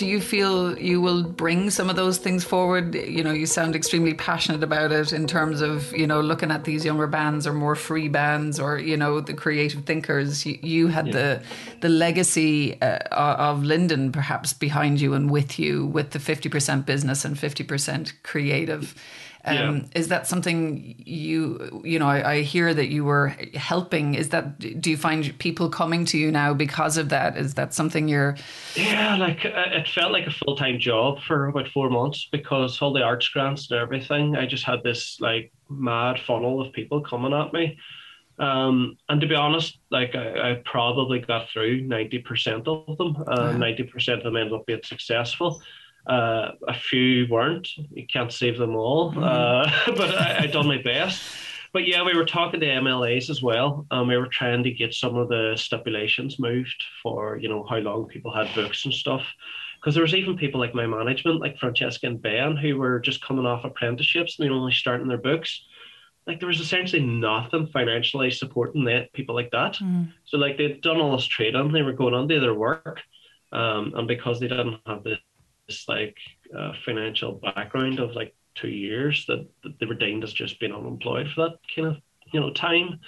Do 0.00 0.06
you 0.06 0.18
feel 0.18 0.78
you 0.78 0.98
will 0.98 1.22
bring 1.22 1.68
some 1.68 1.90
of 1.90 1.96
those 1.96 2.16
things 2.16 2.42
forward? 2.42 2.94
You 2.94 3.22
know, 3.22 3.32
you 3.32 3.44
sound 3.44 3.76
extremely 3.76 4.14
passionate 4.14 4.62
about 4.62 4.92
it 4.92 5.12
in 5.12 5.26
terms 5.26 5.60
of, 5.60 5.94
you 5.94 6.06
know, 6.06 6.22
looking 6.22 6.50
at 6.50 6.64
these 6.64 6.86
younger 6.86 7.06
bands 7.06 7.46
or 7.46 7.52
more 7.52 7.76
free 7.76 8.08
bands 8.08 8.58
or, 8.58 8.78
you 8.78 8.96
know, 8.96 9.20
the 9.20 9.34
creative 9.34 9.84
thinkers. 9.84 10.46
You, 10.46 10.58
you 10.62 10.86
had 10.86 11.08
yeah. 11.08 11.12
the 11.12 11.42
the 11.82 11.90
legacy 11.90 12.80
uh, 12.80 13.00
of 13.10 13.62
Lyndon 13.62 14.10
perhaps 14.10 14.54
behind 14.54 15.02
you 15.02 15.12
and 15.12 15.30
with 15.30 15.58
you 15.58 15.84
with 15.84 16.12
the 16.12 16.18
50% 16.18 16.86
business 16.86 17.26
and 17.26 17.36
50% 17.36 18.14
creative. 18.22 18.94
Um, 19.44 19.56
yeah. 19.56 19.80
Is 19.94 20.08
that 20.08 20.26
something 20.26 20.94
you 20.98 21.82
you 21.84 21.98
know? 21.98 22.08
I, 22.08 22.32
I, 22.32 22.42
hear 22.42 22.74
that 22.74 22.88
you 22.88 23.04
were 23.04 23.28
helping. 23.54 24.14
Is 24.14 24.28
that 24.30 24.58
do 24.58 24.90
you 24.90 24.98
find 24.98 25.36
people 25.38 25.70
coming 25.70 26.04
to 26.06 26.18
you 26.18 26.30
now 26.30 26.52
because 26.52 26.98
of 26.98 27.08
that? 27.08 27.38
Is 27.38 27.54
that 27.54 27.72
something 27.72 28.06
you're? 28.06 28.36
Yeah, 28.76 29.16
like 29.16 29.46
uh, 29.46 29.70
it 29.72 29.88
felt 29.88 30.12
like 30.12 30.26
a 30.26 30.30
full 30.30 30.56
time 30.56 30.78
job 30.78 31.20
for 31.26 31.48
about 31.48 31.68
four 31.68 31.88
months 31.88 32.28
because 32.30 32.82
all 32.82 32.92
the 32.92 33.02
arts 33.02 33.28
grants 33.28 33.70
and 33.70 33.80
everything. 33.80 34.36
I 34.36 34.46
just 34.46 34.64
had 34.64 34.82
this 34.82 35.18
like 35.20 35.52
mad 35.70 36.20
funnel 36.20 36.60
of 36.60 36.72
people 36.74 37.00
coming 37.00 37.32
at 37.32 37.52
me. 37.52 37.78
Um, 38.38 38.96
and 39.08 39.20
to 39.20 39.26
be 39.26 39.34
honest, 39.34 39.78
like 39.90 40.14
I, 40.14 40.52
I 40.52 40.62
probably 40.64 41.20
got 41.20 41.48
through 41.48 41.82
ninety 41.82 42.18
percent 42.18 42.68
of 42.68 42.98
them. 42.98 43.16
Uh, 43.26 43.52
ninety 43.52 43.84
uh, 43.84 43.92
percent 43.92 44.18
of 44.18 44.24
them 44.24 44.36
ended 44.36 44.52
up 44.52 44.66
being 44.66 44.80
successful. 44.84 45.62
Uh, 46.06 46.52
a 46.66 46.74
few 46.74 47.26
weren't. 47.28 47.68
You 47.76 48.06
can't 48.06 48.32
save 48.32 48.58
them 48.58 48.74
all, 48.74 49.12
mm-hmm. 49.12 49.22
uh, 49.22 49.70
but 49.96 50.14
I, 50.14 50.44
I 50.44 50.46
done 50.46 50.66
my 50.66 50.80
best. 50.82 51.22
But 51.72 51.86
yeah, 51.86 52.02
we 52.02 52.16
were 52.16 52.24
talking 52.24 52.60
to 52.60 52.66
MLAs 52.66 53.30
as 53.30 53.42
well. 53.42 53.86
Um, 53.90 54.08
we 54.08 54.16
were 54.16 54.26
trying 54.26 54.64
to 54.64 54.72
get 54.72 54.92
some 54.92 55.16
of 55.16 55.28
the 55.28 55.54
stipulations 55.56 56.38
moved 56.38 56.82
for 57.02 57.38
you 57.38 57.48
know 57.48 57.64
how 57.68 57.76
long 57.76 58.06
people 58.06 58.34
had 58.34 58.52
books 58.54 58.84
and 58.84 58.94
stuff. 58.94 59.24
Because 59.80 59.94
there 59.94 60.02
was 60.02 60.14
even 60.14 60.36
people 60.36 60.60
like 60.60 60.74
my 60.74 60.86
management, 60.86 61.40
like 61.40 61.58
Francesca 61.58 62.06
and 62.06 62.20
Ben, 62.20 62.54
who 62.56 62.76
were 62.76 63.00
just 63.00 63.24
coming 63.24 63.46
off 63.46 63.64
apprenticeships 63.64 64.38
and 64.38 64.44
they 64.44 64.50
were 64.50 64.56
only 64.56 64.72
starting 64.72 65.08
their 65.08 65.16
books. 65.16 65.64
Like 66.26 66.38
there 66.38 66.48
was 66.48 66.60
essentially 66.60 67.02
nothing 67.02 67.66
financially 67.68 68.30
supporting 68.30 68.84
that 68.84 69.12
people 69.14 69.34
like 69.34 69.50
that. 69.52 69.76
Mm. 69.76 70.12
So 70.26 70.36
like 70.36 70.58
they'd 70.58 70.82
done 70.82 71.00
all 71.00 71.16
this 71.16 71.24
training, 71.24 71.72
they 71.72 71.80
were 71.80 71.94
going 71.94 72.12
on 72.12 72.28
to 72.28 72.40
their 72.40 72.52
work, 72.52 73.00
um, 73.52 73.94
and 73.96 74.06
because 74.06 74.38
they 74.38 74.48
didn't 74.48 74.80
have 74.86 75.02
the 75.02 75.16
this 75.70 75.88
like 75.88 76.16
uh, 76.56 76.72
financial 76.84 77.34
background 77.34 78.00
of 78.00 78.12
like 78.12 78.34
two 78.54 78.68
years 78.68 79.24
that, 79.26 79.48
that 79.62 79.78
they 79.78 79.86
were 79.86 79.94
deemed 79.94 80.24
as 80.24 80.32
just 80.32 80.58
being 80.58 80.74
unemployed 80.74 81.28
for 81.28 81.48
that 81.48 81.58
kind 81.74 81.88
of 81.88 81.96
you 82.32 82.40
know 82.40 82.52
time. 82.52 82.98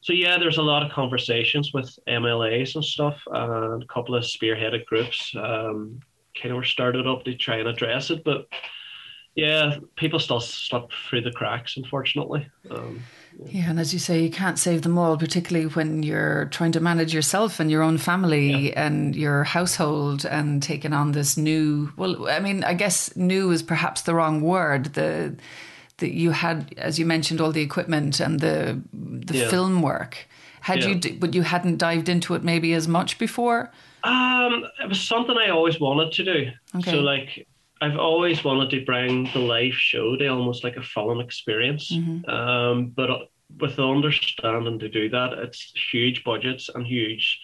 So 0.00 0.12
yeah, 0.12 0.38
there's 0.38 0.58
a 0.58 0.62
lot 0.62 0.84
of 0.84 0.92
conversations 0.92 1.72
with 1.74 1.90
MLAs 2.08 2.76
and 2.76 2.84
stuff, 2.84 3.20
and 3.26 3.82
a 3.82 3.86
couple 3.86 4.14
of 4.14 4.22
spearheaded 4.22 4.86
groups 4.86 5.34
um, 5.36 5.98
kind 6.40 6.52
of 6.52 6.56
were 6.56 6.64
started 6.64 7.06
up 7.08 7.24
to 7.24 7.34
try 7.34 7.56
and 7.56 7.68
address 7.68 8.10
it, 8.10 8.22
but 8.24 8.46
yeah, 9.34 9.76
people 9.96 10.18
still 10.18 10.40
slip 10.40 10.90
through 11.08 11.22
the 11.22 11.30
cracks, 11.30 11.76
unfortunately. 11.76 12.48
Um, 12.70 13.04
yeah, 13.46 13.70
and 13.70 13.78
as 13.78 13.92
you 13.92 13.98
say, 13.98 14.22
you 14.22 14.30
can't 14.30 14.58
save 14.58 14.82
them 14.82 14.98
all, 14.98 15.16
particularly 15.16 15.68
when 15.68 16.02
you're 16.02 16.46
trying 16.46 16.72
to 16.72 16.80
manage 16.80 17.14
yourself 17.14 17.60
and 17.60 17.70
your 17.70 17.82
own 17.82 17.96
family 17.98 18.68
yeah. 18.68 18.86
and 18.86 19.14
your 19.14 19.44
household 19.44 20.24
and 20.24 20.62
taking 20.62 20.92
on 20.92 21.12
this 21.12 21.36
new. 21.36 21.92
Well, 21.96 22.28
I 22.28 22.40
mean, 22.40 22.64
I 22.64 22.74
guess 22.74 23.14
new 23.16 23.50
is 23.50 23.62
perhaps 23.62 24.02
the 24.02 24.14
wrong 24.14 24.40
word. 24.40 24.94
The 24.94 25.36
that 25.98 26.14
you 26.14 26.30
had, 26.30 26.74
as 26.78 26.98
you 26.98 27.06
mentioned, 27.06 27.40
all 27.40 27.52
the 27.52 27.62
equipment 27.62 28.18
and 28.20 28.40
the 28.40 28.80
the 28.92 29.38
yeah. 29.38 29.48
film 29.48 29.82
work. 29.82 30.26
Had 30.60 30.82
yeah. 30.82 30.88
you, 30.88 31.18
but 31.18 31.34
you 31.34 31.42
hadn't 31.42 31.78
dived 31.78 32.08
into 32.08 32.34
it 32.34 32.42
maybe 32.42 32.72
as 32.74 32.88
much 32.88 33.18
before. 33.18 33.70
Um, 34.02 34.64
it 34.82 34.88
was 34.88 35.00
something 35.00 35.36
I 35.36 35.50
always 35.50 35.78
wanted 35.80 36.12
to 36.12 36.24
do. 36.24 36.50
Okay. 36.76 36.90
So, 36.90 37.00
like, 37.00 37.46
I've 37.80 37.98
always 37.98 38.44
wanted 38.44 38.70
to 38.70 38.84
bring 38.84 39.30
the 39.32 39.38
live 39.38 39.74
show 39.74 40.16
to 40.16 40.26
almost 40.28 40.64
like 40.64 40.76
a 40.76 40.82
film 40.82 41.20
experience. 41.20 41.92
Mm-hmm. 41.92 42.28
Um, 42.28 42.88
but 42.88 43.10
with 43.60 43.76
the 43.76 43.86
understanding 43.86 44.78
to 44.78 44.88
do 44.88 45.08
that, 45.10 45.32
it's 45.34 45.72
huge 45.90 46.24
budgets 46.24 46.68
and 46.74 46.86
huge, 46.86 47.40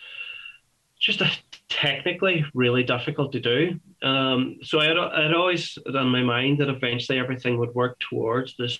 just 0.98 1.20
a, 1.20 1.30
technically 1.68 2.44
really 2.54 2.82
difficult 2.82 3.32
to 3.32 3.40
do. 3.40 3.80
Um, 4.02 4.58
so 4.62 4.80
I'd, 4.80 4.96
I'd 4.96 5.34
always 5.34 5.78
in 5.86 6.08
my 6.08 6.22
mind 6.22 6.58
that 6.58 6.68
eventually 6.68 7.18
everything 7.18 7.58
would 7.58 7.74
work 7.74 7.98
towards 7.98 8.56
this 8.56 8.78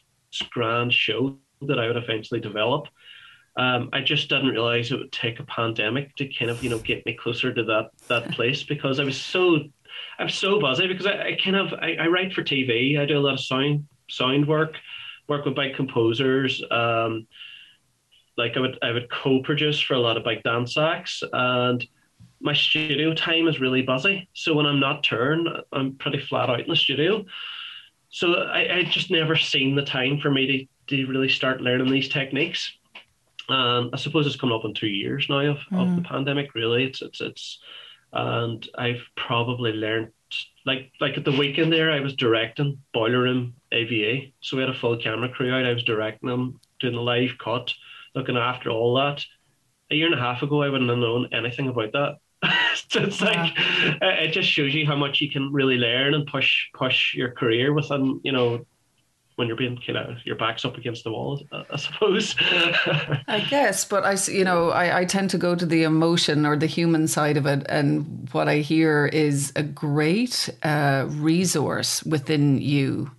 grand 0.50 0.92
show 0.92 1.36
that 1.62 1.78
I 1.78 1.86
would 1.86 1.96
eventually 1.96 2.40
develop. 2.40 2.86
Um, 3.56 3.90
I 3.92 4.00
just 4.00 4.28
didn't 4.28 4.48
realize 4.48 4.90
it 4.90 4.98
would 4.98 5.12
take 5.12 5.38
a 5.38 5.44
pandemic 5.44 6.16
to 6.16 6.26
kind 6.26 6.50
of 6.50 6.62
you 6.62 6.70
know 6.70 6.78
get 6.78 7.06
me 7.06 7.14
closer 7.14 7.54
to 7.54 7.64
that 7.64 7.90
that 8.08 8.30
place 8.36 8.62
because 8.62 8.98
I 8.98 9.04
was 9.04 9.20
so 9.20 9.60
I'm 10.18 10.28
so 10.28 10.60
busy 10.60 10.86
because 10.86 11.06
I, 11.06 11.22
I 11.22 11.38
kind 11.42 11.56
of 11.56 11.72
I, 11.74 11.96
I, 12.00 12.06
write 12.06 12.32
for 12.32 12.42
TV. 12.42 12.98
I 12.98 13.04
do 13.04 13.18
a 13.18 13.20
lot 13.20 13.34
of 13.34 13.40
sound 13.40 13.86
sound 14.08 14.46
work, 14.46 14.76
work 15.28 15.44
with 15.44 15.56
big 15.56 15.74
composers. 15.74 16.62
Um, 16.70 17.26
like 18.36 18.56
I 18.56 18.60
would 18.60 18.78
I 18.82 18.92
would 18.92 19.10
co-produce 19.10 19.80
for 19.80 19.94
a 19.94 20.00
lot 20.00 20.16
of 20.16 20.24
big 20.24 20.42
dance 20.42 20.76
acts 20.76 21.22
and 21.32 21.84
my 22.40 22.52
studio 22.52 23.14
time 23.14 23.48
is 23.48 23.58
really 23.58 23.82
busy. 23.82 24.28
So 24.34 24.54
when 24.54 24.66
I'm 24.66 24.78
not 24.78 25.02
touring, 25.02 25.46
I'm 25.72 25.94
pretty 25.94 26.20
flat 26.20 26.50
out 26.50 26.60
in 26.60 26.68
the 26.68 26.76
studio. 26.76 27.24
So 28.10 28.34
I, 28.34 28.76
I 28.76 28.82
just 28.84 29.10
never 29.10 29.34
seen 29.34 29.74
the 29.74 29.82
time 29.82 30.20
for 30.20 30.30
me 30.30 30.68
to, 30.86 30.96
to 30.96 31.06
really 31.06 31.30
start 31.30 31.62
learning 31.62 31.90
these 31.90 32.08
techniques. 32.08 32.70
Um, 33.48 33.90
I 33.92 33.96
suppose 33.96 34.26
it's 34.26 34.36
coming 34.36 34.54
up 34.54 34.64
in 34.66 34.74
two 34.74 34.88
years 34.88 35.26
now 35.28 35.40
of, 35.40 35.56
mm. 35.72 35.80
of 35.80 35.96
the 35.96 36.02
mm. 36.02 36.06
pandemic. 36.06 36.54
Really, 36.54 36.84
it's 36.84 37.02
it's 37.02 37.20
it's, 37.20 37.60
and 38.14 38.66
I've 38.78 39.02
probably 39.16 39.72
learned 39.72 40.12
like 40.66 40.92
like 41.00 41.16
at 41.16 41.24
the 41.24 41.32
weekend 41.32 41.72
there, 41.72 41.92
I 41.92 42.00
was 42.00 42.14
directing 42.14 42.78
Boiler 42.92 43.20
Room 43.20 43.54
AVA. 43.72 44.32
So 44.40 44.56
we 44.56 44.62
had 44.62 44.74
a 44.74 44.78
full 44.78 44.96
camera 44.96 45.28
crew 45.28 45.52
out. 45.52 45.66
I 45.66 45.74
was 45.74 45.82
directing 45.82 46.28
them, 46.28 46.60
doing 46.80 46.94
the 46.94 47.00
live 47.00 47.36
cut, 47.42 47.72
looking 48.14 48.36
after 48.36 48.70
all 48.70 48.94
that. 48.94 49.24
A 49.90 49.94
year 49.94 50.06
and 50.06 50.14
a 50.14 50.22
half 50.22 50.42
ago, 50.42 50.62
I 50.62 50.70
wouldn't 50.70 50.90
have 50.90 50.98
known 50.98 51.28
anything 51.32 51.68
about 51.68 51.92
that. 51.92 52.18
so 52.88 53.02
it's 53.02 53.20
like 53.20 53.52
it 53.56 54.32
just 54.32 54.48
shows 54.48 54.74
you 54.74 54.86
how 54.86 54.96
much 54.96 55.20
you 55.20 55.30
can 55.30 55.52
really 55.52 55.76
learn 55.76 56.14
and 56.14 56.26
push 56.26 56.66
push 56.74 57.14
your 57.14 57.30
career 57.30 57.72
within 57.72 58.20
you 58.22 58.32
know 58.32 58.64
when 59.36 59.48
you're 59.48 59.56
being 59.56 59.78
kind 59.84 59.98
of 59.98 60.16
your 60.24 60.36
back's 60.36 60.64
up 60.64 60.76
against 60.76 61.04
the 61.04 61.10
wall 61.10 61.42
i 61.52 61.76
suppose. 61.76 62.34
I 62.40 63.44
guess 63.50 63.84
but 63.84 64.04
i 64.04 64.16
you 64.30 64.44
know 64.44 64.70
I, 64.70 65.00
I 65.00 65.04
tend 65.04 65.30
to 65.30 65.38
go 65.38 65.54
to 65.54 65.66
the 65.66 65.82
emotion 65.82 66.46
or 66.46 66.56
the 66.56 66.66
human 66.66 67.08
side 67.08 67.36
of 67.36 67.46
it 67.46 67.64
and 67.68 68.28
what 68.32 68.48
i 68.48 68.58
hear 68.58 69.06
is 69.06 69.52
a 69.56 69.62
great 69.62 70.48
uh, 70.62 71.06
resource 71.08 72.02
within 72.04 72.60
you 72.60 73.10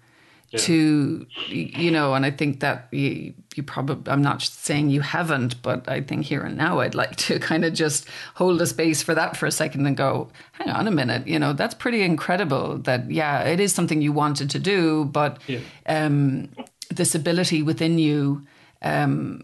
yeah. 0.56 0.62
to 0.62 1.26
you 1.48 1.92
know 1.92 2.14
and 2.14 2.26
i 2.26 2.32
think 2.32 2.60
that 2.60 2.88
you, 2.92 3.34
you 3.56 3.64
probably 3.64 4.12
i'm 4.12 4.22
not 4.22 4.42
saying 4.42 4.90
you 4.90 5.02
haven't 5.02 5.62
but 5.62 5.88
i 5.88 6.02
think 6.02 6.26
here 6.26 6.42
and 6.42 6.58
now 6.58 6.80
i'd 6.80 6.96
like 6.96 7.16
to 7.16 7.40
kind 7.52 7.64
of 7.66 7.74
just 7.74 8.08
hold 8.36 8.62
a 8.62 8.66
space 8.66 9.02
for 9.02 9.16
that 9.16 9.38
for 9.38 9.46
a 9.46 9.52
second 9.52 9.86
and 9.86 9.98
go 9.98 10.30
hang 10.54 10.70
on 10.70 10.88
a 10.88 10.92
minute 10.92 11.28
you 11.28 11.40
know 11.40 11.54
that's 11.54 11.76
pretty 11.76 12.02
incredible 12.02 12.78
that 12.80 13.10
yeah 13.10 13.44
it 13.44 13.60
is 13.60 13.74
something 13.74 14.02
you 14.02 14.12
wanted 14.12 14.50
to 14.50 14.60
do 14.60 15.06
but 15.06 15.40
yeah. 15.48 15.60
um, 15.88 16.50
this 16.90 17.16
ability 17.16 17.62
within 17.62 17.98
you 18.00 18.46
um, 18.82 19.44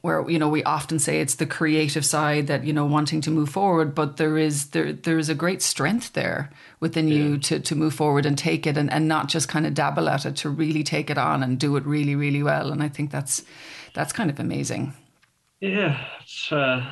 where 0.00 0.28
you 0.30 0.38
know 0.38 0.48
we 0.48 0.62
often 0.64 0.98
say 0.98 1.20
it's 1.20 1.34
the 1.34 1.46
creative 1.46 2.04
side 2.04 2.46
that 2.46 2.64
you 2.64 2.72
know 2.72 2.86
wanting 2.86 3.20
to 3.20 3.30
move 3.30 3.50
forward 3.50 3.94
but 3.94 4.16
there 4.16 4.38
is 4.38 4.70
there 4.70 4.92
there 4.92 5.18
is 5.18 5.28
a 5.28 5.34
great 5.34 5.60
strength 5.60 6.14
there 6.14 6.50
within 6.80 7.08
yeah. 7.08 7.14
you 7.14 7.38
to 7.38 7.60
to 7.60 7.74
move 7.74 7.92
forward 7.92 8.24
and 8.24 8.38
take 8.38 8.66
it 8.66 8.76
and, 8.78 8.90
and 8.90 9.06
not 9.06 9.28
just 9.28 9.48
kind 9.48 9.66
of 9.66 9.74
dabble 9.74 10.08
at 10.08 10.24
it 10.24 10.36
to 10.36 10.48
really 10.48 10.82
take 10.82 11.10
it 11.10 11.18
on 11.18 11.42
and 11.42 11.58
do 11.58 11.76
it 11.76 11.84
really 11.84 12.14
really 12.14 12.42
well 12.42 12.72
and 12.72 12.82
I 12.82 12.88
think 12.88 13.10
that's 13.10 13.42
that's 13.92 14.12
kind 14.12 14.30
of 14.30 14.40
amazing 14.40 14.94
yeah 15.60 16.02
it's 16.20 16.50
uh 16.50 16.84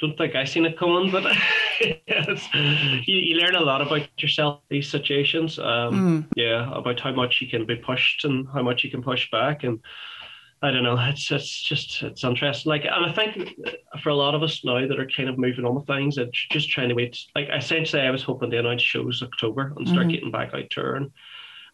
don't 0.00 0.16
think 0.16 0.34
I 0.34 0.44
seen 0.44 0.64
it 0.64 0.78
coming, 0.78 1.10
but 1.10 1.24
yes, 1.80 2.48
you, 2.54 3.16
you, 3.16 3.36
learn 3.36 3.54
a 3.54 3.60
lot 3.60 3.82
about 3.82 4.08
yourself 4.18 4.60
these 4.70 4.88
situations. 4.88 5.58
Um, 5.58 6.24
mm. 6.24 6.26
Yeah, 6.36 6.72
about 6.72 6.98
how 7.00 7.12
much 7.12 7.42
you 7.42 7.48
can 7.48 7.66
be 7.66 7.76
pushed 7.76 8.24
and 8.24 8.48
how 8.48 8.62
much 8.62 8.82
you 8.82 8.90
can 8.90 9.02
push 9.02 9.30
back, 9.30 9.62
and 9.62 9.78
I 10.62 10.70
don't 10.70 10.82
know. 10.82 10.98
It's 10.98 11.30
it's 11.30 11.62
just 11.62 12.02
it's 12.02 12.22
interesting. 12.22 12.68
Like, 12.68 12.84
and 12.84 13.06
I 13.06 13.12
think 13.12 13.54
for 14.02 14.10
a 14.10 14.14
lot 14.14 14.34
of 14.34 14.42
us 14.42 14.62
now 14.62 14.86
that 14.86 15.00
are 15.00 15.08
kind 15.16 15.30
of 15.30 15.38
moving 15.38 15.64
on 15.64 15.74
with 15.74 15.86
things, 15.86 16.18
it's 16.18 16.46
just 16.50 16.68
trying 16.68 16.90
to 16.90 16.94
wait. 16.94 17.18
Like, 17.34 17.48
essentially, 17.48 18.02
I 18.02 18.10
was 18.10 18.22
hoping 18.22 18.50
to 18.50 18.58
announce 18.58 18.82
shows 18.82 19.22
October 19.22 19.72
and 19.76 19.88
start 19.88 20.02
mm-hmm. 20.02 20.10
getting 20.10 20.30
back 20.30 20.52
out 20.52 20.68
touring. 20.70 21.12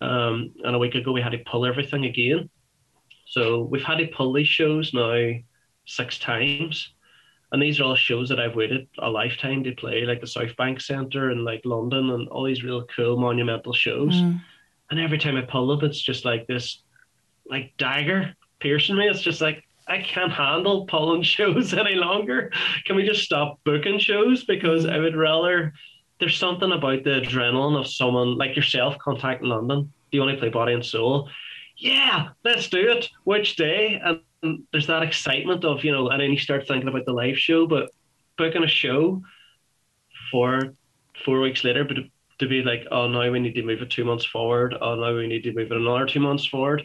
Um, 0.01 0.53
and 0.63 0.77
a 0.77 0.79
week 0.79 0.95
ago, 0.95 1.11
we 1.11 1.21
had 1.21 1.33
to 1.33 1.39
pull 1.39 1.67
everything 1.67 2.05
again. 2.05 2.49
So 3.27 3.63
we've 3.63 3.83
had 3.83 3.99
to 3.99 4.07
pull 4.07 4.33
these 4.33 4.47
shows 4.47 4.95
now 4.95 5.33
six 5.85 6.19
times, 6.21 6.95
and 7.51 7.61
these 7.61 7.81
are 7.81 7.85
all 7.85 7.97
shows 7.97 8.29
that 8.29 8.39
I've 8.39 8.55
waited 8.55 8.87
a 9.01 9.11
lifetime 9.11 9.65
to 9.65 9.75
play, 9.75 10.05
like 10.05 10.21
the 10.21 10.29
South 10.29 10.57
Bank 10.57 10.81
Centre 10.81 11.31
and 11.31 11.45
like 11.45 11.63
London 11.65 12.11
and 12.11 12.29
all 12.29 12.45
these 12.45 12.63
real 12.63 12.87
cool 12.95 13.19
monumental 13.19 13.73
shows. 13.73 14.15
Mm. 14.15 14.41
And 14.93 15.01
every 15.01 15.19
time 15.19 15.37
I 15.37 15.43
pull 15.43 15.67
them, 15.67 15.85
it's 15.85 16.01
just 16.01 16.25
like 16.25 16.47
this, 16.47 16.85
like 17.51 17.73
dagger 17.79 18.37
piercing 18.61 18.97
me. 18.97 19.09
It's 19.09 19.23
just 19.23 19.41
like 19.41 19.65
I 19.89 20.03
can't 20.03 20.33
handle 20.33 20.87
pulling 20.87 21.23
shows 21.35 21.75
any 21.75 21.95
longer. 21.95 22.51
Can 22.85 22.97
we 22.97 23.07
just 23.07 23.23
stop 23.23 23.61
booking 23.65 23.99
shows? 23.99 24.45
Because 24.45 24.87
I 24.87 24.99
would 24.99 25.17
rather. 25.17 25.73
There's 26.19 26.39
something 26.39 26.73
about 26.73 27.05
the 27.05 27.21
adrenaline 27.21 27.79
of 27.79 27.87
someone 27.87 28.39
like 28.39 28.57
yourself 28.57 28.97
contacting 28.99 29.51
Lyndon. 29.51 29.93
Do 30.11 30.19
you 30.19 30.27
to 30.27 30.37
play 30.39 30.49
Body 30.49 30.73
and 30.73 30.85
Soul? 30.85 31.29
Yeah, 31.77 32.29
let's 32.43 32.71
do 32.71 32.91
it. 32.91 33.11
Which 33.25 33.57
day? 33.57 34.01
And 34.03 34.65
there's 34.73 34.87
that 34.87 35.03
excitement 35.03 35.65
of 35.65 35.85
you 35.85 35.93
know, 35.93 36.09
and 36.09 36.23
then 36.23 36.31
you 36.31 36.39
start 36.39 36.67
thinking 36.67 36.89
about 36.89 37.05
the 37.05 37.13
live 37.13 37.37
show. 37.39 37.67
But 37.67 37.91
booking 38.39 38.65
a 38.65 38.69
show 38.69 39.23
for 40.31 40.75
four 41.23 41.41
weeks 41.41 41.65
later, 41.65 41.85
but 41.85 41.99
to 42.39 42.49
be 42.49 42.63
like, 42.63 42.87
oh, 42.91 43.09
now 43.09 43.31
we 43.31 43.39
need 43.39 43.55
to 43.55 43.63
move 43.63 43.83
it 43.83 43.91
two 43.91 44.05
months 44.05 44.25
forward. 44.25 44.75
Oh, 44.81 44.95
now 44.95 45.15
we 45.15 45.27
need 45.27 45.43
to 45.43 45.53
move 45.53 45.71
it 45.71 45.77
another 45.77 46.07
two 46.07 46.21
months 46.21 46.47
forward 46.47 46.83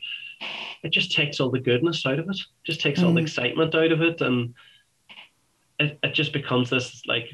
it 0.83 0.89
just 0.89 1.11
takes 1.11 1.39
all 1.39 1.49
the 1.49 1.59
goodness 1.59 2.05
out 2.05 2.19
of 2.19 2.29
it. 2.29 2.37
Just 2.63 2.81
takes 2.81 2.99
mm. 2.99 3.05
all 3.05 3.13
the 3.13 3.21
mm. 3.21 3.25
excitement 3.25 3.75
out 3.75 3.91
of 3.91 4.01
it, 4.01 4.21
and 4.21 4.53
it, 5.79 5.99
it 6.03 6.13
just 6.13 6.33
becomes 6.33 6.69
this 6.69 7.01
like, 7.07 7.29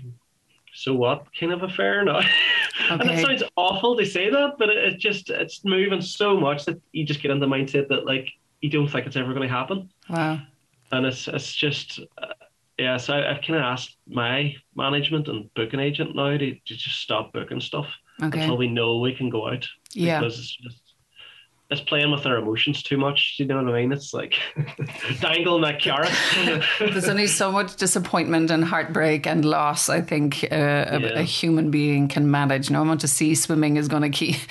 so 0.73 0.93
what 0.93 1.25
kind 1.39 1.51
of 1.51 1.63
affair 1.63 2.03
now? 2.03 2.19
Okay. 2.19 2.29
and 2.89 3.09
it 3.09 3.25
sounds 3.25 3.43
awful 3.55 3.97
to 3.97 4.05
say 4.05 4.29
that, 4.29 4.55
but 4.57 4.69
it, 4.69 4.77
it 4.77 4.99
just 4.99 5.29
it's 5.29 5.63
moving 5.65 6.01
so 6.01 6.39
much 6.39 6.65
that 6.65 6.79
you 6.91 7.05
just 7.05 7.21
get 7.21 7.31
into 7.31 7.45
the 7.45 7.53
mindset 7.53 7.87
that 7.89 8.05
like 8.05 8.29
you 8.61 8.69
don't 8.69 8.87
think 8.87 9.05
it's 9.05 9.15
ever 9.15 9.33
going 9.33 9.47
to 9.47 9.53
happen. 9.53 9.89
Wow. 10.09 10.39
And 10.91 11.05
it's 11.05 11.27
it's 11.27 11.53
just. 11.53 11.99
Uh, 12.17 12.33
yeah, 12.79 12.97
so 12.97 13.15
I, 13.15 13.33
have 13.33 13.41
kind 13.41 13.55
of 13.55 13.63
asked 13.63 13.97
my 14.07 14.55
management 14.75 15.27
and 15.27 15.51
booking 15.55 15.79
agent 15.79 16.15
now 16.15 16.37
to, 16.37 16.53
to 16.53 16.59
just 16.63 17.01
stop 17.01 17.33
booking 17.33 17.59
stuff 17.59 17.87
okay. 18.21 18.39
until 18.39 18.55
we 18.57 18.67
know 18.67 18.99
we 18.99 19.15
can 19.15 19.29
go 19.29 19.49
out. 19.49 19.67
Yeah. 19.93 20.19
Because 20.19 20.37
it's 20.37 20.55
just, 20.55 20.81
it's 21.69 21.81
playing 21.81 22.11
with 22.11 22.25
our 22.25 22.37
emotions 22.37 22.81
too 22.81 22.97
much. 22.97 23.35
Do 23.35 23.43
you 23.43 23.49
know 23.49 23.61
what 23.61 23.73
I 23.73 23.81
mean? 23.81 23.91
It's 23.91 24.13
like 24.13 24.35
dangling 25.19 25.63
that 25.63 25.81
carrot. 25.81 26.11
There's 26.79 27.09
only 27.09 27.27
so 27.27 27.51
much 27.51 27.75
disappointment 27.75 28.51
and 28.51 28.63
heartbreak 28.63 29.27
and 29.27 29.43
loss. 29.43 29.89
I 29.89 29.99
think 29.99 30.45
uh, 30.45 30.55
a, 30.55 30.99
yeah. 30.99 31.19
a, 31.19 31.23
human 31.23 31.69
being 31.69 32.07
can 32.07 32.31
manage. 32.31 32.71
No 32.71 32.83
amount 32.83 33.03
of 33.03 33.09
sea 33.09 33.35
swimming 33.35 33.75
is 33.75 33.87
going 33.87 34.03
to 34.03 34.09
keep. 34.09 34.37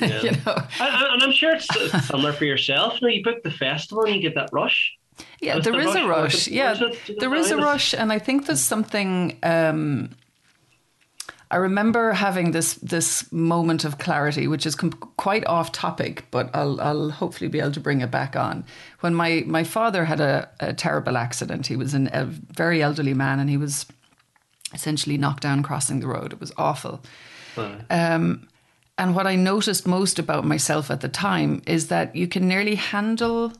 Yeah. 0.00 0.22
you 0.22 0.30
know, 0.30 0.54
and, 0.80 1.12
and, 1.12 1.22
I'm 1.22 1.32
sure 1.32 1.54
it's 1.56 1.66
similar 2.06 2.32
for 2.32 2.44
yourself. 2.44 3.00
You 3.00 3.08
know, 3.08 3.12
you 3.12 3.24
book 3.24 3.42
the 3.42 3.50
festival 3.50 4.04
and 4.04 4.14
you 4.14 4.22
get 4.22 4.36
that 4.36 4.50
rush. 4.52 4.96
Yeah, 5.40 5.58
there 5.58 5.78
is 5.80 5.86
rush, 5.86 5.96
a 5.96 6.08
rush. 6.08 6.48
Yeah, 6.48 6.80
there 7.18 7.34
is 7.34 7.50
a 7.50 7.56
rush, 7.56 7.94
and 7.94 8.12
I 8.12 8.20
think 8.20 8.46
there's 8.46 8.60
something. 8.60 9.36
Um, 9.42 10.10
I 11.50 11.56
remember 11.56 12.12
having 12.12 12.50
this 12.50 12.74
this 12.74 13.30
moment 13.32 13.84
of 13.84 13.98
clarity, 13.98 14.46
which 14.46 14.66
is 14.66 14.74
com- 14.74 14.92
quite 14.92 15.46
off 15.46 15.72
topic, 15.72 16.26
but 16.30 16.50
I'll, 16.54 16.80
I'll 16.80 17.10
hopefully 17.10 17.48
be 17.48 17.58
able 17.58 17.72
to 17.72 17.80
bring 17.80 18.02
it 18.02 18.10
back 18.10 18.36
on. 18.36 18.64
When 19.00 19.14
my, 19.14 19.44
my 19.46 19.64
father 19.64 20.04
had 20.04 20.20
a, 20.20 20.48
a 20.60 20.74
terrible 20.74 21.16
accident, 21.16 21.66
he 21.66 21.76
was 21.76 21.94
an, 21.94 22.10
a 22.12 22.26
very 22.26 22.82
elderly 22.82 23.14
man 23.14 23.40
and 23.40 23.48
he 23.48 23.56
was 23.56 23.86
essentially 24.74 25.16
knocked 25.16 25.42
down 25.42 25.62
crossing 25.62 26.00
the 26.00 26.06
road. 26.06 26.34
It 26.34 26.40
was 26.40 26.52
awful. 26.58 27.00
Um, 27.90 28.48
and 28.98 29.14
what 29.14 29.26
I 29.26 29.36
noticed 29.36 29.86
most 29.86 30.18
about 30.18 30.44
myself 30.44 30.90
at 30.90 31.00
the 31.00 31.08
time 31.08 31.62
is 31.66 31.88
that 31.88 32.14
you 32.14 32.28
can 32.28 32.46
nearly 32.46 32.74
handle 32.74 33.52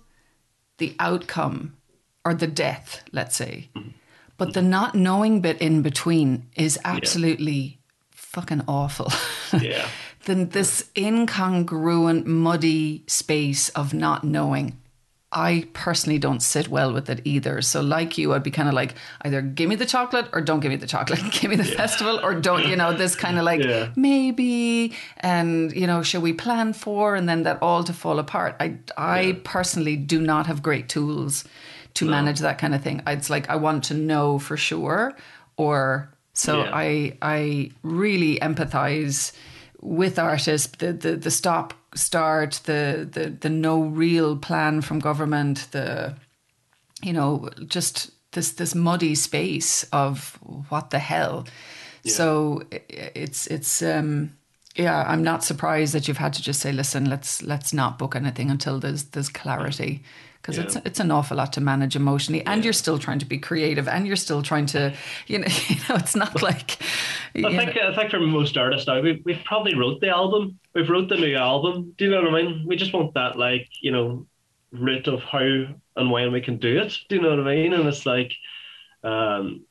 the 0.76 0.94
outcome 1.00 1.76
or 2.24 2.34
the 2.34 2.46
death, 2.46 3.02
let's 3.12 3.36
say. 3.36 3.70
Mm-hmm. 3.74 3.90
But 4.36 4.54
the 4.54 4.62
not 4.62 4.94
knowing 4.94 5.40
bit 5.40 5.60
in 5.60 5.82
between 5.82 6.46
is 6.54 6.78
absolutely 6.84 7.77
fucking 8.28 8.62
awful. 8.68 9.12
Yeah. 9.62 9.88
then 10.26 10.50
this 10.50 10.90
incongruent, 10.94 12.26
muddy 12.26 13.02
space 13.06 13.70
of 13.70 13.94
not 13.94 14.22
knowing. 14.22 14.76
I 15.32 15.68
personally 15.72 16.18
don't 16.18 16.40
sit 16.40 16.68
well 16.68 16.92
with 16.92 17.08
it 17.08 17.22
either. 17.24 17.62
So, 17.62 17.80
like 17.80 18.18
you, 18.18 18.34
I'd 18.34 18.42
be 18.42 18.50
kind 18.50 18.68
of 18.68 18.74
like 18.74 18.94
either 19.22 19.40
give 19.40 19.70
me 19.70 19.76
the 19.76 19.86
chocolate 19.86 20.28
or 20.34 20.42
don't 20.42 20.60
give 20.60 20.68
me 20.70 20.76
the 20.76 20.86
chocolate. 20.86 21.20
give 21.32 21.50
me 21.50 21.56
the 21.56 21.64
yeah. 21.64 21.76
festival 21.76 22.20
or 22.22 22.34
don't, 22.34 22.66
you 22.66 22.76
know, 22.76 22.92
this 22.92 23.16
kind 23.16 23.38
of 23.38 23.44
like 23.44 23.62
yeah. 23.62 23.90
maybe 23.96 24.94
and, 25.18 25.72
you 25.72 25.86
know, 25.86 26.02
should 26.02 26.22
we 26.22 26.34
plan 26.34 26.74
for 26.74 27.14
and 27.14 27.26
then 27.26 27.44
that 27.44 27.62
all 27.62 27.82
to 27.84 27.94
fall 27.94 28.18
apart. 28.18 28.54
I, 28.60 28.76
I 28.98 29.20
yeah. 29.20 29.38
personally 29.44 29.96
do 29.96 30.20
not 30.20 30.46
have 30.46 30.62
great 30.62 30.90
tools 30.90 31.44
to 31.94 32.04
no. 32.04 32.10
manage 32.10 32.40
that 32.40 32.58
kind 32.58 32.74
of 32.74 32.82
thing. 32.82 33.02
It's 33.06 33.30
like 33.30 33.48
I 33.48 33.56
want 33.56 33.84
to 33.84 33.94
know 33.94 34.38
for 34.38 34.58
sure 34.58 35.16
or 35.56 36.10
so 36.38 36.62
yeah. 36.62 36.70
I 36.72 37.18
I 37.20 37.70
really 37.82 38.38
empathize 38.38 39.32
with 39.80 40.18
artists. 40.18 40.68
The 40.78 40.92
the 40.92 41.16
the 41.16 41.30
stop 41.30 41.74
start 41.94 42.60
the 42.64 43.08
the 43.10 43.30
the 43.30 43.50
no 43.50 43.82
real 43.82 44.36
plan 44.36 44.80
from 44.80 45.00
government. 45.00 45.66
The 45.72 46.14
you 47.02 47.12
know, 47.12 47.50
just 47.66 48.12
this 48.32 48.52
this 48.52 48.74
muddy 48.74 49.16
space 49.16 49.82
of 49.92 50.38
what 50.68 50.90
the 50.90 51.00
hell. 51.00 51.46
Yeah. 52.04 52.12
So 52.12 52.62
it's 52.70 53.48
it's 53.48 53.82
um 53.82 54.32
yeah, 54.76 55.04
I'm 55.08 55.24
not 55.24 55.42
surprised 55.42 55.92
that 55.94 56.06
you've 56.06 56.18
had 56.18 56.34
to 56.34 56.42
just 56.42 56.60
say, 56.60 56.70
listen, 56.70 57.10
let's 57.10 57.42
let's 57.42 57.72
not 57.72 57.98
book 57.98 58.14
anything 58.14 58.48
until 58.48 58.78
there's 58.78 59.04
there's 59.04 59.28
clarity 59.28 60.04
because 60.40 60.56
yeah. 60.56 60.64
it's 60.64 60.76
it's 60.76 61.00
an 61.00 61.10
awful 61.10 61.36
lot 61.36 61.52
to 61.54 61.60
manage 61.60 61.96
emotionally, 61.96 62.44
and 62.46 62.60
yeah. 62.60 62.64
you're 62.64 62.72
still 62.72 62.98
trying 62.98 63.18
to 63.18 63.26
be 63.26 63.38
creative, 63.38 63.88
and 63.88 64.06
you're 64.06 64.16
still 64.16 64.42
trying 64.42 64.66
to, 64.66 64.94
you 65.26 65.38
know, 65.38 65.46
you 65.68 65.76
know, 65.88 65.96
it's 65.96 66.16
not 66.16 66.42
like. 66.42 66.78
I 67.34 67.42
think 67.42 67.76
know. 67.76 67.90
I 67.90 67.94
think 67.94 68.10
for 68.10 68.20
most 68.20 68.56
artists 68.56 68.86
now, 68.86 69.00
we 69.00 69.22
we've 69.24 69.44
probably 69.44 69.74
wrote 69.74 70.00
the 70.00 70.08
album, 70.08 70.58
we've 70.74 70.88
wrote 70.88 71.08
the 71.08 71.16
new 71.16 71.36
album. 71.36 71.94
Do 71.96 72.04
you 72.04 72.10
know 72.10 72.22
what 72.22 72.34
I 72.34 72.42
mean? 72.42 72.64
We 72.66 72.76
just 72.76 72.92
want 72.92 73.14
that, 73.14 73.38
like 73.38 73.68
you 73.80 73.92
know, 73.92 74.26
route 74.72 75.08
of 75.08 75.22
how 75.22 75.66
and 75.96 76.10
when 76.10 76.32
we 76.32 76.40
can 76.40 76.56
do 76.56 76.78
it. 76.78 76.96
Do 77.08 77.16
you 77.16 77.22
know 77.22 77.30
what 77.30 77.40
I 77.40 77.56
mean? 77.56 77.72
And 77.72 77.86
it's 77.88 78.06
like, 78.06 78.32
um, 79.02 79.64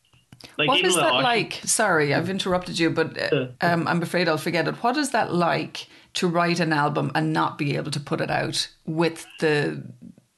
like 0.58 0.68
what 0.68 0.84
is 0.84 0.96
that 0.96 1.16
like? 1.16 1.54
Sorry, 1.64 2.14
I've 2.14 2.30
interrupted 2.30 2.78
you, 2.78 2.90
but 2.90 3.34
uh, 3.34 3.48
um, 3.62 3.88
I'm 3.88 4.02
afraid 4.02 4.28
I'll 4.28 4.38
forget 4.38 4.68
it. 4.68 4.76
What 4.76 4.98
is 4.98 5.12
that 5.12 5.34
like 5.34 5.88
to 6.14 6.28
write 6.28 6.60
an 6.60 6.74
album 6.74 7.12
and 7.16 7.34
not 7.34 7.58
be 7.58 7.76
able 7.76 7.92
to 7.92 8.00
put 8.00 8.22
it 8.22 8.32
out 8.32 8.68
with 8.86 9.26
the, 9.40 9.84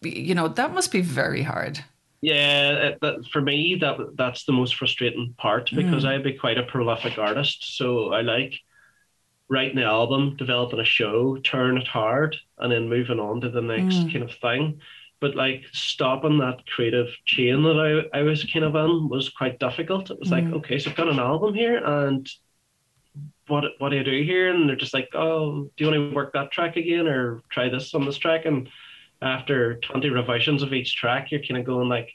you 0.02 0.36
know, 0.36 0.48
that 0.48 0.74
must 0.74 0.92
be 0.92 1.02
very 1.02 1.44
hard. 1.44 1.84
Yeah, 2.22 2.96
that, 3.02 3.26
for 3.32 3.42
me, 3.42 3.76
that 3.80 3.98
that's 4.18 4.44
the 4.44 4.52
most 4.52 4.76
frustrating 4.76 5.34
part 5.38 5.70
because 5.74 6.04
mm. 6.04 6.10
I'd 6.10 6.24
be 6.24 6.34
quite 6.34 6.58
a 6.58 6.64
prolific 6.64 7.18
artist. 7.18 7.78
So 7.78 8.12
I 8.12 8.22
like 8.22 8.56
writing 9.48 9.78
the 9.78 9.86
album, 9.86 10.36
developing 10.36 10.80
a 10.80 10.86
show, 10.86 11.38
turn 11.38 11.78
it 11.78 11.88
hard, 11.88 12.36
and 12.58 12.72
then 12.72 12.90
moving 12.90 13.20
on 13.20 13.42
to 13.42 13.50
the 13.50 13.62
next 13.62 13.96
mm. 13.96 14.12
kind 14.12 14.24
of 14.24 14.36
thing 14.36 14.82
but 15.20 15.36
like 15.36 15.64
stopping 15.74 16.38
that 16.40 16.66
creative 16.68 17.08
chain 17.26 17.64
that 17.64 18.08
I, 18.14 18.20
I 18.20 18.22
was 18.22 18.44
kind 18.46 18.66
of 18.66 18.76
in 18.76 19.10
was 19.10 19.30
quite 19.30 19.60
difficult. 19.60 20.10
It 20.12 20.20
was 20.20 20.30
mm 20.30 20.32
like, 20.32 20.54
okay, 20.60 20.80
so 20.80 20.90
I've 20.90 20.96
got 20.96 21.10
an 21.10 21.20
album 21.20 21.54
here 21.54 21.84
and 21.84 22.30
what 23.48 23.66
what 23.80 23.90
do 23.90 24.00
I 24.00 24.04
do 24.04 24.24
here? 24.24 24.54
And 24.54 24.70
they're 24.70 24.76
just 24.76 24.94
like, 24.94 25.10
oh, 25.14 25.70
do 25.76 25.84
you 25.84 25.88
want 25.88 26.12
to 26.12 26.16
work 26.16 26.34
that 26.34 26.52
track 26.52 26.78
again 26.78 27.08
or 27.08 27.42
try 27.50 27.68
this 27.68 27.94
on 27.94 28.06
this 28.06 28.18
track? 28.18 28.46
And 28.46 28.70
after 29.22 29.76
20 29.80 30.10
revisions 30.10 30.64
of 30.64 30.74
each 30.74 30.96
track, 30.96 31.32
you're 31.32 31.42
kind 31.42 31.58
of 31.58 31.66
going 31.66 31.90
like, 31.90 32.10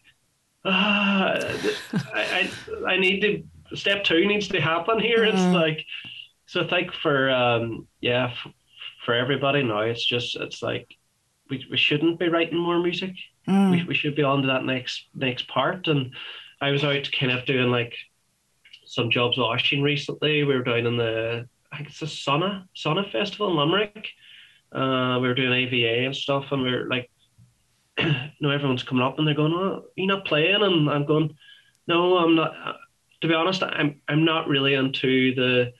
ah, 0.64 1.34
I, 2.14 2.50
I, 2.84 2.92
I 2.92 2.96
need 2.98 3.20
to, 3.20 3.76
step 3.76 4.04
two 4.04 4.26
needs 4.26 4.48
to 4.48 4.60
happen 4.60 5.00
here. 5.00 5.24
mm 5.24 5.28
It's 5.28 5.38
mm-hmm. 5.38 5.54
like, 5.54 5.84
so 6.46 6.62
I 6.62 6.68
think 6.68 6.92
for, 6.92 7.30
um, 7.30 7.88
yeah, 8.00 8.30
f- 8.30 8.52
for 9.04 9.14
everybody 9.14 9.62
now, 9.62 9.80
it's 9.80 10.04
just, 10.04 10.36
it's 10.36 10.62
like, 10.62 10.86
we, 11.50 11.66
we 11.70 11.76
shouldn't 11.76 12.18
be 12.18 12.28
writing 12.28 12.58
more 12.58 12.78
music. 12.78 13.14
Mm. 13.48 13.70
We, 13.70 13.84
we 13.84 13.94
should 13.94 14.16
be 14.16 14.22
on 14.22 14.42
to 14.42 14.48
that 14.48 14.64
next 14.64 15.06
next 15.14 15.48
part. 15.48 15.88
And 15.88 16.14
I 16.60 16.70
was 16.70 16.84
out 16.84 17.08
kind 17.18 17.32
of 17.32 17.44
doing 17.44 17.70
like 17.70 17.94
some 18.86 19.10
jobs 19.10 19.38
washing 19.38 19.82
recently. 19.82 20.44
We 20.44 20.54
were 20.54 20.62
down 20.62 20.86
in 20.86 20.96
the 20.96 21.48
I 21.70 21.76
think 21.76 21.90
it's 21.90 22.00
the 22.00 22.06
Sauna 22.06 22.64
Sauna 22.76 23.10
Festival 23.10 23.50
in 23.50 23.56
Limerick. 23.56 24.08
Uh, 24.74 25.18
we 25.20 25.28
were 25.28 25.34
doing 25.34 25.52
AVA 25.52 26.06
and 26.06 26.16
stuff, 26.16 26.46
and 26.50 26.62
we 26.62 26.70
are 26.70 26.88
like, 26.88 27.10
you 27.98 28.12
know, 28.40 28.50
everyone's 28.50 28.82
coming 28.82 29.04
up 29.04 29.18
and 29.18 29.26
they're 29.26 29.34
going, 29.34 29.52
"Oh, 29.52 29.84
you 29.96 30.06
not 30.06 30.24
playing?" 30.24 30.62
And 30.62 30.90
I'm 30.90 31.06
going, 31.06 31.36
"No, 31.86 32.18
I'm 32.18 32.34
not." 32.34 32.52
Uh, 32.56 32.72
to 33.20 33.28
be 33.28 33.34
honest, 33.34 33.62
I'm 33.62 34.00
I'm 34.08 34.24
not 34.24 34.48
really 34.48 34.74
into 34.74 35.34
the 35.34 35.72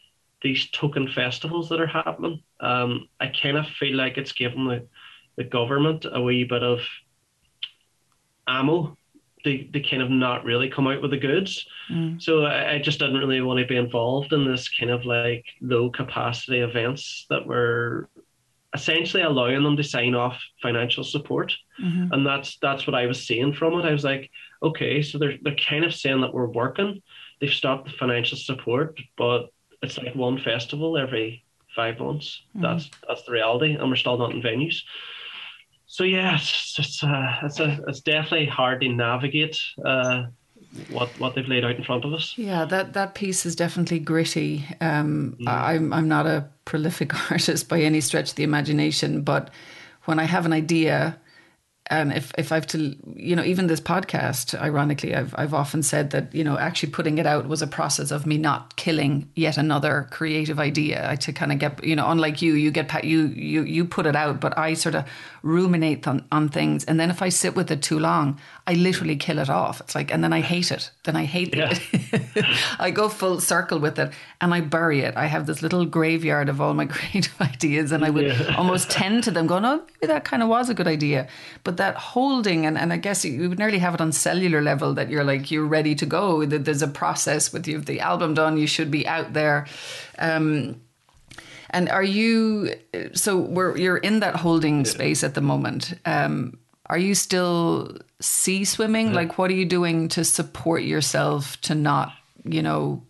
these 0.43 0.71
token 0.71 1.09
festivals 1.09 1.69
that 1.71 1.81
are 1.81 1.87
happening. 1.87 2.43
Um, 2.61 3.09
I 3.19 3.29
kind 3.29 3.57
of 3.57 3.67
feel 3.67 3.97
like 3.97 4.17
it's 4.17 4.33
given 4.33 4.67
the 4.67 4.87
the 5.37 5.45
government 5.45 6.07
a 6.11 6.21
wee 6.21 6.45
bit 6.45 6.63
of 6.63 6.81
ammo 8.47 8.97
they, 9.45 9.69
they 9.73 9.81
kind 9.81 10.03
of 10.03 10.11
not 10.11 10.45
really 10.45 10.69
come 10.69 10.87
out 10.87 11.03
with 11.03 11.11
the 11.11 11.19
goods. 11.19 11.67
Mm. 11.91 12.21
So 12.21 12.45
I, 12.45 12.73
I, 12.73 12.79
just 12.79 12.99
didn't 12.99 13.19
really 13.19 13.43
want 13.43 13.61
to 13.61 13.67
be 13.67 13.77
involved 13.77 14.33
in 14.33 14.47
this 14.47 14.69
kind 14.69 14.91
of 14.91 15.05
like 15.05 15.45
low 15.61 15.91
capacity 15.91 16.61
events 16.61 17.27
that 17.29 17.47
were 17.47 18.09
essentially 18.75 19.23
allowing 19.23 19.63
them 19.63 19.77
to 19.77 19.85
sign 19.85 20.15
off 20.15 20.41
financial 20.61 21.05
support. 21.05 21.55
Mm-hmm. 21.83 22.13
And 22.13 22.27
that's 22.27 22.59
that's 22.61 22.87
what 22.87 22.95
I 22.95 23.07
was 23.07 23.27
seeing 23.27 23.53
from 23.53 23.79
it. 23.79 23.85
I 23.85 23.93
was 23.93 24.05
like, 24.05 24.31
okay, 24.63 25.03
so 25.03 25.19
they're 25.19 25.39
they're 25.43 25.57
kind 25.57 25.85
of 25.85 25.95
saying 25.95 26.21
that 26.23 26.35
we're 26.35 26.47
working. 26.47 27.03
They've 27.41 27.51
stopped 27.51 27.87
the 27.87 27.97
financial 27.97 28.39
support, 28.39 28.99
but 29.17 29.47
it's 29.83 29.99
like 29.99 30.15
one 30.15 30.39
festival 30.39 30.99
every 30.99 31.45
five 31.75 31.99
months. 31.99 32.43
Mm-hmm. 32.51 32.63
That's 32.63 32.91
that's 33.07 33.23
the 33.25 33.33
reality, 33.33 33.75
and 33.75 33.89
we're 33.89 33.97
still 33.97 34.19
not 34.19 34.33
in 34.33 34.43
venues 34.43 34.83
so 35.87 36.05
yeah, 36.05 36.35
it's 36.35 36.79
it's, 36.79 37.05
uh, 37.05 37.37
it's, 37.43 37.61
a, 37.61 37.79
it's 37.87 38.01
definitely 38.01 38.47
hard 38.47 38.81
to 38.81 38.89
navigate 38.89 39.59
uh, 39.85 40.25
what 40.91 41.09
what 41.21 41.35
they've 41.35 41.47
laid 41.47 41.65
out 41.65 41.77
in 41.77 41.85
front 41.85 42.05
of 42.05 42.13
us. 42.13 42.37
Yeah, 42.37 42.65
that 42.67 42.93
that 42.95 43.15
piece 43.15 43.47
is 43.47 43.57
definitely 43.57 43.99
gritty. 43.99 44.65
Um, 44.81 45.37
mm. 45.41 45.49
I'm 45.49 45.93
I'm 45.93 46.09
not 46.09 46.27
a 46.27 46.49
prolific 46.65 47.15
artist 47.31 47.69
by 47.69 47.81
any 47.81 48.01
stretch 48.01 48.31
of 48.31 48.37
the 48.37 48.45
imagination, 48.45 49.23
but 49.23 49.51
when 50.05 50.19
I 50.19 50.25
have 50.25 50.47
an 50.47 50.53
idea 50.53 51.19
and 51.89 52.13
if 52.13 52.33
if 52.39 52.51
I've 52.51 52.67
to 52.69 52.97
you 53.15 53.37
know 53.37 53.45
even 53.45 53.67
this 53.67 53.81
podcast 53.81 54.59
ironically 54.59 55.15
I've 55.15 55.35
I've 55.37 55.53
often 55.53 55.83
said 55.83 56.11
that 56.11 56.35
you 56.35 56.43
know 56.43 56.59
actually 56.59 56.91
putting 56.91 57.19
it 57.19 57.27
out 57.27 57.47
was 57.47 57.61
a 57.61 57.67
process 57.67 58.11
of 58.11 58.25
me 58.25 58.39
not 58.39 58.77
killing 58.77 59.31
yet 59.35 59.59
another 59.59 60.09
creative 60.11 60.59
idea 60.59 61.17
to 61.19 61.33
kind 61.33 61.53
of 61.53 61.59
get 61.59 61.85
you 61.85 61.95
know 61.95 62.09
unlike 62.11 62.41
you 62.41 62.55
you 62.55 62.71
get 62.71 63.05
you 63.05 63.27
you 63.27 63.63
you 63.65 63.85
put 63.85 64.07
it 64.07 64.17
out 64.17 64.41
but 64.41 64.57
I 64.57 64.75
sort 64.75 64.95
of 64.95 65.07
ruminate 65.43 66.09
on, 66.09 66.25
on 66.33 66.49
things 66.49 66.85
and 66.85 66.99
then 66.99 67.11
if 67.11 67.21
I 67.21 67.29
sit 67.29 67.55
with 67.55 67.71
it 67.71 67.83
too 67.83 67.99
long 67.99 68.41
I 68.67 68.75
literally 68.75 69.17
kill 69.17 69.39
it 69.39 69.51
off 69.51 69.81
it's 69.81 69.95
like 69.95 70.13
and 70.13 70.23
then 70.23 70.33
I 70.33 70.41
hate 70.41 70.71
it 70.71 70.91
then 71.05 71.17
I 71.17 71.25
hate 71.25 71.55
yeah. 71.55 71.73
it 72.13 72.47
I 72.79 72.91
go 72.91 73.09
full 73.09 73.41
circle 73.41 73.79
with 73.79 73.99
it 73.99 74.13
and 74.41 74.55
I 74.55 74.61
bury 74.61 75.01
it 75.01 75.17
I 75.17 75.27
have 75.27 75.47
this 75.47 75.63
little 75.63 75.85
graveyard 75.85 76.49
of 76.49 76.61
all 76.61 76.75
my 76.75 76.87
creative 76.97 77.35
ideas 77.41 77.93
and 77.93 78.05
I 78.05 78.11
would 78.11 78.27
yeah. 78.27 78.55
almost 78.59 78.91
tend 78.91 79.25
to 79.25 79.31
them 79.31 79.47
going 79.47 79.65
oh 79.65 79.83
maybe 80.01 80.13
that 80.13 80.25
kind 80.25 80.43
of 80.43 80.49
was 80.49 80.71
a 80.71 80.75
good 80.75 80.89
idea 80.89 81.29
but 81.65 81.79
that 81.79 81.97
holding, 81.97 82.67
and, 82.67 82.77
and 82.77 82.93
I 82.93 82.99
guess 82.99 83.25
you 83.25 83.49
would 83.49 83.59
nearly 83.59 83.79
have 83.79 83.95
it 83.95 84.01
on 84.01 84.13
cellular 84.13 84.61
level 84.61 84.95
that 84.95 85.09
you're 85.09 85.25
like, 85.25 85.51
you're 85.51 85.67
ready 85.67 85.95
to 85.97 86.07
go. 86.07 86.45
That 86.45 86.65
there's 86.65 86.83
a 86.83 86.89
process 86.89 87.53
with 87.53 87.67
you, 87.67 87.81
the 87.81 88.01
album 88.01 88.35
done, 88.35 88.59
you 88.59 88.67
should 88.67 88.91
be 88.91 89.07
out 89.07 89.33
there. 89.33 89.67
Um, 90.19 90.81
and 91.71 91.89
are 91.89 92.05
you, 92.05 92.75
so 93.15 93.39
we're, 93.39 93.77
you're 93.77 93.97
in 93.97 94.21
that 94.21 94.37
holding 94.37 94.85
space 94.85 95.25
at 95.25 95.35
the 95.35 95.41
moment. 95.41 95.95
Um, 96.05 96.59
are 96.87 96.99
you 96.99 97.15
still 97.15 97.97
sea 98.21 98.65
swimming? 98.65 99.09
Yeah. 99.09 99.15
Like, 99.15 99.39
what 99.39 99.51
are 99.51 99.55
you 99.55 99.65
doing 99.65 100.09
to 100.09 100.25
support 100.25 100.83
yourself 100.83 101.61
to 101.63 101.75
not, 101.75 102.13
you 102.45 102.63
know, 102.63 103.03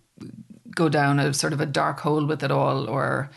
go 0.75 0.89
down 0.89 1.19
a 1.19 1.35
sort 1.35 1.53
of 1.53 1.61
a 1.61 1.67
dark 1.67 2.01
hole 2.01 2.27
with 2.27 2.43
it 2.43 2.51
all 2.51 2.89
or? 2.89 3.31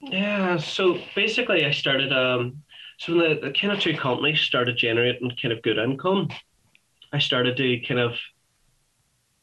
Yeah, 0.00 0.56
so 0.56 0.98
basically, 1.14 1.64
I 1.64 1.70
started 1.70 2.12
um, 2.12 2.62
so 2.98 3.16
when 3.16 3.30
the, 3.30 3.48
the 3.48 3.52
kind 3.52 3.72
of 3.72 3.80
two 3.80 3.96
companies 3.96 4.40
started 4.40 4.76
generating 4.76 5.32
kind 5.40 5.52
of 5.52 5.62
good 5.62 5.78
income, 5.78 6.28
I 7.12 7.18
started 7.18 7.56
to 7.56 7.80
kind 7.80 7.98
of 7.98 8.14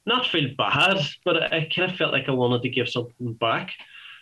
not 0.06 0.26
feel 0.26 0.50
bad, 0.58 0.98
but 1.26 1.52
I 1.54 1.70
kind 1.74 1.92
of 1.92 1.98
felt 1.98 2.14
like 2.14 2.30
I 2.30 2.32
wanted 2.32 2.62
to 2.64 2.70
give 2.70 2.88
something 2.88 3.34
back. 3.34 3.72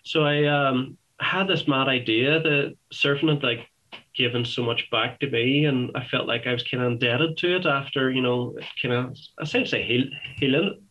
So 0.04 0.24
I 0.24 0.46
um, 0.46 0.98
had 1.20 1.48
this 1.48 1.68
mad 1.68 1.88
idea 1.88 2.40
that 2.40 2.76
surfing 2.92 3.30
had 3.30 3.44
like 3.44 3.70
given 4.18 4.44
so 4.44 4.64
much 4.64 4.90
back 4.92 5.20
to 5.20 5.30
me, 5.30 5.66
and 5.66 5.92
I 5.96 6.06
felt 6.06 6.28
like 6.28 6.48
I 6.48 6.54
was 6.54 6.64
kind 6.64 6.84
of 6.84 6.92
indebted 6.94 7.38
to 7.38 7.56
it 7.56 7.66
after 7.66 8.12
you 8.12 8.22
know 8.22 8.56
kind 8.82 8.94
of 8.94 9.18
essentially 9.42 9.84
heal, 9.84 10.06
healing. 10.38 10.82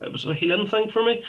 It 0.00 0.12
was 0.12 0.24
a 0.24 0.34
healing 0.34 0.68
thing 0.68 0.90
for 0.90 1.04
me. 1.04 1.24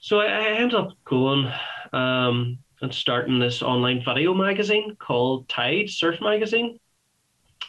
So 0.00 0.20
I, 0.20 0.26
I 0.26 0.48
ended 0.58 0.74
up 0.74 0.90
going. 1.04 1.50
Um, 1.92 2.58
and 2.82 2.92
starting 2.92 3.38
this 3.38 3.62
online 3.62 4.02
video 4.04 4.34
magazine 4.34 4.96
called 4.96 5.48
Tide 5.48 5.88
Surf 5.88 6.20
Magazine. 6.20 6.78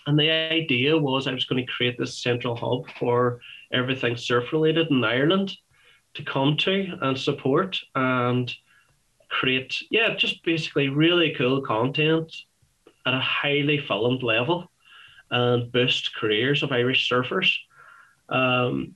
And 0.06 0.18
the 0.18 0.30
idea 0.30 0.98
was 0.98 1.28
I 1.28 1.34
was 1.34 1.46
going 1.46 1.66
to 1.66 1.72
create 1.72 1.98
this 1.98 2.18
central 2.18 2.56
hub 2.56 2.90
for 2.98 3.40
everything 3.72 4.16
surf 4.16 4.52
related 4.52 4.90
in 4.90 5.04
Ireland 5.04 5.56
to 6.16 6.24
come 6.24 6.58
to 6.58 6.98
and 7.02 7.18
support 7.18 7.80
and 7.96 8.54
create, 9.30 9.76
yeah, 9.90 10.16
just 10.16 10.44
basically 10.44 10.90
really 10.90 11.36
cool 11.38 11.62
content 11.62 12.34
at 13.08 13.14
a 13.14 13.20
highly 13.20 13.80
filmed 13.80 14.22
level 14.22 14.70
and 15.32 15.72
boost 15.72 16.16
careers 16.16 16.64
of 16.64 16.72
Irish 16.72 17.10
surfers. 17.10 17.54
Um, 18.30 18.96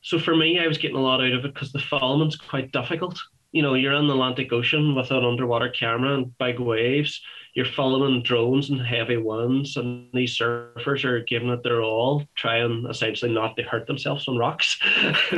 so 0.00 0.18
for 0.18 0.36
me, 0.36 0.60
I 0.60 0.66
was 0.68 0.78
getting 0.78 0.96
a 0.96 1.00
lot 1.00 1.20
out 1.20 1.32
of 1.32 1.44
it 1.44 1.54
because 1.54 1.72
the 1.72 1.78
filming's 1.80 2.36
quite 2.36 2.72
difficult 2.72 3.18
you 3.52 3.60
know, 3.60 3.74
you're 3.74 3.92
in 3.92 4.06
the 4.06 4.14
Atlantic 4.14 4.50
Ocean 4.52 4.94
with 4.94 5.10
an 5.10 5.24
underwater 5.24 5.68
camera 5.68 6.14
and 6.14 6.36
big 6.38 6.58
waves. 6.58 7.20
You're 7.54 7.66
following 7.66 8.22
drones 8.22 8.70
and 8.70 8.80
heavy 8.80 9.18
winds, 9.18 9.76
and 9.76 10.08
these 10.14 10.38
surfers 10.38 11.04
are 11.04 11.20
giving 11.20 11.50
it 11.50 11.62
their 11.62 11.82
all, 11.82 12.24
trying 12.34 12.86
essentially 12.88 13.30
not 13.30 13.56
to 13.56 13.62
hurt 13.62 13.86
themselves 13.86 14.26
on 14.26 14.38
rocks. 14.38 14.78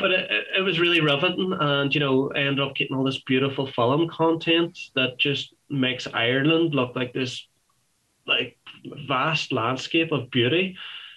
but 0.00 0.10
it, 0.10 0.30
it, 0.58 0.62
was 0.62 0.80
really 0.80 1.00
riveting, 1.00 1.56
and 1.60 1.94
you 1.94 2.00
know, 2.00 2.32
I 2.34 2.40
ended 2.40 2.58
up 2.58 2.74
getting 2.74 2.96
all 2.96 3.04
this 3.04 3.22
beautiful 3.22 3.68
film 3.68 4.08
content 4.08 4.76
that 4.96 5.16
just 5.16 5.54
makes 5.80 6.06
Ireland 6.06 6.74
look 6.74 6.96
like 6.96 7.12
this 7.12 7.46
like 8.26 8.56
vast 9.06 9.52
landscape 9.52 10.12
of 10.12 10.30
beauty. 10.30 10.76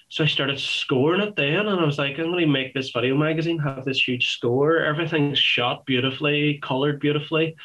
So 0.10 0.24
I 0.24 0.28
started 0.28 0.60
scoring 0.60 1.22
it 1.22 1.36
then, 1.36 1.68
and 1.68 1.80
I 1.82 1.84
was 1.84 1.97
like, 1.97 2.18
I'm 2.18 2.32
going 2.32 2.39
to 2.39 2.47
make 2.47 2.74
this 2.74 2.91
video 2.91 3.16
magazine 3.16 3.60
have 3.60 3.84
this 3.84 4.08
huge 4.08 4.30
score. 4.30 4.78
Everything's 4.78 5.38
shot 5.38 5.86
beautifully, 5.86 6.60
colored 6.64 7.01
beautifully, 7.01 7.58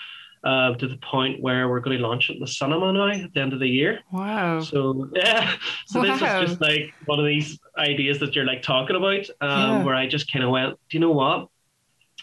uh, 0.43 0.75
to 0.75 0.89
the 0.89 0.97
point 0.97 1.41
where 1.41 1.69
we're 1.69 1.79
going 1.79 1.97
to 1.97 2.03
launch 2.03 2.31
it 2.31 2.35
in 2.35 2.41
the 2.41 2.49
cinema 2.49 2.93
now 2.93 3.11
at 3.11 3.33
the 3.33 3.41
end 3.41 3.53
of 3.53 3.61
the 3.61 3.69
year. 3.69 4.01
Wow! 4.11 4.61
So 4.61 5.09
yeah, 5.15 5.55
so 5.87 6.01
wow. 6.01 6.07
this 6.07 6.15
is 6.17 6.51
just 6.51 6.61
like 6.61 6.93
one 7.07 7.21
of 7.21 7.27
these 7.27 7.61
ideas 7.79 8.19
that 8.19 8.35
you're 8.35 8.45
like 8.45 8.63
talking 8.63 8.97
about, 8.97 9.29
um, 9.41 9.51
yeah. 9.79 9.85
where 9.85 9.95
I 9.95 10.09
just 10.09 10.33
kind 10.33 10.45
of 10.45 10.51
went, 10.51 10.71
do 10.91 10.97
you 10.97 11.01
know 11.01 11.13
what? 11.13 11.49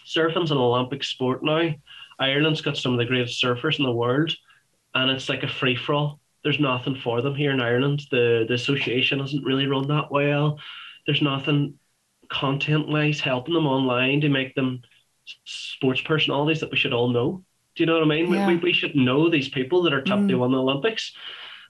Surfing's 0.04 0.50
an 0.50 0.58
Olympic 0.58 1.02
sport 1.02 1.42
now. 1.42 1.74
Ireland's 2.18 2.60
got 2.60 2.76
some 2.76 2.92
of 2.92 2.98
the 2.98 3.06
greatest 3.06 3.42
surfers 3.42 3.78
in 3.78 3.86
the 3.86 3.92
world, 3.92 4.34
and 4.94 5.10
it's 5.10 5.28
like 5.28 5.42
a 5.42 5.48
free 5.48 5.76
for 5.76 5.94
all 5.94 6.20
there's 6.42 6.60
nothing 6.60 6.96
for 6.96 7.20
them 7.20 7.34
here 7.34 7.52
in 7.52 7.60
Ireland. 7.60 8.02
The 8.10 8.44
the 8.48 8.54
association 8.54 9.20
hasn't 9.20 9.44
really 9.44 9.66
run 9.66 9.88
that 9.88 10.10
well. 10.10 10.58
There's 11.06 11.22
nothing 11.22 11.74
content 12.28 12.88
wise 12.88 13.20
helping 13.20 13.54
them 13.54 13.66
online 13.66 14.20
to 14.22 14.28
make 14.28 14.54
them 14.54 14.82
sports 15.44 16.00
personalities 16.00 16.60
that 16.60 16.70
we 16.70 16.76
should 16.76 16.92
all 16.92 17.08
know. 17.08 17.44
Do 17.74 17.82
you 17.82 17.86
know 17.86 17.94
what 17.94 18.02
I 18.02 18.06
mean? 18.06 18.32
Yeah. 18.32 18.46
We, 18.46 18.56
we 18.56 18.72
should 18.72 18.96
know 18.96 19.28
these 19.28 19.48
people 19.48 19.82
that 19.82 19.92
are 19.92 20.02
top 20.02 20.20
mm. 20.20 20.28
to 20.28 20.36
win 20.36 20.52
the 20.52 20.58
Olympics. 20.58 21.12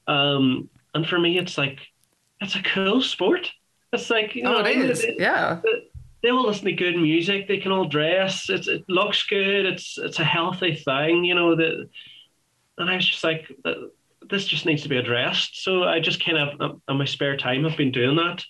Um, 0.06 0.68
and 0.94 1.06
for 1.06 1.18
me, 1.18 1.38
it's 1.38 1.58
like 1.58 1.80
it's 2.40 2.56
a 2.56 2.62
cool 2.62 3.02
sport. 3.02 3.50
It's 3.92 4.08
like 4.08 4.34
you 4.36 4.44
oh, 4.44 4.52
know, 4.52 4.66
it 4.66 4.76
is. 4.76 5.02
They, 5.02 5.16
yeah. 5.18 5.60
They, 5.62 5.90
they 6.22 6.30
all 6.30 6.46
listen 6.46 6.66
to 6.66 6.72
good 6.72 6.96
music. 6.96 7.48
They 7.48 7.58
can 7.58 7.72
all 7.72 7.86
dress. 7.86 8.50
It's, 8.50 8.68
it 8.68 8.84
looks 8.88 9.26
good. 9.26 9.66
It's 9.66 9.98
it's 9.98 10.20
a 10.20 10.24
healthy 10.24 10.74
thing, 10.76 11.24
you 11.24 11.34
know. 11.34 11.56
That, 11.56 11.88
and 12.80 12.90
I 12.90 12.96
was 12.96 13.06
just 13.06 13.24
like, 13.24 13.50
this 14.28 14.46
just 14.46 14.66
needs 14.66 14.82
to 14.82 14.88
be 14.88 14.96
addressed. 14.96 15.62
So 15.62 15.84
I 15.84 16.00
just 16.00 16.24
kind 16.24 16.38
of, 16.38 16.80
in 16.88 16.96
my 16.96 17.04
spare 17.04 17.36
time, 17.36 17.66
I've 17.66 17.76
been 17.76 17.92
doing 17.92 18.16
that, 18.16 18.44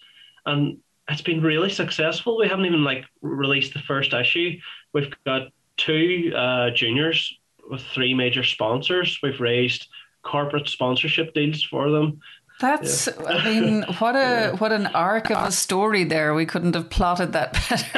and 0.47 0.79
it's 1.09 1.23
been 1.23 1.43
really 1.43 1.71
successful. 1.71 2.39
We 2.39 2.49
haven't 2.49 2.67
even 2.67 2.85
like 2.85 3.05
released 3.21 3.75
the 3.75 3.81
first 3.81 4.13
issue. 4.13 4.59
We've 4.93 5.13
got 5.25 5.49
two 5.77 6.33
uh, 6.37 6.71
juniors 6.71 7.37
with 7.69 7.83
three 7.83 8.15
major 8.15 8.45
sponsors. 8.45 9.19
We've 9.23 9.41
raised 9.41 9.89
corporate 10.23 10.69
sponsorship 10.69 11.35
deals 11.35 11.63
for 11.63 11.91
them. 11.91 12.21
That's, 12.61 13.07
yeah. 13.07 13.27
I 13.27 13.45
mean, 13.45 13.83
what 13.99 14.15
a 14.15 14.19
yeah. 14.19 14.53
what 14.53 14.71
an 14.71 14.87
arc 14.89 15.31
of 15.31 15.49
a 15.49 15.51
story 15.51 16.05
there. 16.05 16.35
We 16.35 16.45
couldn't 16.45 16.75
have 16.75 16.91
plotted 16.91 17.33
that 17.33 17.55
better. 17.55 17.97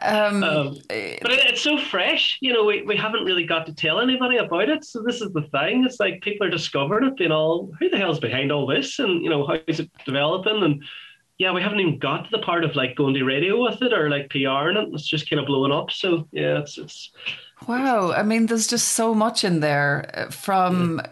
um, 0.02 0.42
um, 0.42 0.78
but 0.88 1.32
it's 1.32 1.60
so 1.60 1.76
fresh, 1.76 2.38
you 2.40 2.50
know. 2.50 2.64
We, 2.64 2.82
we 2.82 2.96
haven't 2.96 3.24
really 3.24 3.44
got 3.44 3.66
to 3.66 3.74
tell 3.74 4.00
anybody 4.00 4.38
about 4.38 4.70
it. 4.70 4.84
So 4.84 5.02
this 5.02 5.20
is 5.20 5.32
the 5.32 5.42
thing. 5.42 5.84
It's 5.84 6.00
like 6.00 6.22
people 6.22 6.46
are 6.46 6.50
discovering 6.50 7.06
it, 7.06 7.18
being 7.18 7.30
all, 7.30 7.70
who 7.78 7.90
the 7.90 7.98
hell's 7.98 8.20
behind 8.20 8.50
all 8.50 8.66
this, 8.66 8.98
and 8.98 9.22
you 9.22 9.28
know, 9.28 9.46
how 9.46 9.58
is 9.66 9.78
it 9.78 9.90
developing? 10.06 10.62
And 10.62 10.82
yeah, 11.36 11.52
we 11.52 11.60
haven't 11.60 11.80
even 11.80 11.98
got 11.98 12.24
to 12.24 12.30
the 12.30 12.38
part 12.38 12.64
of 12.64 12.74
like 12.74 12.96
going 12.96 13.12
to 13.14 13.24
radio 13.24 13.62
with 13.62 13.82
it 13.82 13.92
or 13.92 14.08
like 14.08 14.30
PR 14.30 14.70
and 14.70 14.78
it. 14.78 14.88
It's 14.94 15.06
just 15.06 15.28
kind 15.28 15.40
of 15.40 15.46
blowing 15.46 15.72
up. 15.72 15.90
So 15.90 16.26
yeah, 16.32 16.60
it's 16.60 16.78
it's. 16.78 17.10
Wow, 17.68 18.12
I 18.12 18.22
mean, 18.22 18.46
there's 18.46 18.66
just 18.66 18.92
so 18.92 19.14
much 19.14 19.44
in 19.44 19.60
there 19.60 20.10
uh, 20.14 20.30
from. 20.30 21.02
Yeah 21.04 21.10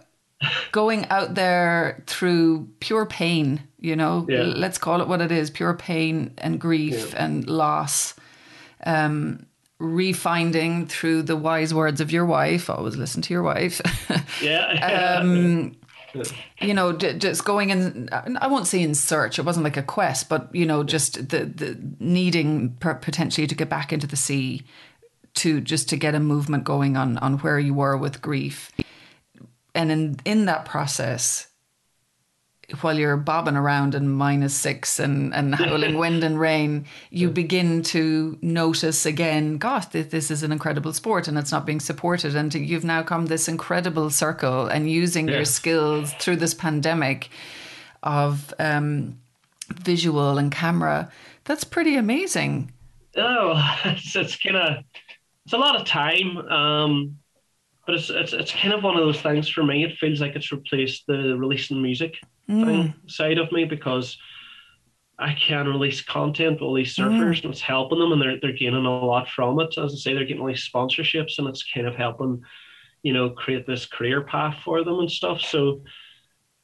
going 0.73 1.07
out 1.09 1.35
there 1.35 2.03
through 2.07 2.69
pure 2.81 3.07
pain, 3.07 3.63
you 3.79 3.97
know, 3.97 4.27
yeah. 4.29 4.43
let's 4.43 4.79
call 4.79 5.01
it 5.01 5.09
what 5.09 5.21
it 5.21 5.33
is 5.33 5.51
pure 5.51 5.75
pain 5.75 6.33
and 6.39 6.61
grief 6.61 7.13
yeah. 7.13 7.25
and 7.25 7.49
loss. 7.49 8.15
Um, 8.85 9.47
refinding 9.81 10.89
through 10.89 11.23
the 11.23 11.37
wise 11.37 11.73
words 11.73 12.01
of 12.01 12.13
your 12.13 12.27
wife, 12.27 12.69
always 12.69 12.97
listen 12.97 13.23
to 13.23 13.33
your 13.33 13.43
wife. 13.43 13.81
yeah. 14.43 15.19
um, 15.23 15.75
you 16.61 16.75
know, 16.75 16.93
just 16.93 17.45
going 17.45 17.71
in, 17.71 18.09
I 18.13 18.49
won't 18.49 18.67
say 18.67 18.83
in 18.83 18.95
search, 18.95 19.39
it 19.39 19.45
wasn't 19.45 19.65
like 19.65 19.77
a 19.77 19.83
quest, 19.83 20.29
but, 20.29 20.53
you 20.55 20.67
know, 20.67 20.83
just 20.83 21.29
the, 21.29 21.45
the 21.45 21.79
needing 21.99 22.77
potentially 22.81 23.47
to 23.47 23.55
get 23.55 23.69
back 23.69 23.93
into 23.93 24.07
the 24.07 24.17
sea 24.17 24.63
to 25.35 25.61
just 25.61 25.89
to 25.91 25.97
get 25.97 26.15
a 26.15 26.21
movement 26.21 26.65
going 26.65 26.97
on, 26.97 27.17
on 27.19 27.39
where 27.39 27.59
you 27.59 27.73
were 27.73 27.97
with 27.97 28.21
grief 28.21 28.73
and 29.75 29.91
in 29.91 30.17
in 30.25 30.45
that 30.47 30.65
process 30.65 31.51
while 32.81 32.99
you're 32.99 33.17
bobbing 33.17 33.57
around 33.57 33.95
in 33.95 34.09
minus 34.09 34.55
six 34.55 34.99
and, 34.99 35.35
and 35.35 35.55
howling 35.57 35.99
wind 35.99 36.25
and 36.25 36.39
rain, 36.39 36.87
you 37.11 37.31
begin 37.31 37.83
to 37.83 38.39
notice 38.43 39.07
again, 39.07 39.59
gosh, 39.59 39.87
this 39.87 40.31
is 40.31 40.43
an 40.43 40.53
incredible 40.53 40.93
sport 40.93 41.29
and 41.29 41.39
it's 41.39 41.53
not 41.53 41.67
being 41.67 41.81
supported. 41.81 42.35
And 42.35 42.53
you've 42.55 42.85
now 42.85 43.03
come 43.03 43.27
this 43.27 43.49
incredible 43.49 44.11
circle 44.11 44.67
and 44.67 44.91
using 44.91 45.29
your 45.29 45.45
skills 45.45 46.13
through 46.15 46.37
this 46.37 46.55
pandemic 46.55 47.29
of 48.03 48.55
um, 48.59 49.19
visual 49.69 50.39
and 50.39 50.51
camera. 50.51 51.11
That's 51.45 51.65
pretty 51.65 51.97
amazing. 51.97 52.73
Oh, 53.17 53.77
it's, 53.85 54.15
it's 54.17 54.37
kind 54.37 54.57
of, 54.57 54.85
it's 55.45 55.53
a 55.53 55.59
lot 55.59 55.77
of 55.77 55.87
time. 55.87 56.39
Um, 56.39 57.19
but 57.91 57.99
it's, 57.99 58.09
it's 58.09 58.33
it's 58.33 58.53
kind 58.53 58.73
of 58.73 58.85
one 58.85 58.97
of 58.97 59.03
those 59.03 59.21
things 59.21 59.49
for 59.49 59.65
me. 59.65 59.85
It 59.85 59.99
feels 59.99 60.21
like 60.21 60.37
it's 60.37 60.53
replaced 60.53 61.09
the 61.09 61.37
releasing 61.37 61.83
music 61.83 62.19
mm. 62.49 62.65
thing 62.65 62.95
side 63.09 63.39
of 63.39 63.51
me 63.51 63.65
because 63.65 64.17
I 65.19 65.35
can 65.35 65.67
release 65.67 66.01
content 66.01 66.61
with 66.61 66.63
all 66.63 66.75
these 66.75 66.95
surfers 66.95 67.41
mm. 67.41 67.45
and 67.45 67.53
it's 67.53 67.61
helping 67.61 67.99
them 67.99 68.13
and 68.13 68.23
they're 68.23 68.39
they're 68.41 68.53
gaining 68.53 68.87
a 68.87 69.05
lot 69.05 69.29
from 69.29 69.59
it. 69.59 69.77
As 69.77 69.93
I 69.93 69.97
say, 69.97 70.15
they're 70.15 70.25
getting 70.25 70.41
all 70.41 70.47
these 70.47 70.71
sponsorships 70.73 71.39
and 71.39 71.49
it's 71.49 71.65
kind 71.65 71.89
of 71.89 71.97
helping, 71.97 72.45
you 73.03 73.13
know, 73.13 73.31
create 73.31 73.67
this 73.67 73.87
career 73.87 74.23
path 74.23 74.59
for 74.65 74.85
them 74.85 75.01
and 75.01 75.11
stuff. 75.11 75.41
So 75.41 75.83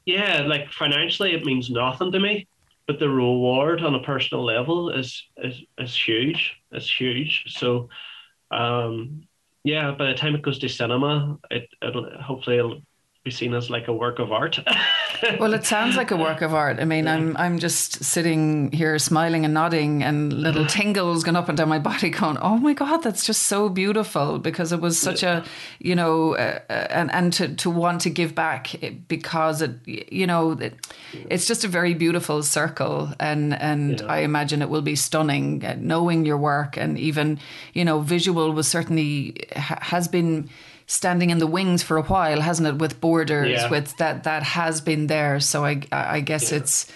yeah, 0.05 0.43
like 0.47 0.71
financially 0.71 1.35
it 1.35 1.45
means 1.45 1.71
nothing 1.71 2.13
to 2.13 2.21
me. 2.21 2.47
But 2.87 3.01
the 3.01 3.09
reward 3.09 3.83
on 3.83 3.97
a 3.97 4.03
personal 4.05 4.45
level 4.45 4.91
is 4.91 5.25
is 5.39 5.61
is 5.77 5.97
huge. 5.97 6.55
It's 6.71 6.89
huge. 6.89 7.47
So 7.49 7.89
um 8.53 9.27
yeah, 9.67 9.91
by 9.91 10.07
the 10.07 10.15
time 10.15 10.37
it 10.37 10.43
goes 10.43 10.61
to 10.61 10.69
cinema, 10.69 11.39
it, 11.51 11.69
it'll 11.83 12.09
hopefully 12.23 12.59
it'll 12.59 12.83
be 13.27 13.31
seen 13.33 13.55
as 13.55 13.69
like 13.69 13.89
a 13.89 13.93
work 13.93 14.21
of 14.21 14.31
art. 14.31 14.61
well, 15.41 15.53
it 15.53 15.67
sounds 15.67 15.97
like 15.97 16.13
a 16.13 16.17
work 16.17 16.43
of 16.43 16.55
art. 16.55 16.79
I 16.79 16.85
mean, 16.85 17.09
I'm 17.09 17.37
I'm 17.37 17.59
just 17.59 18.05
sitting 18.05 18.71
here 18.71 18.99
smiling 19.01 19.45
and 19.45 19.53
nodding, 19.53 20.03
and 20.05 20.33
little 20.33 20.65
tingles 20.79 21.25
going 21.25 21.35
up 21.35 21.49
and 21.49 21.59
down 21.59 21.69
my 21.69 21.81
body, 21.81 22.09
going, 22.09 22.39
"Oh 22.39 22.57
my 22.57 22.73
god, 22.73 22.99
that's 22.99 23.27
just 23.27 23.43
so 23.43 23.69
beautiful!" 23.69 24.39
Because 24.39 24.71
it 24.73 24.81
was 24.81 24.99
such 24.99 25.25
yeah. 25.25 25.43
a, 25.43 25.45
you 25.81 25.97
know, 25.97 26.37
uh, 26.37 26.61
uh, 26.71 26.73
and 26.91 27.13
and 27.13 27.33
to 27.35 27.55
to 27.57 27.69
want 27.69 28.01
to 28.03 28.11
give 28.11 28.35
back 28.35 28.75
because 29.09 29.61
it, 29.61 29.75
you 29.87 30.27
know, 30.27 30.53
it, 30.53 30.75
it's 31.29 31.47
just 31.47 31.65
a 31.65 31.69
very 31.69 31.95
beautiful 31.95 32.45
circle, 32.45 33.13
and 33.19 33.55
and 33.61 34.01
yeah. 34.01 34.07
I 34.07 34.19
imagine 34.19 34.63
it 34.63 34.71
will 34.71 34.83
be 34.83 34.97
stunning. 34.97 35.65
Uh, 35.65 35.75
knowing 35.81 36.25
your 36.25 36.39
work, 36.39 36.77
and 36.77 36.97
even 36.97 37.41
you 37.75 37.85
know, 37.85 38.01
visual 38.01 38.53
was 38.53 38.69
certainly 38.69 39.35
has 39.57 40.07
been 40.07 40.49
standing 40.87 41.31
in 41.31 41.39
the 41.39 41.47
wings 41.47 41.83
for 41.83 41.97
a 41.97 42.03
while, 42.03 42.41
hasn't 42.41 42.69
it? 42.69 42.79
With 42.79 43.01
borders, 43.01 43.51
yeah. 43.51 43.71
with 43.71 43.97
that 43.99 44.25
that 44.25 44.43
has 44.43 44.81
been 44.81 45.09
there. 45.09 45.41
So 45.41 45.65
I 45.65 45.83
I 45.93 46.21
guess 46.21 46.51
yeah. 46.51 46.59
it's. 46.59 46.91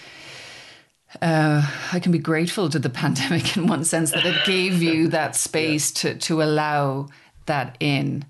Uh, 1.21 1.69
I 1.91 1.99
can 1.99 2.13
be 2.13 2.19
grateful 2.19 2.69
to 2.69 2.79
the 2.79 2.89
pandemic 3.03 3.57
in 3.57 3.67
one 3.67 3.83
sense 3.83 4.11
that 4.11 4.25
it 4.25 4.45
gave 4.45 4.81
you 4.81 5.07
that 5.09 5.35
space 5.35 5.91
yeah. 6.03 6.13
to 6.13 6.19
to 6.19 6.41
allow 6.41 7.09
that 7.47 7.75
in, 7.81 8.23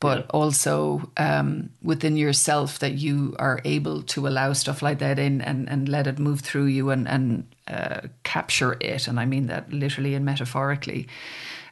but 0.00 0.30
also 0.30 1.10
um, 1.16 1.70
within 1.82 2.18
yourself 2.18 2.78
that 2.80 2.92
you 2.92 3.34
are 3.38 3.60
able 3.64 4.02
to 4.02 4.28
allow 4.28 4.52
stuff 4.52 4.82
like 4.82 4.98
that 4.98 5.18
in 5.18 5.40
and, 5.40 5.66
and 5.70 5.88
let 5.88 6.06
it 6.06 6.18
move 6.18 6.40
through 6.40 6.66
you 6.66 6.90
and 6.90 7.08
and 7.08 7.46
uh, 7.68 8.02
capture 8.22 8.76
it. 8.80 9.08
And 9.08 9.18
I 9.18 9.24
mean 9.24 9.46
that 9.46 9.72
literally 9.72 10.14
and 10.14 10.24
metaphorically. 10.24 11.08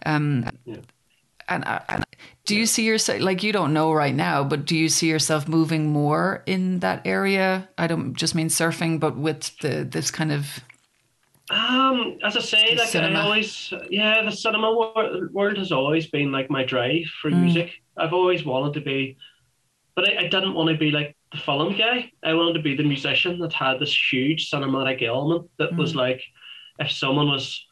Um, 0.06 0.46
yeah 0.64 0.76
and, 1.48 1.64
uh, 1.64 1.80
and 1.88 2.04
do 2.44 2.56
you 2.56 2.66
see 2.66 2.84
yourself 2.84 3.20
like 3.20 3.42
you 3.42 3.52
don't 3.52 3.72
know 3.72 3.92
right 3.92 4.14
now 4.14 4.44
but 4.44 4.64
do 4.64 4.76
you 4.76 4.88
see 4.88 5.08
yourself 5.08 5.48
moving 5.48 5.90
more 5.90 6.42
in 6.46 6.80
that 6.80 7.06
area 7.06 7.68
i 7.78 7.86
don't 7.86 8.14
just 8.14 8.34
mean 8.34 8.48
surfing 8.48 8.98
but 9.00 9.16
with 9.16 9.56
the 9.58 9.84
this 9.84 10.10
kind 10.10 10.32
of 10.32 10.60
um 11.50 12.18
as 12.22 12.36
i 12.36 12.40
say 12.40 12.74
like 12.76 12.88
cinema. 12.88 13.18
i 13.18 13.22
always 13.22 13.72
yeah 13.90 14.22
the 14.22 14.32
cinema 14.32 14.72
world 15.32 15.56
has 15.56 15.72
always 15.72 16.06
been 16.06 16.32
like 16.32 16.50
my 16.50 16.64
drive 16.64 17.04
for 17.20 17.30
mm. 17.30 17.40
music 17.40 17.72
i've 17.96 18.12
always 18.12 18.44
wanted 18.44 18.72
to 18.74 18.80
be 18.80 19.16
but 19.94 20.08
I, 20.08 20.24
I 20.24 20.28
didn't 20.28 20.54
want 20.54 20.70
to 20.70 20.76
be 20.76 20.90
like 20.90 21.16
the 21.32 21.38
film 21.38 21.76
guy 21.76 22.10
i 22.22 22.34
wanted 22.34 22.54
to 22.54 22.62
be 22.62 22.76
the 22.76 22.82
musician 22.82 23.38
that 23.40 23.52
had 23.52 23.78
this 23.78 23.96
huge 24.12 24.50
cinematic 24.50 25.02
element 25.02 25.50
that 25.58 25.72
mm. 25.72 25.76
was 25.76 25.94
like 25.94 26.22
if 26.78 26.90
someone 26.90 27.28
was 27.28 27.64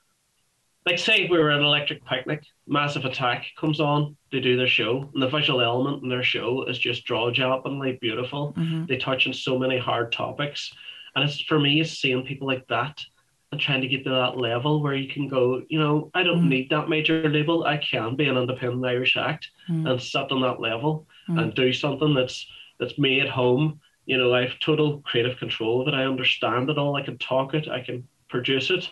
like 0.87 0.99
say 0.99 1.29
we 1.31 1.39
were 1.39 1.51
at 1.51 1.59
an 1.59 1.64
electric 1.64 2.05
picnic, 2.05 2.43
Massive 2.67 3.05
Attack 3.05 3.47
comes 3.59 3.81
on, 3.81 4.17
they 4.31 4.41
do 4.41 4.57
their 4.57 4.69
show, 4.69 5.11
and 5.13 5.23
the 5.23 5.29
visual 5.29 5.61
element 5.61 6.03
in 6.03 6.09
their 6.09 6.23
show 6.23 6.65
is 6.65 6.79
just 6.79 7.05
jaw 7.05 7.31
droppingly 7.31 7.99
beautiful. 8.01 8.55
Mm-hmm. 8.57 8.87
They 8.87 8.97
touch 8.97 9.27
on 9.27 9.33
so 9.33 9.59
many 9.59 9.79
hard 9.79 10.13
topics. 10.13 10.73
And 11.15 11.25
it's 11.29 11.41
for 11.41 11.59
me, 11.59 11.81
it's 11.81 11.99
seeing 11.99 12.25
people 12.25 12.47
like 12.47 12.67
that 12.69 13.05
and 13.51 13.61
trying 13.61 13.83
to 13.83 13.89
get 13.89 14.05
to 14.05 14.11
that 14.11 14.39
level 14.39 14.83
where 14.83 14.95
you 14.95 15.13
can 15.13 15.29
go, 15.29 15.63
you 15.69 15.79
know, 15.79 16.11
I 16.15 16.23
don't 16.23 16.39
mm-hmm. 16.39 16.49
need 16.49 16.71
that 16.71 16.89
major 16.89 17.29
label. 17.29 17.65
I 17.65 17.77
can 17.77 18.17
be 18.17 18.29
an 18.29 18.39
independent 18.39 18.87
Irish 18.87 19.17
act 19.19 19.51
mm-hmm. 19.69 19.87
and 19.87 20.01
sit 20.01 20.33
on 20.33 20.41
that 20.41 20.61
level 20.61 21.07
and 21.29 21.55
do 21.55 21.73
something 21.73 22.15
that's 22.15 22.47
that's 22.79 22.99
me 22.99 23.21
at 23.21 23.29
home 23.29 23.81
You 24.05 24.19
know, 24.19 24.35
I 24.35 24.43
have 24.43 24.59
total 24.59 25.01
creative 25.01 25.39
control 25.39 25.83
of 25.83 25.89
it. 25.89 25.95
I 25.95 26.05
understand 26.05 26.71
it 26.71 26.79
all. 26.79 26.97
I 26.97 27.03
can 27.03 27.19
talk 27.19 27.55
it. 27.55 27.69
I 27.69 27.81
can 27.81 28.07
produce 28.29 28.71
it, 28.71 28.89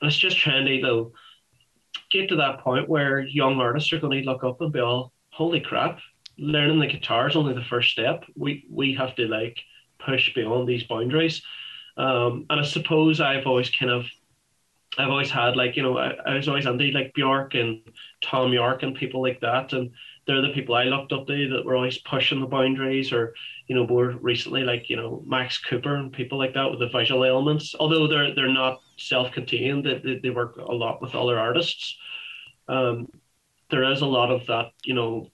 and 0.00 0.08
it's 0.08 0.16
just 0.16 0.38
trying 0.38 0.64
to 0.66 0.80
know, 0.80 1.12
get 2.10 2.28
to 2.28 2.36
that 2.36 2.60
point 2.60 2.88
where 2.88 3.20
young 3.20 3.60
artists 3.60 3.92
are 3.92 3.98
going 3.98 4.22
to 4.22 4.28
look 4.28 4.44
up 4.44 4.60
and 4.60 4.72
be 4.72 4.80
all, 4.80 5.12
"Holy 5.30 5.60
crap! 5.60 6.00
Learning 6.38 6.80
the 6.80 6.86
guitar 6.86 7.28
is 7.28 7.36
only 7.36 7.54
the 7.54 7.64
first 7.64 7.90
step. 7.90 8.24
We 8.36 8.66
we 8.70 8.94
have 8.94 9.14
to 9.16 9.26
like 9.26 9.58
push 9.98 10.34
beyond 10.34 10.68
these 10.68 10.84
boundaries." 10.84 11.42
Um, 11.96 12.46
and 12.50 12.60
I 12.60 12.64
suppose 12.64 13.20
I've 13.20 13.46
always 13.46 13.70
kind 13.70 13.90
of 13.90 14.06
I've 14.98 15.10
always 15.10 15.30
had 15.30 15.56
like 15.56 15.76
you 15.76 15.82
know 15.82 15.98
I, 15.98 16.14
I 16.26 16.34
was 16.34 16.48
always 16.48 16.66
anti 16.66 16.92
like 16.92 17.14
Bjork 17.14 17.54
and 17.54 17.80
Thom 18.22 18.52
Yorke 18.52 18.82
and 18.82 18.94
people 18.94 19.22
like 19.22 19.40
that 19.40 19.72
and 19.72 19.90
they're 20.26 20.42
the 20.42 20.52
people 20.52 20.74
I 20.74 20.84
looked 20.84 21.12
up 21.12 21.26
to 21.26 21.48
that 21.48 21.64
were 21.64 21.76
always 21.76 21.98
pushing 21.98 22.40
the 22.40 22.46
boundaries 22.46 23.12
or 23.12 23.34
you 23.66 23.74
know 23.74 23.86
more 23.86 24.10
recently 24.20 24.62
like 24.62 24.88
you 24.88 24.96
know 24.96 25.22
Max 25.26 25.58
Cooper 25.58 25.96
and 25.96 26.12
people 26.12 26.38
like 26.38 26.54
that 26.54 26.70
with 26.70 26.80
the 26.80 26.88
visual 26.88 27.24
elements 27.24 27.74
although 27.78 28.06
they're 28.06 28.34
they're 28.34 28.48
not 28.48 28.80
self-contained 28.96 29.84
they, 29.84 30.20
they 30.22 30.30
work 30.30 30.56
a 30.56 30.72
lot 30.72 31.02
with 31.02 31.14
other 31.14 31.38
artists. 31.38 31.96
Um, 32.68 33.08
there 33.70 33.90
is 33.90 34.00
a 34.00 34.06
lot 34.06 34.30
of 34.30 34.46
that 34.46 34.72
you 34.84 34.94
know 34.94 35.30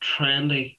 trying 0.00 0.48
to 0.48 0.70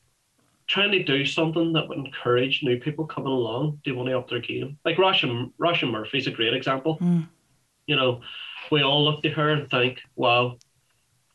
trying 0.68 0.92
to 0.92 1.04
do 1.04 1.26
something 1.26 1.74
that 1.74 1.88
would 1.88 2.00
encourage 2.00 2.64
new 2.64 2.80
people 2.80 3.06
coming 3.06 3.32
along 3.32 3.80
do 3.84 3.96
want 3.96 4.10
to 4.10 4.18
up 4.18 4.30
their 4.30 4.40
game. 4.40 4.78
Like 4.84 4.98
Róisín 4.98 5.52
Róisín 5.60 5.92
Murphy's 5.92 6.28
a 6.28 6.32
great 6.32 6.54
example. 6.54 6.98
Mm. 7.00 7.28
you 7.88 7.96
know 7.96 8.22
we 8.72 8.82
all 8.82 9.04
look 9.04 9.22
to 9.24 9.30
her 9.30 9.52
and 9.52 9.70
think 9.70 10.00
wow 10.16 10.58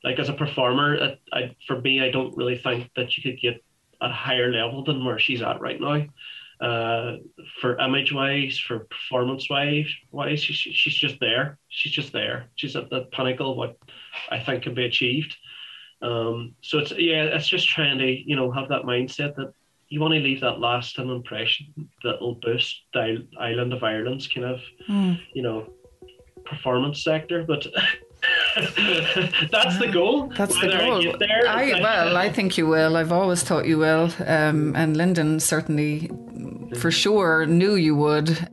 like 0.05 0.18
as 0.18 0.28
a 0.28 0.34
performer, 0.34 0.94
it, 0.94 1.20
I, 1.32 1.55
for 1.66 1.80
me, 1.80 2.03
I 2.03 2.11
don't 2.11 2.36
really 2.36 2.59
think 2.59 2.90
that 2.96 3.16
you 3.16 3.22
could 3.22 3.40
get 3.40 3.62
at 4.03 4.11
a 4.11 4.14
higher 4.14 4.51
level 4.51 4.84
than 4.84 5.05
where 5.05 5.18
she's 5.18 5.42
at 5.42 5.61
right 5.61 5.80
now. 5.80 6.07
Uh, 6.61 7.16
for 7.61 7.78
image 7.78 8.12
wise, 8.12 8.59
for 8.59 8.80
performance 8.80 9.48
wise, 9.48 9.86
wise, 10.11 10.42
she, 10.42 10.53
she, 10.53 10.72
she's 10.72 10.94
just 10.94 11.18
there. 11.18 11.59
She's 11.68 11.92
just 11.92 12.12
there. 12.12 12.48
She's 12.55 12.76
at 12.76 12.90
the 12.90 13.07
pinnacle 13.12 13.53
of 13.53 13.57
what 13.57 13.78
I 14.30 14.40
think 14.40 14.64
can 14.64 14.74
be 14.74 14.84
achieved. 14.84 15.36
Um, 16.03 16.55
so 16.62 16.78
it's 16.78 16.92
yeah, 16.92 17.24
it's 17.24 17.48
just 17.48 17.68
trying 17.68 17.98
to 17.98 18.07
you 18.07 18.36
know 18.36 18.51
have 18.51 18.68
that 18.68 18.82
mindset 18.82 19.36
that 19.36 19.53
you 19.88 20.01
want 20.01 20.14
to 20.14 20.20
leave 20.20 20.40
that 20.40 20.61
lasting 20.61 21.11
impression 21.11 21.66
that 22.05 22.20
will 22.20 22.36
boost 22.36 22.82
the 22.94 23.26
island 23.38 23.72
of 23.72 23.82
Ireland's 23.82 24.28
kind 24.28 24.46
of 24.46 24.61
mm. 24.88 25.20
you 25.34 25.42
know 25.42 25.72
performance 26.44 27.03
sector. 27.03 27.44
But 27.44 27.66
That's 29.53 29.78
the 29.78 29.90
goal. 29.92 30.32
That's 30.36 30.59
the 30.61 30.68
goal. 30.68 31.09
I 31.09 31.16
there, 31.18 31.48
I, 31.48 31.72
like, 31.72 31.82
well, 31.82 32.16
I 32.16 32.30
think 32.30 32.59
you 32.59 32.66
will. 32.66 32.96
I've 32.96 33.12
always 33.12 33.42
thought 33.42 33.66
you 33.66 33.78
will. 33.78 34.11
Um, 34.26 34.74
and 34.74 34.96
Lyndon 34.96 35.40
certainly, 35.40 36.11
for 36.76 36.90
sure, 36.90 37.46
knew 37.46 37.74
you 37.74 37.94
would. 37.94 38.48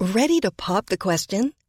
Ready 0.00 0.40
to 0.40 0.50
pop 0.50 0.86
the 0.86 0.96
question? 0.96 1.52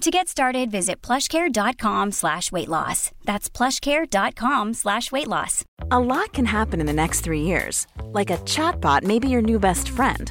To 0.00 0.10
get 0.10 0.28
started, 0.28 0.70
visit 0.70 1.00
plushcare.com 1.00 2.12
slash 2.12 2.50
weight 2.52 2.68
loss. 2.68 3.10
That's 3.24 3.48
plushcare.com 3.48 4.74
slash 4.74 5.10
weight 5.12 5.28
loss. 5.28 5.64
A 5.90 5.98
lot 6.00 6.32
can 6.32 6.44
happen 6.46 6.80
in 6.80 6.86
the 6.86 6.92
next 6.92 7.20
three 7.20 7.40
years. 7.42 7.86
Like 8.12 8.30
a 8.30 8.36
chatbot 8.38 9.02
may 9.02 9.18
be 9.18 9.28
your 9.28 9.42
new 9.42 9.58
best 9.58 9.88
friend. 9.88 10.30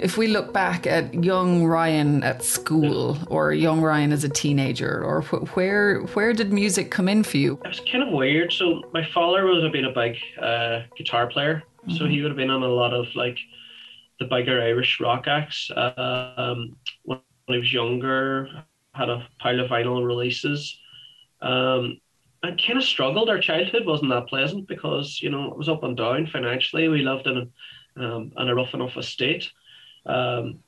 if 0.00 0.16
we 0.16 0.28
look 0.28 0.52
back 0.52 0.86
at 0.86 1.24
young 1.24 1.64
Ryan 1.64 2.22
at 2.22 2.42
school 2.42 3.18
or 3.28 3.52
young 3.52 3.80
Ryan 3.80 4.12
as 4.12 4.24
a 4.24 4.28
teenager, 4.28 5.02
or 5.04 5.22
wh- 5.22 5.56
where 5.56 6.00
where 6.14 6.32
did 6.32 6.52
music 6.52 6.90
come 6.90 7.08
in 7.08 7.22
for 7.22 7.36
you? 7.36 7.60
It 7.64 7.68
was 7.68 7.80
kind 7.80 8.02
of 8.02 8.12
weird. 8.12 8.52
So 8.52 8.82
my 8.92 9.04
father 9.04 9.44
was 9.44 9.64
a 9.64 9.68
been 9.68 9.86
a 9.86 9.92
big 9.92 10.16
uh, 10.40 10.82
guitar 10.96 11.26
player, 11.26 11.62
mm-hmm. 11.80 11.96
so 11.96 12.06
he 12.06 12.22
would 12.22 12.30
have 12.30 12.36
been 12.36 12.50
on 12.50 12.62
a 12.62 12.68
lot 12.68 12.92
of 12.92 13.06
like 13.14 13.38
the 14.18 14.26
bigger 14.26 14.60
Irish 14.60 15.00
rock 15.00 15.26
acts. 15.26 15.70
Uh, 15.70 16.32
um, 16.36 16.76
when 17.04 17.20
he 17.48 17.58
was 17.58 17.72
younger, 17.72 18.48
had 18.92 19.08
a 19.08 19.26
pile 19.40 19.60
of 19.60 19.70
vinyl 19.70 20.06
releases. 20.06 20.78
Um, 21.42 22.00
I 22.42 22.50
kind 22.50 22.78
of 22.78 22.84
struggled. 22.84 23.28
Our 23.28 23.40
childhood 23.40 23.86
wasn't 23.86 24.10
that 24.10 24.28
pleasant 24.28 24.68
because 24.68 25.20
you 25.22 25.30
know 25.30 25.50
it 25.50 25.56
was 25.56 25.68
up 25.68 25.82
and 25.82 25.96
down 25.96 26.26
financially. 26.26 26.88
We 26.88 27.02
lived 27.02 27.26
in 27.26 27.50
a, 27.98 28.04
um, 28.04 28.32
in 28.36 28.48
a 28.48 28.54
rough 28.54 28.74
enough 28.74 28.96
estate 28.96 29.50
um, 30.06 30.60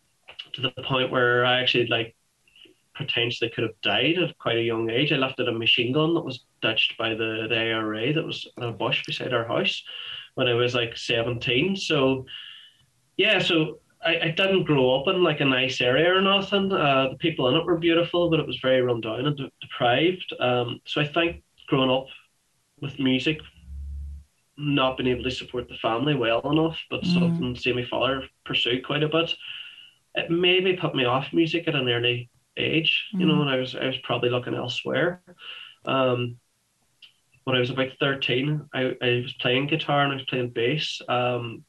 to 0.54 0.60
the 0.60 0.82
point 0.82 1.10
where 1.10 1.44
I 1.44 1.60
actually 1.60 1.86
like 1.86 2.14
potentially 2.96 3.50
could 3.50 3.64
have 3.64 3.80
died 3.82 4.18
at 4.18 4.36
quite 4.38 4.56
a 4.56 4.62
young 4.62 4.90
age. 4.90 5.12
I 5.12 5.16
left 5.16 5.40
at 5.40 5.48
a 5.48 5.52
machine 5.52 5.92
gun 5.92 6.14
that 6.14 6.24
was 6.24 6.44
ditched 6.60 6.98
by 6.98 7.10
the, 7.10 7.46
the 7.48 7.56
IRA 7.56 8.12
that 8.12 8.24
was 8.24 8.46
in 8.56 8.64
a 8.64 8.72
bush 8.72 9.04
beside 9.06 9.32
our 9.32 9.46
house 9.46 9.82
when 10.34 10.48
I 10.48 10.54
was 10.54 10.74
like 10.74 10.96
17. 10.96 11.76
So, 11.76 12.26
yeah, 13.16 13.38
so 13.38 13.78
I, 14.04 14.18
I 14.18 14.28
didn't 14.30 14.64
grow 14.64 15.00
up 15.00 15.08
in 15.08 15.22
like 15.22 15.40
a 15.40 15.44
nice 15.44 15.80
area 15.80 16.12
or 16.12 16.20
nothing. 16.20 16.72
Uh, 16.72 17.10
the 17.10 17.18
people 17.18 17.48
in 17.48 17.54
it 17.54 17.64
were 17.64 17.78
beautiful, 17.78 18.30
but 18.30 18.40
it 18.40 18.46
was 18.46 18.58
very 18.60 18.82
run 18.82 19.00
down 19.00 19.26
and 19.26 19.36
de- 19.36 19.52
deprived. 19.60 20.34
Um, 20.40 20.80
so 20.86 21.00
I 21.00 21.06
think 21.06 21.42
growing 21.68 21.90
up 21.90 22.06
with 22.80 22.98
music 22.98 23.40
not 24.58 24.96
been 24.96 25.06
able 25.06 25.22
to 25.22 25.30
support 25.30 25.68
the 25.68 25.76
family 25.76 26.14
well 26.14 26.40
enough, 26.50 26.78
but 26.90 27.02
mm. 27.02 27.14
something 27.14 27.56
see 27.56 27.72
my 27.72 27.84
father 27.84 28.24
pursue 28.44 28.82
quite 28.82 29.04
a 29.04 29.08
bit. 29.08 29.32
It 30.14 30.30
maybe 30.30 30.76
put 30.76 30.94
me 30.94 31.04
off 31.04 31.32
music 31.32 31.68
at 31.68 31.76
an 31.76 31.88
early 31.88 32.28
age, 32.56 33.04
mm. 33.14 33.20
you 33.20 33.26
know, 33.26 33.40
and 33.40 33.50
mm. 33.50 33.54
I 33.54 33.56
was 33.56 33.74
I 33.74 33.86
was 33.86 33.98
probably 34.02 34.30
looking 34.30 34.54
elsewhere. 34.54 35.22
Um, 35.84 36.36
when 37.44 37.56
I 37.56 37.60
was 37.60 37.70
about 37.70 37.88
13, 37.98 38.68
I, 38.74 38.94
I 39.00 39.22
was 39.22 39.32
playing 39.40 39.68
guitar 39.68 40.02
and 40.02 40.12
I 40.12 40.16
was 40.16 40.26
playing 40.26 40.50
bass. 40.50 41.00
Um, 41.08 41.64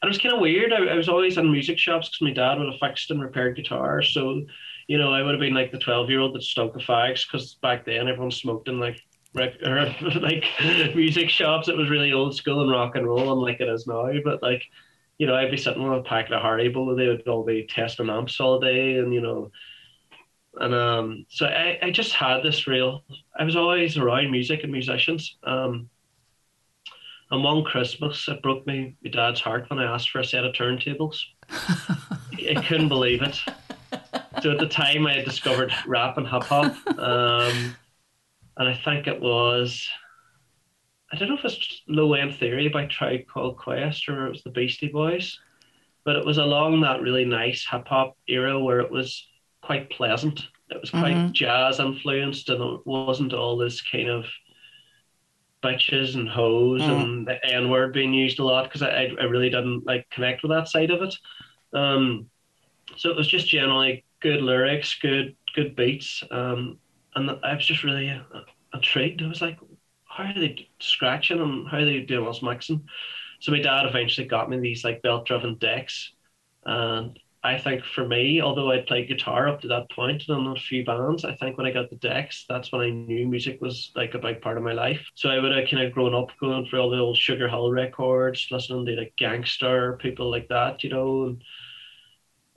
and 0.00 0.08
it 0.08 0.08
was 0.08 0.18
kind 0.18 0.34
of 0.34 0.40
weird. 0.40 0.72
I, 0.72 0.86
I 0.86 0.94
was 0.94 1.08
always 1.08 1.36
in 1.36 1.52
music 1.52 1.76
shops 1.76 2.08
because 2.08 2.22
my 2.22 2.32
dad 2.32 2.58
would 2.58 2.70
have 2.70 2.80
fixed 2.80 3.10
and 3.10 3.20
repaired 3.20 3.56
guitars. 3.56 4.14
So, 4.14 4.42
you 4.86 4.96
know, 4.96 5.12
I 5.12 5.22
would 5.22 5.32
have 5.32 5.40
been 5.40 5.52
like 5.52 5.70
the 5.70 5.78
12 5.78 6.08
year 6.08 6.20
old 6.20 6.34
that 6.34 6.42
stunk 6.42 6.76
of 6.76 6.82
fags 6.82 7.26
because 7.26 7.56
back 7.56 7.84
then 7.84 8.08
everyone 8.08 8.30
smoked 8.30 8.68
in 8.68 8.80
like 8.80 9.02
or 9.40 9.94
like 10.20 10.44
music 10.94 11.30
shops. 11.30 11.68
It 11.68 11.76
was 11.76 11.90
really 11.90 12.12
old 12.12 12.34
school 12.34 12.62
and 12.62 12.70
rock 12.70 12.96
and 12.96 13.06
roll, 13.06 13.32
unlike 13.32 13.60
it 13.60 13.68
is 13.68 13.86
now. 13.86 14.10
But 14.24 14.42
like, 14.42 14.62
you 15.18 15.26
know, 15.26 15.34
I'd 15.34 15.50
be 15.50 15.56
sitting 15.56 15.82
with 15.82 15.98
a 15.98 16.02
packet 16.02 16.32
of 16.32 16.42
Haribo. 16.42 16.96
They 16.96 17.08
would 17.08 17.26
all 17.28 17.44
be 17.44 17.66
testing 17.68 18.10
amps 18.10 18.40
all 18.40 18.60
day, 18.60 18.98
and 18.98 19.12
you 19.12 19.20
know, 19.20 19.50
and 20.60 20.74
um, 20.74 21.26
so 21.28 21.46
I, 21.46 21.78
I 21.82 21.90
just 21.90 22.12
had 22.12 22.42
this 22.42 22.66
real. 22.66 23.02
I 23.38 23.44
was 23.44 23.56
always 23.56 23.96
around 23.96 24.30
music 24.30 24.62
and 24.62 24.72
musicians. 24.72 25.36
Um, 25.44 25.88
And 27.30 27.44
one 27.44 27.62
Christmas, 27.62 28.26
it 28.28 28.42
broke 28.42 28.66
me 28.66 28.96
my 29.04 29.10
dad's 29.10 29.40
heart 29.40 29.68
when 29.68 29.78
I 29.78 29.84
asked 29.94 30.10
for 30.10 30.20
a 30.20 30.24
set 30.24 30.44
of 30.44 30.54
turntables. 30.54 31.18
I 31.50 32.64
couldn't 32.66 32.88
believe 32.88 33.22
it. 33.22 33.36
So 34.42 34.52
at 34.52 34.58
the 34.58 34.68
time, 34.68 35.06
I 35.06 35.14
had 35.14 35.24
discovered 35.24 35.72
rap 35.86 36.16
and 36.16 36.26
hip 36.26 36.44
hop, 36.44 36.74
um, 36.98 37.76
and 38.58 38.68
I 38.68 38.74
think 38.74 39.06
it 39.06 39.20
was. 39.20 39.88
I 41.10 41.16
don't 41.16 41.30
know 41.30 41.38
if 41.38 41.44
it's 41.44 41.82
Low 41.88 42.12
End 42.12 42.34
Theory 42.34 42.68
by 42.68 42.84
Tribe 42.84 43.26
Called 43.32 43.56
Quest 43.56 44.08
or 44.10 44.26
it 44.26 44.30
was 44.30 44.42
the 44.42 44.50
Beastie 44.50 44.88
Boys, 44.88 45.38
but 46.04 46.16
it 46.16 46.26
was 46.26 46.36
along 46.36 46.82
that 46.82 47.00
really 47.00 47.24
nice 47.24 47.66
hip 47.66 47.88
hop 47.88 48.18
era 48.26 48.58
where 48.58 48.80
it 48.80 48.90
was 48.90 49.26
quite 49.62 49.88
pleasant. 49.88 50.48
It 50.70 50.80
was 50.80 50.90
quite 50.90 51.16
mm-hmm. 51.16 51.32
jazz 51.32 51.80
influenced, 51.80 52.50
and 52.50 52.62
it 52.62 52.86
wasn't 52.86 53.32
all 53.32 53.56
this 53.56 53.80
kind 53.80 54.10
of 54.10 54.26
bitches 55.62 56.14
and 56.14 56.28
hoes 56.28 56.82
mm. 56.82 57.02
and 57.02 57.26
the 57.26 57.44
N 57.44 57.70
word 57.70 57.92
being 57.92 58.12
used 58.12 58.38
a 58.38 58.44
lot 58.44 58.64
because 58.64 58.82
I, 58.82 59.10
I 59.18 59.24
really 59.24 59.50
didn't 59.50 59.86
like 59.86 60.08
connect 60.10 60.42
with 60.42 60.50
that 60.50 60.68
side 60.68 60.90
of 60.90 61.02
it. 61.02 61.14
Um, 61.72 62.28
so 62.96 63.10
it 63.10 63.16
was 63.16 63.28
just 63.28 63.48
generally 63.48 64.04
good 64.20 64.42
lyrics, 64.42 64.98
good 65.00 65.36
good 65.54 65.74
beats, 65.74 66.22
um, 66.30 66.78
and 67.14 67.30
I 67.42 67.54
was 67.54 67.66
just 67.66 67.84
really 67.84 68.10
uh, 68.10 68.40
intrigued. 68.74 69.22
I 69.22 69.28
was 69.28 69.42
like, 69.42 69.58
how 70.04 70.24
are 70.24 70.34
they 70.34 70.68
scratching 70.80 71.40
and 71.40 71.68
how 71.68 71.78
are 71.78 71.84
they 71.84 72.00
doing 72.00 72.26
all 72.26 72.32
this 72.32 72.42
mixing? 72.42 72.86
So 73.40 73.52
my 73.52 73.60
dad 73.60 73.86
eventually 73.86 74.26
got 74.26 74.50
me 74.50 74.58
these 74.58 74.84
like 74.84 75.02
belt 75.02 75.26
driven 75.26 75.56
decks, 75.58 76.12
and 76.64 77.18
I 77.44 77.56
think 77.58 77.84
for 77.84 78.06
me, 78.06 78.40
although 78.42 78.72
I'd 78.72 78.86
played 78.86 79.08
guitar 79.08 79.48
up 79.48 79.60
to 79.60 79.68
that 79.68 79.90
point 79.90 80.24
and 80.28 80.46
in 80.46 80.52
a 80.52 80.60
few 80.60 80.84
bands, 80.84 81.24
I 81.24 81.34
think 81.36 81.56
when 81.56 81.66
I 81.66 81.70
got 81.70 81.88
the 81.88 81.96
decks, 81.96 82.44
that's 82.48 82.72
when 82.72 82.80
I 82.80 82.90
knew 82.90 83.28
music 83.28 83.60
was 83.60 83.92
like 83.94 84.14
a 84.14 84.18
big 84.18 84.40
part 84.40 84.56
of 84.56 84.64
my 84.64 84.72
life. 84.72 85.06
So 85.14 85.30
I 85.30 85.38
would 85.38 85.56
have 85.56 85.68
kind 85.70 85.82
of 85.84 85.92
grown 85.92 86.14
up 86.14 86.30
going 86.40 86.66
through 86.66 86.80
all 86.80 86.90
the 86.90 86.98
old 86.98 87.16
Sugar 87.16 87.48
Hill 87.48 87.70
records, 87.70 88.48
listening 88.50 88.86
to 88.86 88.92
like 88.96 89.14
Gang 89.16 89.44
Starr, 89.44 89.96
people 89.98 90.30
like 90.30 90.48
that, 90.48 90.82
you 90.82 90.90
know. 90.90 91.24
And, 91.26 91.44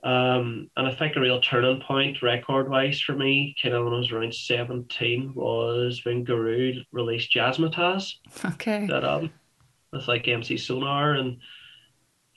um, 0.02 0.68
and 0.76 0.86
I 0.86 0.94
think 0.94 1.14
a 1.16 1.20
real 1.20 1.40
turning 1.40 1.80
point 1.80 2.22
record 2.22 2.68
wise 2.68 3.00
for 3.00 3.12
me, 3.12 3.54
kind 3.62 3.74
of 3.74 3.84
when 3.84 3.94
I 3.94 3.98
was 3.98 4.10
around 4.10 4.34
17, 4.34 5.32
was 5.34 6.00
when 6.04 6.24
Guru 6.24 6.82
released 6.90 7.32
Jazzmatazz. 7.32 8.14
Okay. 8.44 8.86
That 8.86 9.04
album 9.04 9.30
with 9.92 10.08
like 10.08 10.26
MC 10.26 10.56
Solaar 10.56 11.20
and 11.20 11.38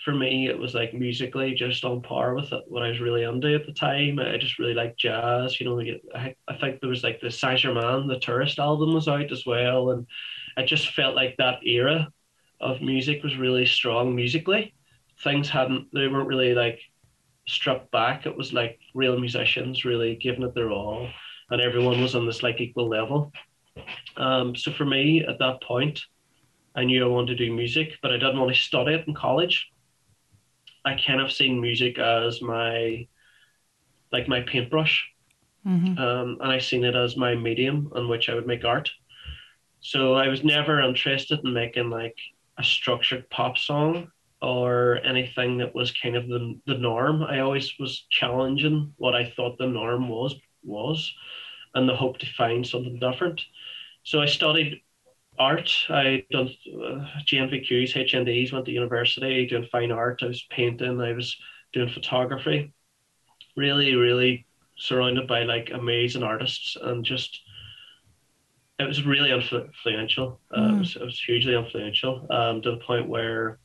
for 0.04 0.14
me, 0.14 0.48
it 0.48 0.60
was 0.60 0.76
like 0.76 0.94
musically 0.94 1.56
just 1.56 1.84
on 1.84 2.02
par 2.02 2.36
with 2.36 2.54
it, 2.54 2.64
what 2.68 2.84
I 2.84 2.90
was 2.90 3.00
really 3.00 3.24
into 3.24 3.56
at 3.56 3.66
the 3.66 3.74
time. 3.74 4.20
I 4.20 4.38
just 4.38 4.60
really 4.60 4.76
liked 4.76 5.00
jazz. 5.00 5.60
You 5.60 5.66
know, 5.66 5.82
I, 6.14 6.36
I 6.48 6.56
think 6.58 6.80
there 6.80 6.92
was 6.92 7.04
like 7.04 7.20
the 7.20 7.32
Saint 7.32 7.60
Germain, 7.60 8.08
the 8.08 8.20
Tourist 8.20 8.60
album 8.60 8.94
was 8.94 9.08
out 9.08 9.32
as 9.32 9.48
well, 9.48 9.90
and 9.90 10.06
I 10.58 10.64
just 10.64 10.90
felt 10.94 11.16
like 11.16 11.36
that 11.38 11.66
era 11.66 12.08
of 12.62 12.82
music 12.82 13.24
was 13.24 13.38
really 13.38 13.66
strong 13.66 14.16
musically. 14.16 14.76
Things 15.24 15.50
hadn't, 15.50 15.88
they 15.92 16.08
weren't 16.08 16.28
really 16.28 16.54
like 16.54 16.80
stripped 17.48 17.92
back. 17.92 18.26
It 18.26 18.36
was 18.36 18.54
like 18.54 18.80
real 18.94 19.20
musicians 19.20 19.86
really 19.86 20.16
giving 20.16 20.44
it 20.44 20.54
their 20.56 20.72
all, 20.72 21.08
and 21.50 21.62
everyone 21.62 22.02
was 22.02 22.16
on 22.16 22.26
this 22.26 22.44
like 22.44 22.60
equal 22.60 22.88
level. 22.88 23.32
Um, 24.18 24.56
so 24.56 24.72
for 24.72 24.86
me, 24.86 25.26
at 25.26 25.40
that 25.40 25.62
point, 25.62 26.02
I 26.76 26.84
knew 26.84 27.04
I 27.04 27.08
wanted 27.08 27.38
to 27.38 27.46
do 27.46 27.54
music, 27.54 27.94
but 28.02 28.12
I 28.12 28.18
didn't 28.18 28.40
want 28.40 28.54
to 28.54 28.60
study 28.60 28.94
it 28.94 29.08
in 29.08 29.14
college. 29.14 29.70
I 30.84 30.96
kind 30.96 31.22
of 31.22 31.32
seen 31.32 31.62
music 31.62 31.98
as 31.98 32.42
my 32.42 33.08
like 34.12 34.28
my 34.28 34.42
paintbrush, 34.42 35.04
mm-hmm. 35.66 35.98
um, 35.98 36.38
and 36.42 36.52
I 36.52 36.60
seen 36.60 36.84
it 36.84 36.96
as 36.96 37.18
my 37.18 37.36
medium 37.36 37.92
on 37.96 38.08
which 38.08 38.30
I 38.30 38.36
would 38.36 38.48
make 38.48 38.64
art. 38.64 38.90
So 39.82 40.14
I 40.14 40.30
was 40.30 40.44
never 40.44 40.80
interested 40.82 41.40
in 41.44 41.54
making 41.54 41.90
like 41.90 42.18
a 42.58 42.64
structured 42.64 43.30
pop 43.30 43.58
song 43.58 44.12
or 44.46 45.00
anything 45.04 45.58
that 45.58 45.74
was 45.74 45.92
kind 45.92 46.16
of 46.16 46.28
the 46.28 46.60
the 46.68 46.78
norm. 46.78 47.24
I 47.24 47.40
always 47.40 47.74
was 47.80 48.06
challenging 48.12 48.94
what 48.98 49.16
I 49.16 49.34
thought 49.36 49.58
the 49.58 49.68
norm 49.68 50.08
was 50.08 50.36
was, 50.64 51.12
and 51.74 51.90
the 51.90 51.96
hope 51.96 52.20
to 52.20 52.34
find 52.38 52.66
something 52.66 53.00
different. 53.00 53.42
So 54.04 54.22
I 54.22 54.28
studied 54.28 54.82
art. 55.40 55.72
I 55.90 56.26
done 56.30 56.50
uh, 56.68 57.08
GNVQs, 57.26 57.94
HNDs, 57.94 58.54
went 58.54 58.66
to 58.66 58.72
university 58.72 59.48
doing 59.48 59.68
fine 59.72 59.92
art. 59.92 60.22
I 60.22 60.28
was 60.28 60.46
painting. 60.52 61.02
I 61.02 61.14
was 61.14 61.36
doing 61.74 61.90
photography. 61.90 62.72
Really, 63.58 63.96
really 63.96 64.46
surrounded 64.78 65.28
by 65.28 65.44
like 65.44 65.72
amazing 65.74 66.22
artists 66.22 66.78
and 66.80 67.04
just 67.04 67.42
it 68.78 68.86
was 68.86 69.06
really 69.06 69.32
influential. 69.32 70.40
Uh, 70.54 70.60
mm. 70.60 70.76
it, 70.76 70.80
was, 70.80 70.96
it, 70.98 71.04
was, 71.04 71.20
hugely 71.20 71.56
influential 71.56 72.28
um, 72.30 72.62
to 72.62 72.72
the 72.72 72.78
point 72.86 73.08
where 73.08 73.60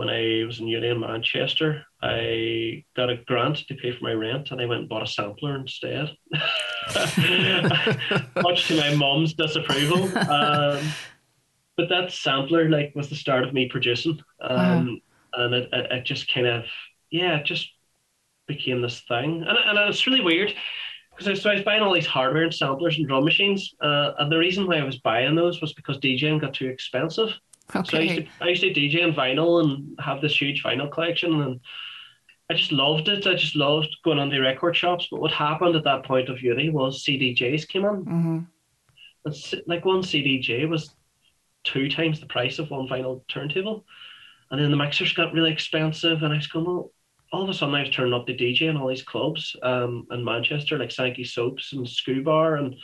when 0.00 0.08
I 0.08 0.44
was 0.46 0.60
in 0.60 0.66
uni 0.66 0.88
in 0.88 0.98
Manchester, 0.98 1.84
I 2.00 2.86
got 2.96 3.10
a 3.10 3.16
grant 3.26 3.58
to 3.68 3.74
pay 3.74 3.92
for 3.92 4.02
my 4.02 4.14
rent, 4.14 4.50
and 4.50 4.58
I 4.58 4.64
went 4.64 4.80
and 4.80 4.88
bought 4.88 5.02
a 5.02 5.06
sampler 5.06 5.56
instead, 5.56 6.16
much 8.42 8.68
to 8.68 8.76
my 8.78 8.94
mom's 8.94 9.34
disapproval. 9.34 10.08
Um, 10.30 10.80
but 11.76 11.90
that 11.90 12.12
sampler, 12.12 12.70
like, 12.70 12.94
was 12.94 13.10
the 13.10 13.14
start 13.14 13.44
of 13.44 13.52
me 13.52 13.68
producing, 13.68 14.22
um, 14.40 15.00
wow. 15.34 15.44
and 15.44 15.54
it, 15.54 15.68
it, 15.70 15.92
it, 15.92 16.04
just 16.04 16.32
kind 16.32 16.46
of, 16.46 16.64
yeah, 17.10 17.36
it 17.36 17.44
just 17.44 17.70
became 18.48 18.80
this 18.80 19.02
thing, 19.06 19.44
and 19.46 19.58
and 19.66 19.78
it's 19.90 20.06
really 20.06 20.22
weird. 20.22 20.54
Because 21.10 21.28
I, 21.28 21.34
so 21.34 21.50
I 21.50 21.54
was 21.54 21.64
buying 21.64 21.82
all 21.82 21.92
these 21.92 22.06
hardware 22.06 22.44
and 22.44 22.54
samplers 22.54 22.96
and 22.96 23.06
drum 23.06 23.24
machines, 23.24 23.74
uh, 23.82 24.12
and 24.18 24.32
the 24.32 24.38
reason 24.38 24.66
why 24.66 24.78
I 24.78 24.84
was 24.84 24.98
buying 24.98 25.34
those 25.34 25.60
was 25.60 25.74
because 25.74 25.98
DJing 25.98 26.40
got 26.40 26.54
too 26.54 26.68
expensive. 26.68 27.38
Okay. 27.74 27.90
So 27.90 27.98
I 27.98 28.00
used, 28.00 28.16
to, 28.16 28.44
I 28.44 28.48
used 28.48 28.62
to 28.62 28.74
DJ 28.74 29.04
on 29.04 29.12
vinyl 29.12 29.62
and 29.62 29.98
have 30.00 30.20
this 30.20 30.40
huge 30.40 30.62
vinyl 30.62 30.90
collection, 30.90 31.40
and 31.40 31.60
I 32.50 32.54
just 32.54 32.72
loved 32.72 33.08
it. 33.08 33.26
I 33.28 33.34
just 33.34 33.54
loved 33.54 33.96
going 34.04 34.18
on 34.18 34.28
the 34.28 34.40
record 34.40 34.76
shops. 34.76 35.06
But 35.10 35.20
what 35.20 35.30
happened 35.30 35.76
at 35.76 35.84
that 35.84 36.04
point 36.04 36.28
of 36.28 36.42
uni 36.42 36.68
was 36.68 37.04
CDJs 37.04 37.68
came 37.68 37.84
in. 37.84 38.04
Mm-hmm. 38.04 38.38
And 39.24 39.62
like 39.66 39.84
one 39.84 40.02
CDJ 40.02 40.68
was 40.68 40.94
two 41.62 41.88
times 41.88 42.18
the 42.18 42.26
price 42.26 42.58
of 42.58 42.70
one 42.70 42.88
vinyl 42.88 43.22
turntable. 43.28 43.84
And 44.50 44.60
then 44.60 44.72
the 44.72 44.76
mixers 44.76 45.12
got 45.12 45.32
really 45.32 45.52
expensive. 45.52 46.24
And 46.24 46.32
I 46.32 46.36
was 46.36 46.48
going, 46.48 46.64
well, 46.64 46.90
all 47.32 47.44
of 47.44 47.48
a 47.48 47.54
sudden 47.54 47.76
I 47.76 47.82
was 47.82 47.90
turning 47.90 48.14
up 48.14 48.26
the 48.26 48.36
DJ 48.36 48.62
in 48.62 48.76
all 48.76 48.88
these 48.88 49.04
clubs 49.04 49.54
um, 49.62 50.08
in 50.10 50.24
Manchester, 50.24 50.76
like 50.76 50.90
Sankey 50.90 51.22
Soaps 51.22 51.72
and 51.72 51.86
Scoobar. 51.86 52.58
And 52.58 52.74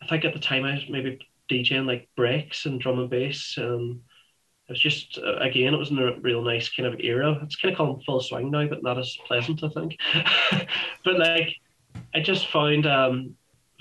I 0.00 0.06
think 0.06 0.24
at 0.24 0.32
the 0.32 0.40
time 0.40 0.64
I 0.64 0.74
was 0.74 0.84
maybe 0.88 1.18
DJing 1.52 1.86
like 1.86 2.08
breaks 2.16 2.66
and 2.66 2.80
drum 2.80 2.98
and 2.98 3.10
bass. 3.10 3.54
And 3.56 4.00
it 4.68 4.72
was 4.72 4.80
just, 4.80 5.18
uh, 5.18 5.36
again, 5.36 5.74
it 5.74 5.78
was 5.78 5.90
in 5.90 5.98
a 5.98 6.18
real 6.20 6.42
nice 6.42 6.68
kind 6.68 6.92
of 6.92 7.00
era. 7.00 7.38
It's 7.42 7.56
kind 7.56 7.72
of 7.72 7.78
called 7.78 8.04
full 8.04 8.20
swing 8.20 8.50
now, 8.50 8.66
but 8.66 8.82
not 8.82 8.98
as 8.98 9.16
pleasant, 9.26 9.62
I 9.62 9.68
think. 9.68 9.96
but 11.04 11.18
like, 11.18 11.56
I 12.14 12.20
just 12.20 12.48
found 12.48 12.86
um, 12.86 13.34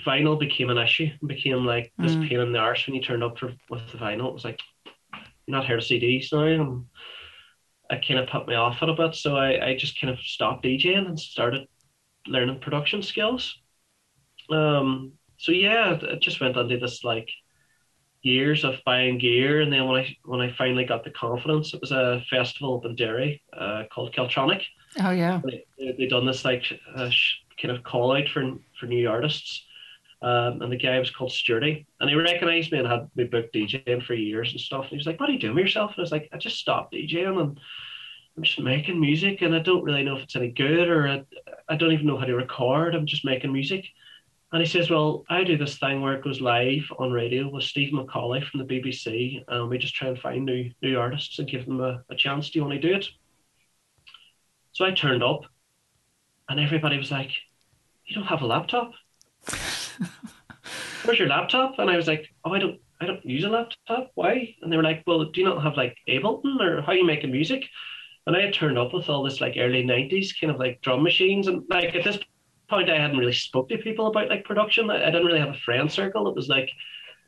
vinyl 0.06 0.40
became 0.40 0.70
an 0.70 0.78
issue 0.78 1.10
and 1.20 1.30
became 1.30 1.66
like 1.66 1.92
this 1.98 2.14
mm. 2.14 2.28
pain 2.28 2.40
in 2.40 2.52
the 2.52 2.60
arse 2.60 2.86
when 2.86 2.96
you 2.96 3.02
turned 3.02 3.24
up 3.24 3.38
for, 3.38 3.54
with 3.70 3.90
the 3.92 3.98
vinyl. 3.98 4.28
It 4.28 4.34
was 4.34 4.46
like, 4.46 4.60
you're 5.46 5.58
not 5.58 5.66
here 5.66 5.80
to 5.80 5.86
CDs 5.86 6.32
now. 6.34 6.44
And 6.44 6.86
it 7.90 8.06
kind 8.08 8.20
of 8.20 8.30
put 8.30 8.48
me 8.48 8.56
off 8.56 8.82
it 8.82 8.90
a 8.90 8.94
bit. 8.94 9.16
So 9.16 9.36
I, 9.36 9.70
I 9.70 9.76
just 9.76 10.00
kind 10.00 10.12
of 10.12 10.20
stopped 10.20 10.64
DJing 10.64 11.08
and 11.08 11.20
started 11.20 11.68
learning 12.28 12.60
production 12.60 13.02
skills. 13.02 13.58
Um, 14.50 15.14
so 15.38 15.52
yeah, 15.52 15.94
it 15.94 16.22
just 16.22 16.40
went 16.40 16.58
into 16.58 16.78
this 16.78 17.04
like 17.04 17.30
years 18.24 18.64
of 18.64 18.76
buying 18.86 19.18
gear, 19.18 19.62
and 19.62 19.72
then 19.72 19.88
when 19.88 20.02
I 20.02 20.18
when 20.26 20.42
I 20.42 20.54
finally 20.54 20.86
got 20.86 21.04
the 21.04 21.12
confidence, 21.12 21.74
it 21.74 21.82
was 21.82 21.92
a 21.92 22.24
festival 22.30 22.78
up 22.78 22.86
in 22.86 22.96
Derry 22.96 23.42
uh, 23.54 23.84
called 23.92 24.14
Celtronic. 24.14 24.64
Oh 25.00 25.12
yeah, 25.12 25.42
they, 25.44 25.66
they 25.98 26.08
done 26.08 26.26
this 26.26 26.46
like 26.46 26.66
uh, 26.96 27.10
kind 27.62 27.76
of 27.76 27.84
call 27.84 28.16
out 28.16 28.28
for 28.30 28.54
for 28.80 28.86
new 28.86 29.10
artists, 29.10 29.66
um, 30.22 30.62
and 30.62 30.72
the 30.72 30.78
guy 30.78 31.00
was 31.00 31.12
called 31.12 31.32
Sturdy, 31.32 31.86
and 32.00 32.10
he 32.10 32.16
recognized 32.16 32.72
me 32.72 32.80
and 32.80 32.88
had 32.88 33.10
me 33.16 33.24
booked 33.24 33.56
DJing 33.56 34.06
for 34.06 34.14
years 34.14 34.52
and 34.52 34.60
stuff. 34.60 34.84
And 34.84 34.92
he 34.92 34.98
was 34.98 35.08
like, 35.08 35.20
"What 35.20 35.30
are 35.30 35.34
you 35.34 35.40
doing 35.40 35.56
with 35.56 35.66
yourself?" 35.66 35.92
And 35.92 36.00
I 36.00 36.02
was 36.02 36.12
like, 36.12 36.30
"I 36.32 36.38
just 36.38 36.60
stopped 36.60 36.94
DJing 36.94 37.40
and." 37.40 37.60
I'm 38.38 38.44
just 38.44 38.62
making 38.62 38.98
music 38.98 39.42
and 39.42 39.54
I 39.54 39.60
don't 39.60 39.84
really 39.84 40.04
know 40.04 40.16
if 40.16 40.24
it's 40.24 40.38
any 40.38 40.52
good 40.52 40.88
or 40.88 41.06
I, 41.06 41.24
I 41.68 41.76
don't 41.76 41.92
even 41.92 42.08
know 42.08 42.18
how 42.18 42.24
to 42.24 42.34
record. 42.34 42.96
I'm 42.96 43.06
just 43.06 43.26
making 43.26 43.52
music. 43.52 43.86
And 44.54 44.62
he 44.62 44.68
says, 44.68 44.90
Well, 44.90 45.24
I 45.30 45.44
do 45.44 45.58
this 45.58 45.78
thing 45.78 46.02
where 46.02 46.14
it 46.14 46.24
goes 46.24 46.42
live 46.42 46.84
on 47.00 47.12
radio 47.12 47.50
with 47.50 47.64
Steve 47.64 47.94
McCauley 47.94 48.46
from 48.46 48.60
the 48.60 48.66
BBC, 48.66 49.44
and 49.48 49.70
we 49.70 49.78
just 49.78 49.96
try 49.96 50.10
and 50.10 50.20
find 50.20 50.46
new 50.46 50.72
new 50.82 51.00
artists 51.00 51.40
and 51.40 51.48
give 51.48 51.66
them 51.66 51.80
a, 51.80 52.04
a 52.10 52.16
chance. 52.16 52.50
Do 52.50 52.60
you 52.60 52.66
want 52.66 52.82
to 52.82 52.88
do 52.88 52.96
it? 52.96 53.08
So 54.74 54.86
I 54.86 54.92
turned 54.92 55.24
up, 55.24 55.42
and 56.50 56.60
everybody 56.60 56.98
was 56.98 57.12
like, 57.12 57.32
You 58.06 58.16
don't 58.16 58.26
have 58.26 58.42
a 58.42 58.48
laptop? 58.48 58.92
Where's 61.04 61.18
your 61.18 61.30
laptop? 61.30 61.80
And 61.80 61.90
I 61.90 61.96
was 61.96 62.08
like, 62.08 62.28
Oh, 62.44 62.52
I 62.52 62.60
don't 62.60 62.80
I 63.00 63.06
don't 63.06 63.26
use 63.26 63.46
a 63.46 63.50
laptop. 63.50 64.12
Why? 64.16 64.56
And 64.62 64.72
they 64.72 64.78
were 64.78 64.84
like, 64.84 65.04
Well, 65.08 65.24
do 65.24 65.40
you 65.40 65.48
not 65.48 65.64
have 65.64 65.78
like 65.78 65.96
Ableton 66.10 66.60
or 66.60 66.82
how 66.82 66.92
are 66.92 66.96
you 66.96 67.06
making 67.06 67.32
music? 67.32 67.64
And 68.28 68.36
I 68.36 68.42
had 68.42 68.54
turned 68.54 68.78
up 68.78 68.94
with 68.94 69.10
all 69.10 69.24
this 69.24 69.42
like 69.42 69.56
early 69.58 69.84
90s 69.84 70.40
kind 70.40 70.52
of 70.52 70.60
like 70.60 70.82
drum 70.82 71.04
machines. 71.04 71.48
And 71.48 71.64
like 71.70 71.96
at 71.96 72.04
this 72.04 72.20
point 72.72 72.90
I 72.90 73.00
hadn't 73.00 73.18
really 73.18 73.34
spoke 73.34 73.70
to 73.70 73.78
people 73.78 74.08
about 74.08 74.30
like 74.30 74.46
production. 74.46 74.90
I, 74.90 75.04
I 75.04 75.12
didn't 75.12 75.28
really 75.28 75.40
have 75.40 75.56
a 75.56 75.66
friend 75.66 75.92
circle 75.92 76.24
that 76.26 76.36
was 76.36 76.50
like 76.50 76.72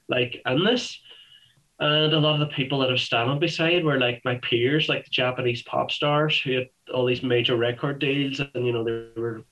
like 0.09 0.41
in 0.45 0.63
this. 0.63 0.99
And 1.79 2.13
a 2.13 2.19
lot 2.19 2.39
of 2.41 2.47
the 2.47 2.55
people 2.55 2.79
that 2.79 2.89
I 2.89 2.93
was 2.93 3.01
standing 3.01 3.39
beside 3.39 3.83
were 3.83 3.99
like 3.99 4.21
my 4.23 4.35
peers, 4.35 4.87
like 4.87 5.03
the 5.03 5.11
Japanese 5.11 5.63
Popstars 5.63 6.41
who 6.41 6.51
had 6.53 6.69
all 6.93 7.05
these 7.05 7.23
major 7.23 7.57
record 7.57 7.99
deals, 7.99 8.39
and 8.39 8.65
you 8.65 8.71
know 8.71 8.83
they 8.83 9.21
were 9.21 9.43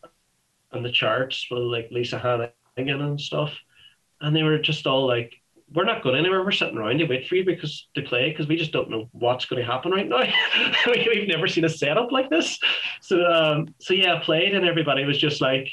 on 0.72 0.84
the 0.84 0.92
charts 0.92 1.48
with 1.52 1.64
like 1.64 1.90
Lisa 1.92 2.18
Hannigan 2.20 3.02
and 3.02 3.20
stuff, 3.20 3.52
and 4.22 4.36
they 4.36 4.44
were 4.44 4.60
just 4.60 4.88
all 4.88 5.08
like, 5.08 5.34
"We're 5.74 5.86
not 5.86 6.04
going 6.04 6.18
anywhere. 6.18 6.44
We're 6.44 6.52
sitting 6.52 6.78
around 6.78 7.00
to 7.00 7.06
wait 7.06 7.28
for 7.28 7.36
you 7.36 7.46
because 7.46 7.88
to 7.96 8.02
play 8.02 8.30
because 8.30 8.48
we 8.48 8.56
just 8.56 8.72
don't 8.72 8.90
know 8.90 9.10
what's 9.12 9.46
going 9.46 9.62
to 9.62 9.72
happen 9.72 9.92
right 9.92 10.08
now. 10.08 10.24
We've 10.88 11.28
never 11.28 11.48
seen 11.48 11.66
a 11.66 11.70
setup 11.70 12.12
like 12.12 12.30
this." 12.30 12.60
So, 13.02 13.24
um, 13.26 13.74
so 13.80 13.94
yeah, 13.94 14.16
I 14.16 14.20
played, 14.20 14.56
and 14.56 14.66
everybody 14.66 15.06
was 15.06 15.18
just 15.18 15.42
like, 15.42 15.70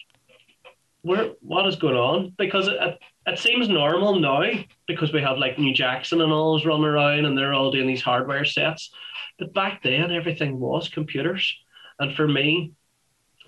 "Where? 1.02 1.32
What 1.40 1.66
is 1.66 1.76
going 1.76 1.96
on?" 1.96 2.34
Because 2.38 2.68
it, 2.68 2.98
it 3.26 3.38
seems 3.38 3.68
normal 3.68 4.18
now 4.18 4.42
because 4.86 5.12
we 5.12 5.20
have 5.20 5.38
like 5.38 5.58
New 5.58 5.74
Jackson 5.74 6.20
and 6.20 6.32
all 6.32 6.56
is 6.56 6.64
running 6.64 6.86
around 6.86 7.24
and 7.24 7.36
they're 7.36 7.54
all 7.54 7.70
doing 7.70 7.86
these 7.86 8.02
hardware 8.02 8.44
sets. 8.44 8.90
But 9.38 9.54
back 9.54 9.82
then, 9.82 10.10
everything 10.10 10.58
was 10.58 10.88
computers. 10.88 11.54
And 11.98 12.14
for 12.14 12.26
me, 12.26 12.72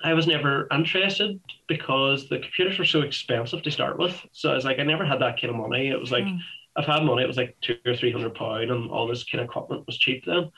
I 0.03 0.15
was 0.15 0.27
never 0.27 0.67
interested 0.73 1.41
because 1.69 2.29
the 2.29 2.39
computers 2.39 2.79
were 2.79 2.85
so 2.85 3.03
expensive 3.03 3.63
to 3.63 3.71
start 3.71 3.99
with. 3.99 4.19
So 4.33 4.51
I 4.51 4.55
was 4.55 4.65
like, 4.65 4.79
I 4.79 4.83
never 4.83 5.05
had 5.05 5.21
that 5.21 5.41
kind 5.41 5.51
of 5.51 5.57
money. 5.57 5.89
It 5.89 6.01
was 6.01 6.11
like, 6.11 6.25
mm. 6.25 6.39
I've 6.77 6.87
had 6.87 7.05
money, 7.05 7.23
it 7.23 7.27
was 7.27 7.37
like 7.37 7.57
two 7.61 7.77
or 7.85 7.97
three 7.97 8.13
hundred 8.13 8.35
pound, 8.35 8.71
and 8.71 8.91
all 8.91 9.07
this 9.07 9.25
kind 9.25 9.41
of 9.43 9.49
equipment 9.49 9.87
was 9.87 9.99
cheap 9.99 10.25
then. 10.25 10.51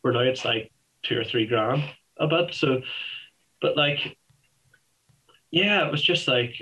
Where 0.00 0.12
now 0.12 0.20
it's 0.20 0.44
like 0.44 0.72
two 1.02 1.18
or 1.18 1.24
three 1.24 1.46
grand 1.46 1.84
a 2.18 2.26
bit. 2.26 2.54
So, 2.54 2.82
but 3.60 3.76
like, 3.76 4.16
yeah, 5.50 5.86
it 5.86 5.92
was 5.92 6.02
just 6.02 6.26
like 6.26 6.54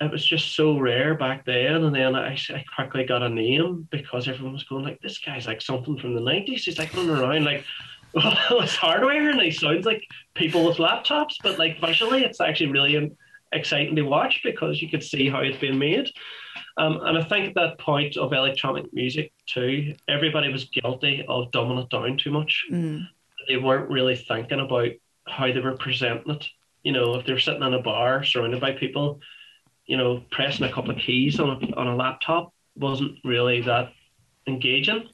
it 0.00 0.10
was 0.10 0.24
just 0.24 0.54
so 0.54 0.78
rare 0.78 1.14
back 1.14 1.44
then. 1.44 1.84
And 1.84 1.94
then 1.94 2.14
I, 2.14 2.38
I 2.50 2.64
quickly 2.74 3.04
got 3.04 3.22
a 3.22 3.28
name 3.28 3.88
because 3.90 4.28
everyone 4.28 4.52
was 4.52 4.64
going 4.64 4.84
like, 4.84 5.00
this 5.00 5.18
guy's 5.18 5.46
like 5.46 5.60
something 5.60 5.98
from 5.98 6.14
the 6.14 6.20
90s. 6.20 6.60
He's 6.60 6.78
like 6.78 6.94
running 6.94 7.10
around 7.10 7.44
like, 7.44 7.64
well, 8.14 8.36
it's 8.62 8.76
hardware 8.76 9.30
and 9.30 9.40
he 9.40 9.50
sounds 9.50 9.86
like 9.86 10.02
people 10.34 10.64
with 10.64 10.78
laptops, 10.78 11.34
but 11.42 11.58
like 11.58 11.80
visually 11.80 12.24
it's 12.24 12.40
actually 12.40 12.70
really 12.70 13.16
exciting 13.52 13.96
to 13.96 14.02
watch 14.02 14.40
because 14.44 14.82
you 14.82 14.88
could 14.88 15.02
see 15.02 15.28
how 15.28 15.40
it's 15.40 15.58
being 15.58 15.78
made. 15.78 16.08
Um, 16.76 17.00
and 17.02 17.18
I 17.18 17.24
think 17.24 17.48
at 17.48 17.54
that 17.54 17.78
point 17.78 18.16
of 18.16 18.32
electronic 18.32 18.92
music 18.92 19.32
too, 19.46 19.94
everybody 20.06 20.50
was 20.50 20.66
guilty 20.66 21.24
of 21.28 21.50
dumbing 21.50 21.82
it 21.82 21.90
down 21.90 22.16
too 22.16 22.30
much. 22.30 22.66
Mm. 22.70 23.06
They 23.48 23.56
weren't 23.56 23.90
really 23.90 24.16
thinking 24.16 24.60
about 24.60 24.90
how 25.26 25.52
they 25.52 25.60
were 25.60 25.76
presenting 25.76 26.34
it. 26.34 26.46
You 26.84 26.92
know, 26.92 27.16
if 27.16 27.26
they 27.26 27.32
were 27.32 27.40
sitting 27.40 27.62
in 27.62 27.74
a 27.74 27.82
bar 27.82 28.24
surrounded 28.24 28.60
by 28.60 28.72
people, 28.72 29.20
you 29.86 29.96
know, 29.96 30.22
pressing 30.30 30.66
a 30.66 30.72
couple 30.72 30.90
of 30.90 30.98
keys 30.98 31.40
on 31.40 31.50
a, 31.50 31.76
on 31.76 31.88
a 31.88 31.96
laptop 31.96 32.52
wasn't 32.76 33.18
really 33.24 33.60
that 33.62 33.92
engaging. 34.46 35.08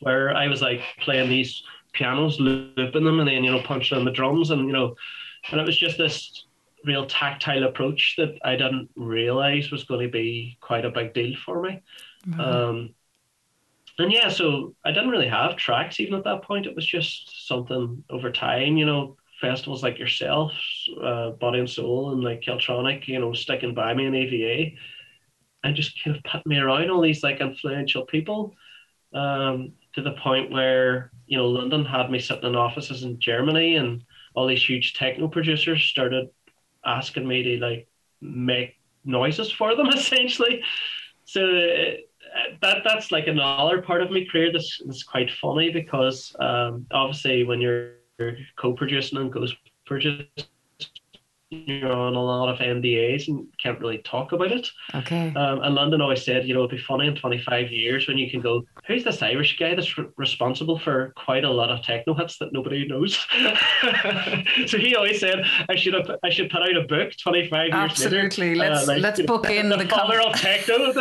Where 0.00 0.36
I 0.36 0.48
was 0.48 0.60
like 0.60 0.80
playing 1.00 1.30
these 1.30 1.62
pianos, 1.92 2.40
looping 2.40 3.04
them, 3.04 3.20
and 3.20 3.28
then 3.28 3.44
you 3.44 3.52
know 3.52 3.62
punching 3.62 3.96
on 3.96 4.04
the 4.04 4.10
drums, 4.10 4.50
and 4.50 4.66
you 4.66 4.72
know, 4.72 4.94
and 5.50 5.60
it 5.60 5.66
was 5.66 5.76
just 5.76 5.98
this 5.98 6.44
real 6.84 7.06
tactile 7.06 7.64
approach 7.64 8.14
that 8.16 8.38
I 8.44 8.56
didn't 8.56 8.90
realize 8.96 9.70
was 9.70 9.84
going 9.84 10.06
to 10.06 10.10
be 10.12 10.58
quite 10.60 10.84
a 10.84 10.90
big 10.90 11.14
deal 11.14 11.36
for 11.44 11.62
me. 11.62 11.82
Mm-hmm. 12.26 12.40
Um, 12.40 12.94
and 13.98 14.12
yeah, 14.12 14.28
so 14.28 14.74
I 14.84 14.90
didn't 14.90 15.10
really 15.10 15.28
have 15.28 15.56
tracks 15.56 16.00
even 16.00 16.14
at 16.14 16.24
that 16.24 16.42
point. 16.42 16.66
It 16.66 16.74
was 16.74 16.86
just 16.86 17.46
something 17.46 18.02
over 18.10 18.32
time, 18.32 18.76
you 18.76 18.86
know, 18.86 19.16
festivals 19.40 19.82
like 19.82 19.98
yourself, 19.98 20.52
uh, 21.02 21.30
Body 21.30 21.60
and 21.60 21.70
Soul, 21.70 22.12
and 22.12 22.24
like 22.24 22.40
Celtronic, 22.40 23.06
you 23.06 23.18
know, 23.18 23.32
sticking 23.32 23.74
by 23.74 23.92
me 23.92 24.06
in 24.06 24.14
AVA, 24.14 24.76
and 25.62 25.76
just 25.76 26.02
kind 26.02 26.16
of 26.16 26.22
put 26.24 26.46
me 26.46 26.58
around 26.58 26.90
all 26.90 27.00
these 27.00 27.22
like 27.22 27.40
influential 27.40 28.06
people, 28.06 28.54
um, 29.12 29.72
to 29.94 30.02
the 30.02 30.12
point 30.12 30.50
where 30.50 31.11
you 31.32 31.38
know 31.38 31.48
Lyndon 31.48 31.86
had 31.86 32.10
me 32.10 32.18
sitting 32.18 32.50
in 32.50 32.56
offices 32.56 33.04
in 33.04 33.18
Germany, 33.18 33.76
and 33.76 34.04
all 34.34 34.46
these 34.46 34.62
huge 34.62 34.92
techno 34.92 35.28
producers 35.28 35.82
started 35.82 36.28
asking 36.84 37.26
me 37.26 37.42
to 37.42 37.56
like 37.56 37.88
make 38.20 38.76
noises 39.06 39.50
for 39.50 39.74
them 39.74 39.86
essentially. 39.94 40.62
So 41.24 41.40
uh, 41.42 42.52
that 42.60 42.82
that's 42.84 43.10
like 43.10 43.28
another 43.28 43.80
part 43.80 44.02
of 44.02 44.10
my 44.10 44.26
career 44.30 44.52
that's, 44.52 44.78
that's 44.84 45.04
quite 45.04 45.30
funny 45.30 45.70
because 45.70 46.36
um, 46.38 46.84
obviously 46.92 47.44
when 47.44 47.62
you're 47.62 47.94
co-producing 48.56 49.18
and 49.18 49.32
co-producing 49.32 50.26
you're 51.52 51.92
on 51.92 52.14
a 52.14 52.22
lot 52.22 52.48
of 52.48 52.58
NDAs 52.58 53.28
and 53.28 53.46
can't 53.62 53.78
really 53.78 53.98
talk 53.98 54.32
about 54.32 54.50
it. 54.50 54.68
Okay. 54.94 55.32
Um, 55.34 55.60
and 55.62 55.74
Lyndon 55.74 56.00
always 56.00 56.24
said, 56.24 56.48
you 56.48 56.54
know, 56.54 56.60
it'd 56.60 56.70
be 56.70 56.78
funny 56.82 57.06
in 57.06 57.14
25 57.14 57.70
years 57.70 58.08
when 58.08 58.16
you 58.16 58.30
can 58.30 58.40
go, 58.40 58.64
who's 58.86 59.04
this 59.04 59.22
Irish 59.22 59.58
guy 59.58 59.74
that's 59.74 59.98
re- 59.98 60.06
responsible 60.16 60.78
for 60.78 61.12
quite 61.14 61.44
a 61.44 61.50
lot 61.50 61.70
of 61.70 61.82
techno 61.82 62.14
hits 62.14 62.38
that 62.38 62.54
nobody 62.54 62.86
knows? 62.86 63.14
so 64.66 64.78
he 64.78 64.96
always 64.96 65.20
said, 65.20 65.44
I 65.68 65.76
should 65.76 65.92
have, 65.94 66.10
I 66.22 66.30
should 66.30 66.50
put 66.50 66.62
out 66.62 66.74
a 66.76 66.82
book 66.82 67.12
25 67.22 67.52
years 67.52 67.74
Absolutely. 67.74 68.54
Later. 68.54 68.70
Let's 68.74 68.88
uh, 68.88 68.92
like, 68.92 69.02
let's 69.02 69.22
book 69.22 69.50
in 69.50 69.68
the, 69.68 69.76
the 69.76 69.88
father 69.88 70.20
com- 70.20 70.32
of 70.32 70.40
techno. 70.40 70.92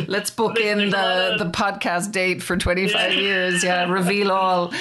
let's 0.08 0.30
book 0.30 0.58
in 0.58 0.90
the, 0.90 1.36
the 1.38 1.50
podcast 1.50 2.10
date 2.10 2.42
for 2.42 2.56
25 2.56 2.92
yeah. 2.92 3.20
years. 3.20 3.62
Yeah, 3.62 3.88
reveal 3.88 4.32
all. 4.32 4.72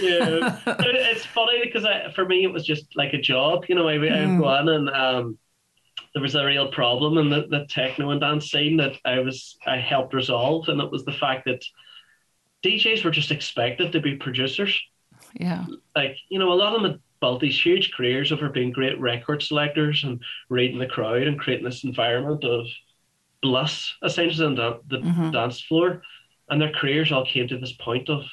yeah, 0.00 0.58
it's 0.66 1.26
funny 1.26 1.60
because 1.62 1.84
I, 1.84 2.10
for 2.14 2.24
me 2.24 2.44
it 2.44 2.52
was 2.52 2.64
just 2.64 2.96
like 2.96 3.12
a 3.12 3.18
job 3.18 3.41
job. 3.42 3.64
You 3.68 3.74
know, 3.74 3.88
I, 3.88 3.94
mm. 3.94 4.12
I 4.12 4.26
would 4.26 4.38
go 4.38 4.46
on 4.46 4.68
and 4.68 4.90
um, 4.90 5.38
there 6.14 6.22
was 6.22 6.34
a 6.34 6.44
real 6.44 6.70
problem 6.70 7.18
in 7.18 7.30
the, 7.30 7.46
the 7.48 7.66
techno 7.68 8.10
and 8.10 8.20
dance 8.20 8.50
scene 8.50 8.76
that 8.78 8.92
I 9.04 9.20
was 9.20 9.56
I 9.66 9.78
helped 9.78 10.14
resolve, 10.14 10.68
and 10.68 10.80
it 10.80 10.90
was 10.90 11.04
the 11.04 11.12
fact 11.12 11.46
that 11.46 11.64
DJs 12.64 13.04
were 13.04 13.10
just 13.10 13.30
expected 13.30 13.92
to 13.92 14.00
be 14.00 14.16
producers. 14.16 14.80
Yeah, 15.34 15.64
like 15.96 16.16
you 16.28 16.38
know, 16.38 16.52
a 16.52 16.54
lot 16.54 16.74
of 16.74 16.82
them 16.82 16.90
had 16.90 17.00
built 17.20 17.40
these 17.40 17.60
huge 17.60 17.92
careers 17.92 18.32
over 18.32 18.48
being 18.48 18.72
great 18.72 19.00
record 19.00 19.42
selectors 19.42 20.04
and 20.04 20.20
reading 20.48 20.78
the 20.78 20.86
crowd 20.86 21.22
and 21.22 21.38
creating 21.38 21.64
this 21.64 21.84
environment 21.84 22.44
of 22.44 22.66
bliss, 23.40 23.94
essentially, 24.02 24.46
on 24.46 24.56
the, 24.56 24.80
the 24.88 24.98
mm-hmm. 24.98 25.30
dance 25.30 25.60
floor. 25.60 26.02
And 26.50 26.60
their 26.60 26.72
careers 26.72 27.12
all 27.12 27.24
came 27.24 27.46
to 27.48 27.58
this 27.58 27.72
point 27.72 28.10
of, 28.10 28.24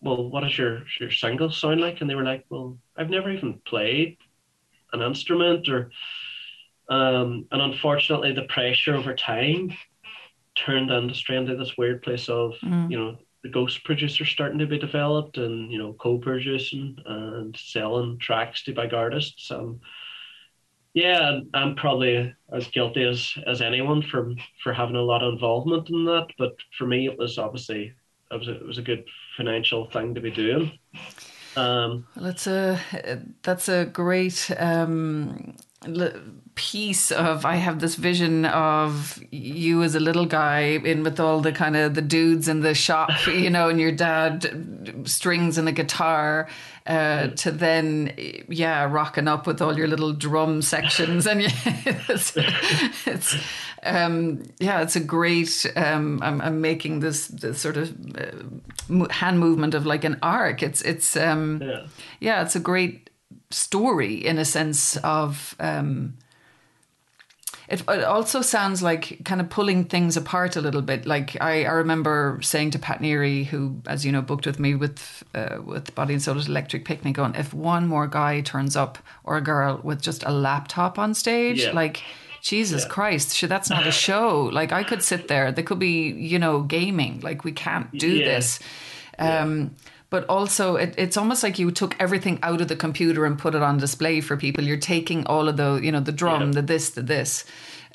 well, 0.00 0.30
what 0.30 0.40
does 0.40 0.56
your 0.56 0.82
your 0.98 1.10
single 1.10 1.50
sound 1.50 1.80
like? 1.80 2.00
And 2.00 2.10
they 2.10 2.14
were 2.14 2.24
like, 2.24 2.44
well, 2.48 2.78
I've 2.96 3.10
never 3.10 3.30
even 3.30 3.60
played 3.66 4.16
an 4.92 5.02
instrument 5.02 5.68
or 5.68 5.90
um, 6.88 7.46
and 7.52 7.62
unfortunately 7.62 8.32
the 8.32 8.42
pressure 8.42 8.94
over 8.94 9.14
time 9.14 9.72
turned 10.56 10.90
industry 10.90 11.36
into 11.36 11.56
this 11.56 11.76
weird 11.78 12.02
place 12.02 12.28
of 12.28 12.54
mm. 12.62 12.90
you 12.90 12.98
know 12.98 13.16
the 13.42 13.48
ghost 13.48 13.84
producer 13.84 14.24
starting 14.24 14.58
to 14.58 14.66
be 14.66 14.78
developed 14.78 15.38
and 15.38 15.72
you 15.72 15.78
know 15.78 15.92
co-producing 15.94 16.96
and 17.06 17.56
selling 17.56 18.18
tracks 18.18 18.64
to 18.64 18.72
big 18.72 18.92
artists 18.92 19.50
and 19.50 19.80
yeah 20.92 21.40
i'm 21.54 21.74
probably 21.76 22.34
as 22.52 22.66
guilty 22.68 23.04
as 23.04 23.32
as 23.46 23.62
anyone 23.62 24.02
for 24.02 24.34
for 24.62 24.72
having 24.72 24.96
a 24.96 25.02
lot 25.02 25.22
of 25.22 25.32
involvement 25.32 25.88
in 25.88 26.04
that 26.04 26.26
but 26.38 26.56
for 26.76 26.86
me 26.86 27.06
it 27.06 27.16
was 27.16 27.38
obviously 27.38 27.92
it 28.30 28.36
was 28.36 28.48
a, 28.48 28.56
it 28.56 28.66
was 28.66 28.78
a 28.78 28.82
good 28.82 29.04
financial 29.36 29.88
thing 29.90 30.14
to 30.14 30.20
be 30.20 30.30
doing 30.30 30.72
um, 31.56 32.06
well, 32.16 32.26
a 32.46 32.78
that's 33.42 33.68
a 33.68 33.84
great 33.86 34.50
um, 34.58 35.56
piece 36.54 37.10
of 37.10 37.46
I 37.46 37.56
have 37.56 37.80
this 37.80 37.94
vision 37.94 38.44
of 38.44 39.22
you 39.30 39.82
as 39.82 39.94
a 39.94 40.00
little 40.00 40.26
guy 40.26 40.60
in 40.60 41.02
with 41.02 41.18
all 41.18 41.40
the 41.40 41.52
kind 41.52 41.76
of 41.76 41.94
the 41.94 42.02
dudes 42.02 42.48
in 42.48 42.60
the 42.60 42.74
shop, 42.74 43.10
you 43.26 43.50
know, 43.50 43.68
and 43.68 43.80
your 43.80 43.92
dad 43.92 45.04
strings 45.04 45.56
and 45.58 45.68
a 45.68 45.72
guitar, 45.72 46.48
uh, 46.86 47.28
to 47.28 47.50
then 47.50 48.12
yeah 48.48 48.84
rocking 48.84 49.28
up 49.28 49.46
with 49.46 49.62
all 49.62 49.76
your 49.76 49.88
little 49.88 50.12
drum 50.12 50.60
sections 50.60 51.26
and 51.26 51.42
yeah, 51.42 51.50
it's, 52.08 52.36
it's 53.06 53.36
um, 53.82 54.42
yeah 54.58 54.82
it's 54.82 54.96
a 54.96 55.00
great 55.00 55.70
um, 55.76 56.20
I'm, 56.22 56.40
I'm 56.40 56.60
making 56.60 57.00
this, 57.00 57.28
this 57.28 57.60
sort 57.60 57.76
of 57.76 57.94
uh, 58.16 59.06
hand 59.10 59.38
movement 59.38 59.74
of 59.74 59.86
like 59.86 60.04
an 60.04 60.18
arc 60.22 60.62
it's 60.62 60.82
it's 60.82 61.16
um, 61.16 61.62
yeah. 61.62 61.86
yeah 62.20 62.42
it's 62.42 62.56
a 62.56 62.60
great 62.60 63.10
story 63.50 64.14
in 64.14 64.38
a 64.38 64.44
sense 64.44 64.96
of 64.98 65.56
um, 65.58 66.14
it, 67.70 67.82
it 67.88 68.04
also 68.04 68.42
sounds 68.42 68.82
like 68.82 69.24
kind 69.24 69.40
of 69.40 69.48
pulling 69.48 69.84
things 69.84 70.16
apart 70.16 70.56
a 70.56 70.60
little 70.60 70.82
bit. 70.82 71.06
Like 71.06 71.40
I, 71.40 71.64
I 71.64 71.70
remember 71.70 72.40
saying 72.42 72.72
to 72.72 72.80
Pat 72.80 73.00
Neary, 73.00 73.46
who, 73.46 73.80
as 73.86 74.04
you 74.04 74.10
know, 74.10 74.22
booked 74.22 74.44
with 74.44 74.58
me 74.58 74.74
with 74.74 75.22
uh, 75.36 75.58
with 75.64 75.94
Body 75.94 76.14
and 76.14 76.22
Soul's 76.22 76.48
Electric 76.48 76.84
Picnic, 76.84 77.16
on 77.20 77.36
if 77.36 77.54
one 77.54 77.86
more 77.86 78.08
guy 78.08 78.40
turns 78.40 78.76
up 78.76 78.98
or 79.22 79.36
a 79.36 79.40
girl 79.40 79.80
with 79.84 80.02
just 80.02 80.24
a 80.24 80.32
laptop 80.32 80.98
on 80.98 81.14
stage, 81.14 81.62
yeah. 81.62 81.72
like. 81.72 82.02
Jesus 82.40 82.82
yeah. 82.82 82.88
Christ, 82.88 83.36
sure, 83.36 83.48
that's 83.48 83.70
not 83.70 83.86
a 83.86 83.92
show. 84.06 84.50
Like 84.52 84.72
I 84.72 84.82
could 84.82 85.02
sit 85.02 85.28
there. 85.28 85.52
There 85.52 85.64
could 85.64 85.78
be, 85.78 86.10
you 86.10 86.38
know, 86.38 86.62
gaming. 86.62 87.20
Like 87.20 87.44
we 87.44 87.52
can't 87.52 87.90
do 87.92 88.10
yeah. 88.10 88.24
this. 88.24 88.60
Um, 89.18 89.76
but 90.08 90.24
also 90.28 90.76
it, 90.76 90.94
it's 90.98 91.16
almost 91.16 91.42
like 91.42 91.58
you 91.58 91.70
took 91.70 91.94
everything 92.00 92.38
out 92.42 92.60
of 92.60 92.68
the 92.68 92.76
computer 92.76 93.24
and 93.26 93.38
put 93.38 93.54
it 93.54 93.62
on 93.62 93.78
display 93.78 94.20
for 94.20 94.36
people. 94.36 94.64
You're 94.64 94.76
taking 94.76 95.26
all 95.26 95.48
of 95.48 95.56
the, 95.56 95.80
you 95.82 95.92
know, 95.92 96.00
the 96.00 96.12
drum, 96.12 96.48
yeah. 96.48 96.54
the 96.54 96.62
this, 96.62 96.90
the 96.90 97.02
this. 97.02 97.44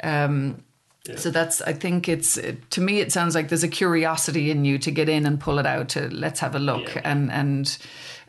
Um, 0.02 0.64
Yeah. 1.08 1.18
So 1.18 1.30
that's, 1.30 1.62
I 1.62 1.74
think 1.74 2.10
it's, 2.10 2.40
to 2.70 2.82
me, 2.82 3.00
it 3.00 3.12
sounds 3.12 3.36
like 3.36 3.50
there's 3.50 3.64
a 3.64 3.68
curiosity 3.68 4.50
in 4.50 4.66
you 4.66 4.80
to 4.80 4.92
get 4.92 5.08
in 5.08 5.26
and 5.26 5.40
pull 5.40 5.60
it 5.60 5.66
out 5.66 5.90
to 5.90 6.10
let's 6.10 6.40
have 6.40 6.56
a 6.56 6.60
look. 6.60 6.96
Yeah. 6.96 7.02
And, 7.06 7.32
and, 7.32 7.78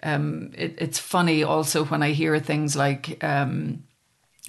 um, 0.03 0.51
it, 0.55 0.75
it's 0.79 0.99
funny 0.99 1.43
also 1.43 1.85
when 1.87 2.03
I 2.03 2.13
hear 2.13 2.39
things 2.39 2.77
like, 2.77 3.23
um, 3.25 3.83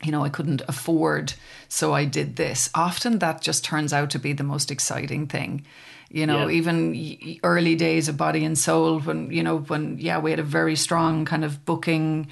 you 0.04 0.12
know, 0.12 0.24
I 0.24 0.30
couldn't 0.30 0.62
afford, 0.68 1.34
so 1.68 1.93
I 1.93 2.06
did 2.06 2.36
this. 2.36 2.70
Often 2.76 3.20
that 3.20 3.41
just 3.41 3.64
turns 3.64 3.93
out 3.93 4.10
to 4.12 4.20
be 4.20 4.34
the 4.34 4.43
most 4.43 4.70
exciting 4.72 5.28
thing. 5.28 5.66
You 6.10 6.26
know, 6.26 6.48
yeah. 6.48 6.56
even 6.56 7.39
early 7.43 7.76
days 7.76 8.08
of 8.08 8.16
Body 8.16 8.45
and 8.45 8.58
Soul, 8.58 9.00
when, 9.00 9.30
you 9.32 9.43
know, 9.43 9.58
when, 9.58 9.98
yeah, 10.00 10.20
we 10.20 10.32
had 10.32 10.39
a 10.39 10.43
very 10.43 10.76
strong 10.76 11.26
kind 11.26 11.43
of 11.43 11.66
booking, 11.66 12.28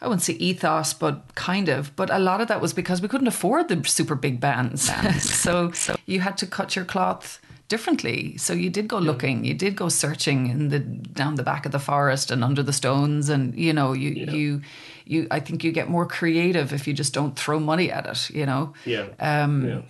I 0.00 0.06
wouldn't 0.06 0.22
say 0.22 0.32
ethos, 0.34 0.94
but 0.94 1.34
kind 1.34 1.68
of. 1.68 1.94
But 1.94 2.08
a 2.10 2.18
lot 2.18 2.40
of 2.40 2.48
that 2.48 2.62
was 2.62 2.72
because 2.72 3.02
we 3.02 3.08
couldn't 3.08 3.26
afford 3.26 3.68
the 3.68 3.84
super 3.84 4.14
big 4.14 4.40
bands. 4.40 4.90
so, 5.20 5.70
so 5.74 5.96
you 6.06 6.20
had 6.20 6.38
to 6.38 6.46
cut 6.46 6.74
your 6.74 6.86
cloth 6.86 7.40
differently. 7.72 8.36
So 8.36 8.52
you 8.52 8.68
did 8.68 8.86
go 8.86 8.98
looking, 8.98 9.46
you 9.46 9.54
did 9.54 9.76
go 9.76 9.88
searching 9.88 10.48
in 10.48 10.68
the 10.68 10.78
down 10.78 11.36
the 11.36 11.42
back 11.42 11.64
of 11.64 11.72
the 11.72 11.78
forest 11.78 12.30
and 12.30 12.44
under 12.44 12.62
the 12.62 12.72
stones, 12.72 13.30
and 13.30 13.54
you 13.54 13.72
know, 13.72 13.94
you 13.94 14.10
yeah. 14.10 14.30
you 14.30 14.60
you. 15.06 15.26
I 15.30 15.40
think 15.40 15.64
you 15.64 15.72
get 15.72 15.88
more 15.88 16.06
creative 16.06 16.74
if 16.74 16.86
you 16.86 16.92
just 16.92 17.14
don't 17.14 17.34
throw 17.34 17.58
money 17.58 17.90
at 17.90 18.04
it. 18.06 18.28
You 18.28 18.44
know. 18.44 18.74
Yeah. 18.84 19.06
Um, 19.18 19.66
yeah. 19.66 19.82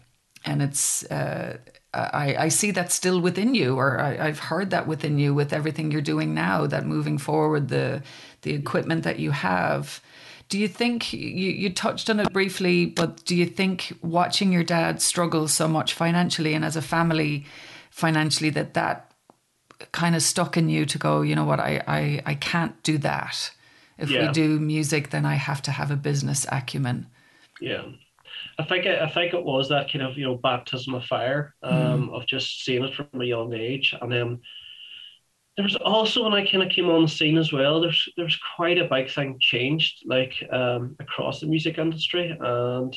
And 0.45 0.62
it's. 0.62 1.05
Uh, 1.11 1.59
I, 1.95 2.37
I 2.47 2.49
see 2.49 2.70
that 2.70 2.91
still 2.91 3.20
within 3.20 3.55
you, 3.55 3.76
or 3.76 4.01
I, 4.01 4.28
I've 4.28 4.39
heard 4.39 4.70
that 4.70 4.87
within 4.87 5.18
you 5.18 5.35
with 5.35 5.53
everything 5.53 5.91
you're 5.91 6.01
doing 6.14 6.33
now. 6.33 6.66
That 6.66 6.87
moving 6.87 7.18
forward, 7.18 7.68
the 7.68 8.03
the 8.43 8.55
equipment 8.55 9.03
that 9.03 9.18
you 9.18 9.33
have. 9.33 10.01
Do 10.49 10.59
you 10.59 10.68
think 10.68 11.12
you, 11.12 11.51
you 11.62 11.70
touched 11.72 12.11
on 12.11 12.20
it 12.20 12.33
briefly, 12.33 12.87
but 12.87 13.24
do 13.24 13.35
you 13.35 13.47
think 13.47 13.93
watching 14.03 14.53
your 14.53 14.64
dad 14.64 15.01
struggle 15.01 15.49
so 15.49 15.66
much 15.66 15.95
financially 15.95 16.55
and 16.55 16.64
as 16.64 16.76
a 16.76 16.83
family 16.83 17.45
financially 17.93 18.51
that 18.51 18.74
that 18.74 19.12
kind 19.93 20.16
of 20.16 20.22
stuck 20.22 20.57
in 20.57 20.68
you 20.68 20.86
to 20.86 20.99
go, 20.99 21.20
you 21.20 21.36
know 21.36 21.45
what, 21.45 21.61
I, 21.61 21.82
I, 21.86 22.22
I 22.24 22.34
can't 22.34 22.82
do 22.82 22.99
that. 22.99 23.51
If 23.99 24.11
yeah. 24.11 24.26
we 24.26 24.32
do 24.32 24.59
music, 24.59 25.11
then 25.11 25.26
I 25.26 25.34
have 25.34 25.61
to 25.62 25.70
have 25.70 25.90
a 25.90 25.97
business 25.97 26.47
acumen. 26.51 27.07
Yeah. 27.61 27.82
I 28.59 28.64
think 28.64 28.86
it, 28.86 29.01
I 29.01 29.09
think 29.09 29.34
it 29.34 29.45
was 29.45 29.68
that 29.68 29.93
kind 29.93 30.05
of 30.05 30.16
you 30.16 30.24
know 30.24 30.36
baptism 30.36 30.95
of 30.95 31.05
fire 31.05 31.55
um, 31.62 32.09
mm. 32.09 32.14
of 32.14 32.26
just 32.26 32.64
seeing 32.64 32.84
it 32.84 32.95
from 32.95 33.20
a 33.20 33.24
young 33.24 33.53
age, 33.55 33.95
and 34.01 34.11
then 34.11 34.40
there 35.57 35.64
was 35.64 35.76
also 35.76 36.24
when 36.24 36.34
I 36.34 36.47
kind 36.47 36.62
of 36.62 36.70
came 36.70 36.88
on 36.88 37.03
the 37.03 37.09
scene 37.09 37.38
as 37.38 37.53
well. 37.53 37.80
There's 37.80 38.09
there's 38.16 38.38
quite 38.57 38.78
a 38.78 38.88
big 38.88 39.11
thing 39.11 39.38
changed 39.40 40.03
like 40.07 40.34
um, 40.51 40.97
across 41.01 41.40
the 41.40 41.47
music 41.47 41.78
industry, 41.78 42.36
and 42.38 42.97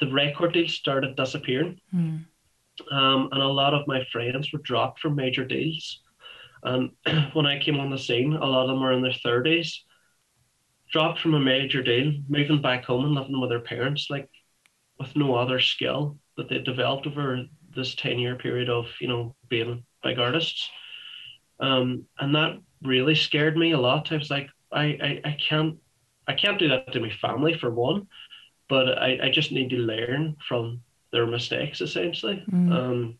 the 0.00 0.10
record 0.12 0.54
deals 0.54 0.74
started 0.74 1.16
disappearing. 1.16 1.80
Mm. 1.94 2.24
Um, 2.90 3.28
and 3.32 3.42
a 3.42 3.48
lot 3.48 3.74
of 3.74 3.86
my 3.86 4.04
friends 4.12 4.52
were 4.52 4.58
dropped 4.60 5.00
from 5.00 5.16
major 5.16 5.44
deals. 5.44 6.00
And 6.62 6.90
when 7.32 7.46
I 7.46 7.60
came 7.60 7.78
on 7.78 7.90
the 7.90 7.98
scene, 7.98 8.32
a 8.34 8.46
lot 8.46 8.62
of 8.62 8.68
them 8.68 8.80
were 8.80 8.92
in 8.92 9.02
their 9.02 9.12
30s, 9.12 9.72
dropped 10.90 11.20
from 11.20 11.34
a 11.34 11.40
major 11.40 11.82
deal, 11.82 12.12
moving 12.28 12.62
back 12.62 12.84
home 12.84 13.04
and 13.04 13.14
living 13.14 13.40
with 13.40 13.50
their 13.50 13.60
parents, 13.60 14.08
like 14.10 14.28
with 14.98 15.14
no 15.16 15.34
other 15.34 15.60
skill 15.60 16.18
that 16.36 16.48
they 16.48 16.58
developed 16.58 17.06
over 17.06 17.44
this 17.74 17.94
10 17.94 18.18
year 18.18 18.36
period 18.36 18.68
of, 18.68 18.86
you 19.00 19.08
know, 19.08 19.34
being 19.48 19.84
big 20.02 20.18
artists. 20.18 20.68
Um, 21.60 22.06
and 22.18 22.34
that 22.34 22.58
really 22.82 23.14
scared 23.14 23.56
me 23.56 23.72
a 23.72 23.78
lot. 23.78 24.12
I 24.12 24.16
was 24.16 24.30
like, 24.30 24.48
I, 24.72 24.84
I, 24.84 25.20
I 25.24 25.36
can't 25.48 25.78
I 26.28 26.34
can't 26.34 26.58
do 26.58 26.68
that 26.68 26.92
to 26.92 27.00
my 27.00 27.10
family 27.10 27.58
for 27.58 27.70
one, 27.70 28.06
but 28.68 28.98
I, 28.98 29.18
I 29.24 29.30
just 29.30 29.50
need 29.50 29.70
to 29.70 29.76
learn 29.76 30.36
from 30.46 30.80
their 31.12 31.26
mistakes 31.26 31.80
essentially. 31.80 32.42
Mm. 32.50 32.72
Um, 32.72 33.18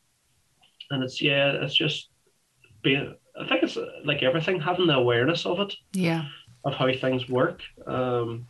and 0.91 1.03
it's 1.03 1.21
yeah, 1.21 1.53
it's 1.53 1.75
just 1.75 2.09
being. 2.83 3.15
I 3.41 3.49
think 3.49 3.63
it's 3.63 3.79
like 4.05 4.23
everything 4.23 4.61
having 4.61 4.87
the 4.87 4.95
awareness 4.95 5.47
of 5.47 5.61
it. 5.61 5.75
Yeah. 5.93 6.25
Of 6.65 6.75
how 6.75 6.93
things 6.93 7.29
work 7.29 7.61
um, 7.87 8.47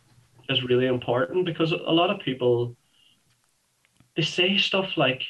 is 0.49 0.63
really 0.63 0.85
important 0.85 1.45
because 1.45 1.71
a 1.71 1.77
lot 1.77 2.11
of 2.11 2.19
people 2.19 2.75
they 4.15 4.21
say 4.21 4.57
stuff 4.57 4.97
like, 4.97 5.23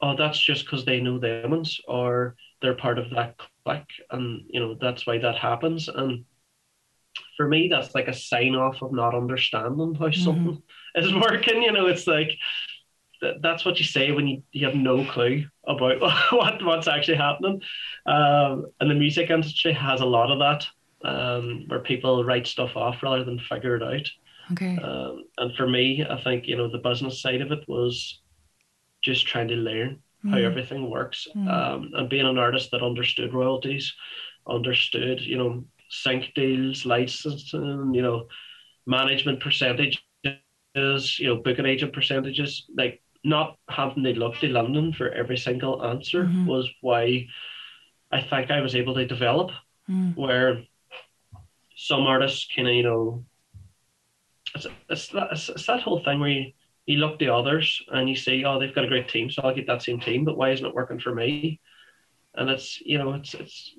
"Oh, 0.00 0.16
that's 0.16 0.38
just 0.38 0.64
because 0.64 0.84
they 0.84 1.00
know 1.00 1.18
demons 1.18 1.80
or 1.88 2.36
they're 2.60 2.76
part 2.76 2.98
of 2.98 3.10
that 3.10 3.36
clique, 3.64 3.82
and 4.10 4.42
you 4.48 4.60
know 4.60 4.76
that's 4.80 5.06
why 5.06 5.18
that 5.18 5.36
happens." 5.36 5.88
And 5.88 6.24
for 7.36 7.48
me, 7.48 7.68
that's 7.68 7.94
like 7.94 8.08
a 8.08 8.14
sign 8.14 8.54
off 8.54 8.82
of 8.82 8.92
not 8.92 9.14
understanding 9.14 9.94
how 9.94 10.06
mm-hmm. 10.06 10.22
something 10.22 10.62
is 10.94 11.12
working. 11.14 11.62
You 11.62 11.72
know, 11.72 11.86
it's 11.86 12.06
like 12.06 12.30
that's 13.40 13.64
what 13.64 13.78
you 13.78 13.84
say 13.84 14.12
when 14.12 14.26
you, 14.26 14.42
you 14.52 14.66
have 14.66 14.74
no 14.74 15.04
clue 15.04 15.44
about 15.66 16.00
what 16.32 16.64
what's 16.64 16.88
actually 16.88 17.16
happening. 17.16 17.60
Um, 18.06 18.66
and 18.80 18.90
the 18.90 18.94
music 18.94 19.30
industry 19.30 19.72
has 19.72 20.00
a 20.00 20.06
lot 20.06 20.30
of 20.30 20.38
that, 20.38 20.66
um, 21.08 21.64
where 21.68 21.80
people 21.80 22.24
write 22.24 22.46
stuff 22.46 22.76
off 22.76 23.02
rather 23.02 23.24
than 23.24 23.38
figure 23.38 23.76
it 23.76 23.82
out. 23.82 24.08
Okay. 24.52 24.76
Um, 24.76 25.24
and 25.38 25.54
for 25.54 25.68
me, 25.68 26.04
I 26.08 26.20
think 26.22 26.46
you 26.46 26.56
know 26.56 26.68
the 26.68 26.78
business 26.78 27.22
side 27.22 27.40
of 27.40 27.52
it 27.52 27.64
was 27.68 28.20
just 29.02 29.26
trying 29.26 29.48
to 29.48 29.54
learn 29.54 30.00
mm. 30.24 30.30
how 30.30 30.38
everything 30.38 30.90
works, 30.90 31.26
mm. 31.34 31.48
um, 31.48 31.90
and 31.94 32.08
being 32.08 32.26
an 32.26 32.38
artist 32.38 32.70
that 32.72 32.82
understood 32.82 33.32
royalties, 33.32 33.94
understood 34.46 35.20
you 35.20 35.38
know 35.38 35.64
sync 35.92 36.32
deals, 36.34 36.86
licensing, 36.86 37.92
you 37.94 38.00
know, 38.02 38.26
management 38.86 39.40
percentages, 39.40 39.98
you 40.74 41.26
know, 41.26 41.36
booking 41.36 41.66
agent 41.66 41.92
percentages, 41.92 42.64
like 42.74 43.02
not 43.24 43.56
having 43.68 44.02
to 44.04 44.18
look 44.18 44.36
to 44.38 44.48
Lyndon 44.48 44.92
for 44.92 45.10
every 45.10 45.36
single 45.36 45.84
answer 45.84 46.24
mm-hmm. 46.24 46.46
was 46.46 46.68
why 46.80 47.26
I 48.10 48.20
think 48.22 48.50
I 48.50 48.60
was 48.60 48.74
able 48.74 48.94
to 48.94 49.06
develop. 49.06 49.50
Mm. 49.90 50.16
Where 50.16 50.62
some 51.76 52.02
artists 52.02 52.46
kind 52.54 52.68
of, 52.68 52.74
you 52.74 52.82
know, 52.84 53.24
it's, 54.54 54.66
it's, 54.88 55.10
it's, 55.12 55.48
it's 55.48 55.66
that 55.66 55.82
whole 55.82 56.02
thing 56.04 56.20
where 56.20 56.28
you, 56.28 56.52
you 56.86 56.98
look 56.98 57.18
to 57.18 57.26
others 57.28 57.82
and 57.90 58.08
you 58.08 58.14
say, 58.14 58.44
oh, 58.44 58.60
they've 58.60 58.74
got 58.74 58.84
a 58.84 58.88
great 58.88 59.08
team, 59.08 59.30
so 59.30 59.42
I'll 59.42 59.54
get 59.54 59.66
that 59.66 59.82
same 59.82 59.98
team, 59.98 60.24
but 60.24 60.36
why 60.36 60.50
isn't 60.50 60.64
it 60.64 60.74
working 60.74 61.00
for 61.00 61.14
me? 61.14 61.60
And 62.34 62.48
it's, 62.48 62.80
you 62.80 62.98
know, 62.98 63.12
it's, 63.14 63.34
it's, 63.34 63.74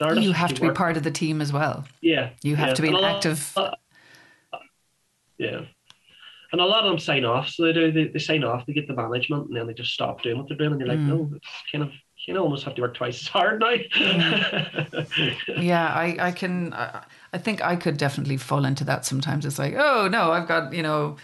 you 0.00 0.32
have 0.32 0.52
to 0.54 0.62
work. 0.62 0.74
be 0.74 0.76
part 0.76 0.96
of 0.98 1.04
the 1.04 1.10
team 1.10 1.40
as 1.40 1.52
well. 1.52 1.86
Yeah. 2.02 2.30
You 2.42 2.56
have 2.56 2.68
yeah. 2.68 2.74
to 2.74 2.82
be 2.82 2.88
an 2.88 2.96
active. 2.96 3.52
Lot, 3.56 3.78
yeah 5.38 5.62
and 6.52 6.60
a 6.60 6.64
lot 6.64 6.84
of 6.84 6.90
them 6.90 6.98
sign 6.98 7.24
off. 7.24 7.48
So 7.48 7.64
they 7.64 7.72
do. 7.72 7.92
They, 7.92 8.08
they 8.08 8.18
sign 8.18 8.44
off. 8.44 8.66
They 8.66 8.72
get 8.72 8.88
the 8.88 8.94
management, 8.94 9.48
and 9.48 9.56
then 9.56 9.66
they 9.66 9.74
just 9.74 9.92
stop 9.92 10.22
doing 10.22 10.38
what 10.38 10.48
they're 10.48 10.56
doing. 10.56 10.72
And 10.72 10.80
you're 10.80 10.88
like, 10.88 10.98
mm. 10.98 11.08
no, 11.08 11.30
it's 11.34 11.48
kind 11.72 11.84
of 11.84 11.90
you 12.26 12.34
know 12.34 12.42
almost 12.42 12.64
have 12.64 12.74
to 12.74 12.82
work 12.82 12.94
twice 12.94 13.20
as 13.22 13.28
hard 13.28 13.60
now. 13.60 13.70
yeah, 15.56 15.86
I 15.86 16.16
I 16.18 16.32
can. 16.32 16.72
I, 16.72 17.04
I 17.32 17.38
think 17.38 17.62
I 17.62 17.76
could 17.76 17.96
definitely 17.96 18.36
fall 18.36 18.64
into 18.64 18.84
that 18.84 19.04
sometimes. 19.04 19.44
It's 19.44 19.58
like, 19.58 19.74
oh 19.76 20.08
no, 20.08 20.32
I've 20.32 20.48
got 20.48 20.72
you 20.72 20.82
know. 20.82 21.16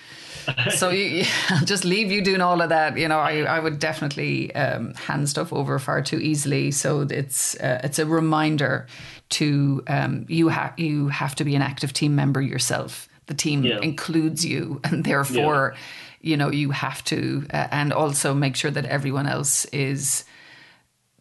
so 0.74 0.90
you, 0.90 1.24
I'll 1.50 1.64
just 1.64 1.84
leave 1.84 2.10
you 2.10 2.22
doing 2.22 2.40
all 2.40 2.60
of 2.60 2.68
that. 2.70 2.98
You 2.98 3.08
know, 3.08 3.18
I, 3.18 3.42
I 3.42 3.60
would 3.60 3.78
definitely 3.78 4.52
um, 4.54 4.94
hand 4.94 5.28
stuff 5.28 5.52
over 5.52 5.78
far 5.78 6.02
too 6.02 6.18
easily. 6.18 6.70
So 6.70 7.02
it's 7.02 7.56
uh, 7.60 7.80
it's 7.84 7.98
a 7.98 8.06
reminder 8.06 8.86
to 9.30 9.82
um, 9.86 10.26
you 10.28 10.48
have 10.48 10.78
you 10.78 11.08
have 11.08 11.34
to 11.36 11.44
be 11.44 11.54
an 11.54 11.62
active 11.62 11.92
team 11.92 12.14
member 12.14 12.40
yourself 12.40 13.08
the 13.26 13.34
team 13.34 13.64
yeah. 13.64 13.78
includes 13.80 14.44
you 14.44 14.80
and 14.84 15.04
therefore 15.04 15.74
yeah. 15.74 16.30
you 16.30 16.36
know 16.36 16.50
you 16.50 16.70
have 16.70 17.02
to 17.04 17.46
uh, 17.52 17.68
and 17.70 17.92
also 17.92 18.34
make 18.34 18.56
sure 18.56 18.70
that 18.70 18.84
everyone 18.86 19.26
else 19.26 19.64
is 19.66 20.24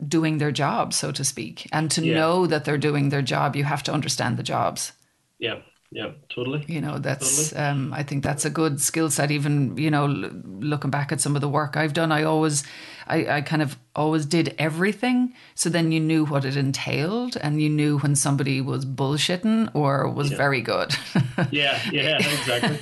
doing 0.07 0.39
their 0.39 0.51
job 0.51 0.93
so 0.93 1.11
to 1.11 1.23
speak 1.23 1.67
and 1.71 1.91
to 1.91 2.03
yeah. 2.03 2.15
know 2.15 2.47
that 2.47 2.65
they're 2.65 2.77
doing 2.77 3.09
their 3.09 3.21
job 3.21 3.55
you 3.55 3.63
have 3.63 3.83
to 3.83 3.93
understand 3.93 4.37
the 4.37 4.43
jobs 4.43 4.93
yeah 5.37 5.59
yeah 5.91 6.11
totally 6.29 6.63
you 6.67 6.79
know 6.79 6.97
that's 6.97 7.49
totally. 7.49 7.67
um, 7.67 7.93
i 7.93 8.01
think 8.01 8.23
that's 8.23 8.45
a 8.45 8.49
good 8.49 8.79
skill 8.81 9.09
set 9.09 9.29
even 9.29 9.77
you 9.77 9.91
know 9.91 10.05
l- 10.05 10.31
looking 10.43 10.89
back 10.89 11.11
at 11.11 11.21
some 11.21 11.35
of 11.35 11.41
the 11.41 11.49
work 11.49 11.75
i've 11.75 11.93
done 11.93 12.11
i 12.11 12.23
always 12.23 12.63
I, 13.11 13.37
I 13.37 13.41
kind 13.41 13.61
of 13.61 13.77
always 13.93 14.25
did 14.25 14.55
everything. 14.57 15.33
So 15.53 15.69
then 15.69 15.91
you 15.91 15.99
knew 15.99 16.25
what 16.25 16.45
it 16.45 16.55
entailed 16.55 17.35
and 17.35 17.61
you 17.61 17.69
knew 17.69 17.99
when 17.99 18.15
somebody 18.15 18.61
was 18.61 18.85
bullshitting 18.85 19.75
or 19.75 20.07
was 20.07 20.31
yeah. 20.31 20.37
very 20.37 20.61
good. 20.61 20.95
Yeah 21.49 21.79
yeah 21.91 22.17
exactly. 22.17 22.79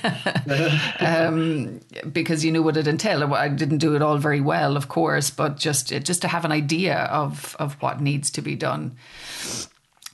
Um, 1.06 1.80
because 2.12 2.44
you 2.44 2.52
knew 2.52 2.62
what 2.62 2.76
it 2.76 2.86
entailed. 2.86 3.32
I 3.32 3.48
didn't 3.48 3.78
do 3.78 3.96
it 3.96 4.02
all 4.02 4.18
very 4.18 4.40
well 4.40 4.76
of 4.76 4.88
course 4.88 5.30
but 5.30 5.56
just 5.56 5.88
just 5.88 6.22
to 6.22 6.28
have 6.28 6.44
an 6.44 6.52
idea 6.52 6.96
of 7.04 7.56
of 7.58 7.74
what 7.82 8.00
needs 8.00 8.30
to 8.32 8.42
be 8.42 8.54
done. 8.54 8.96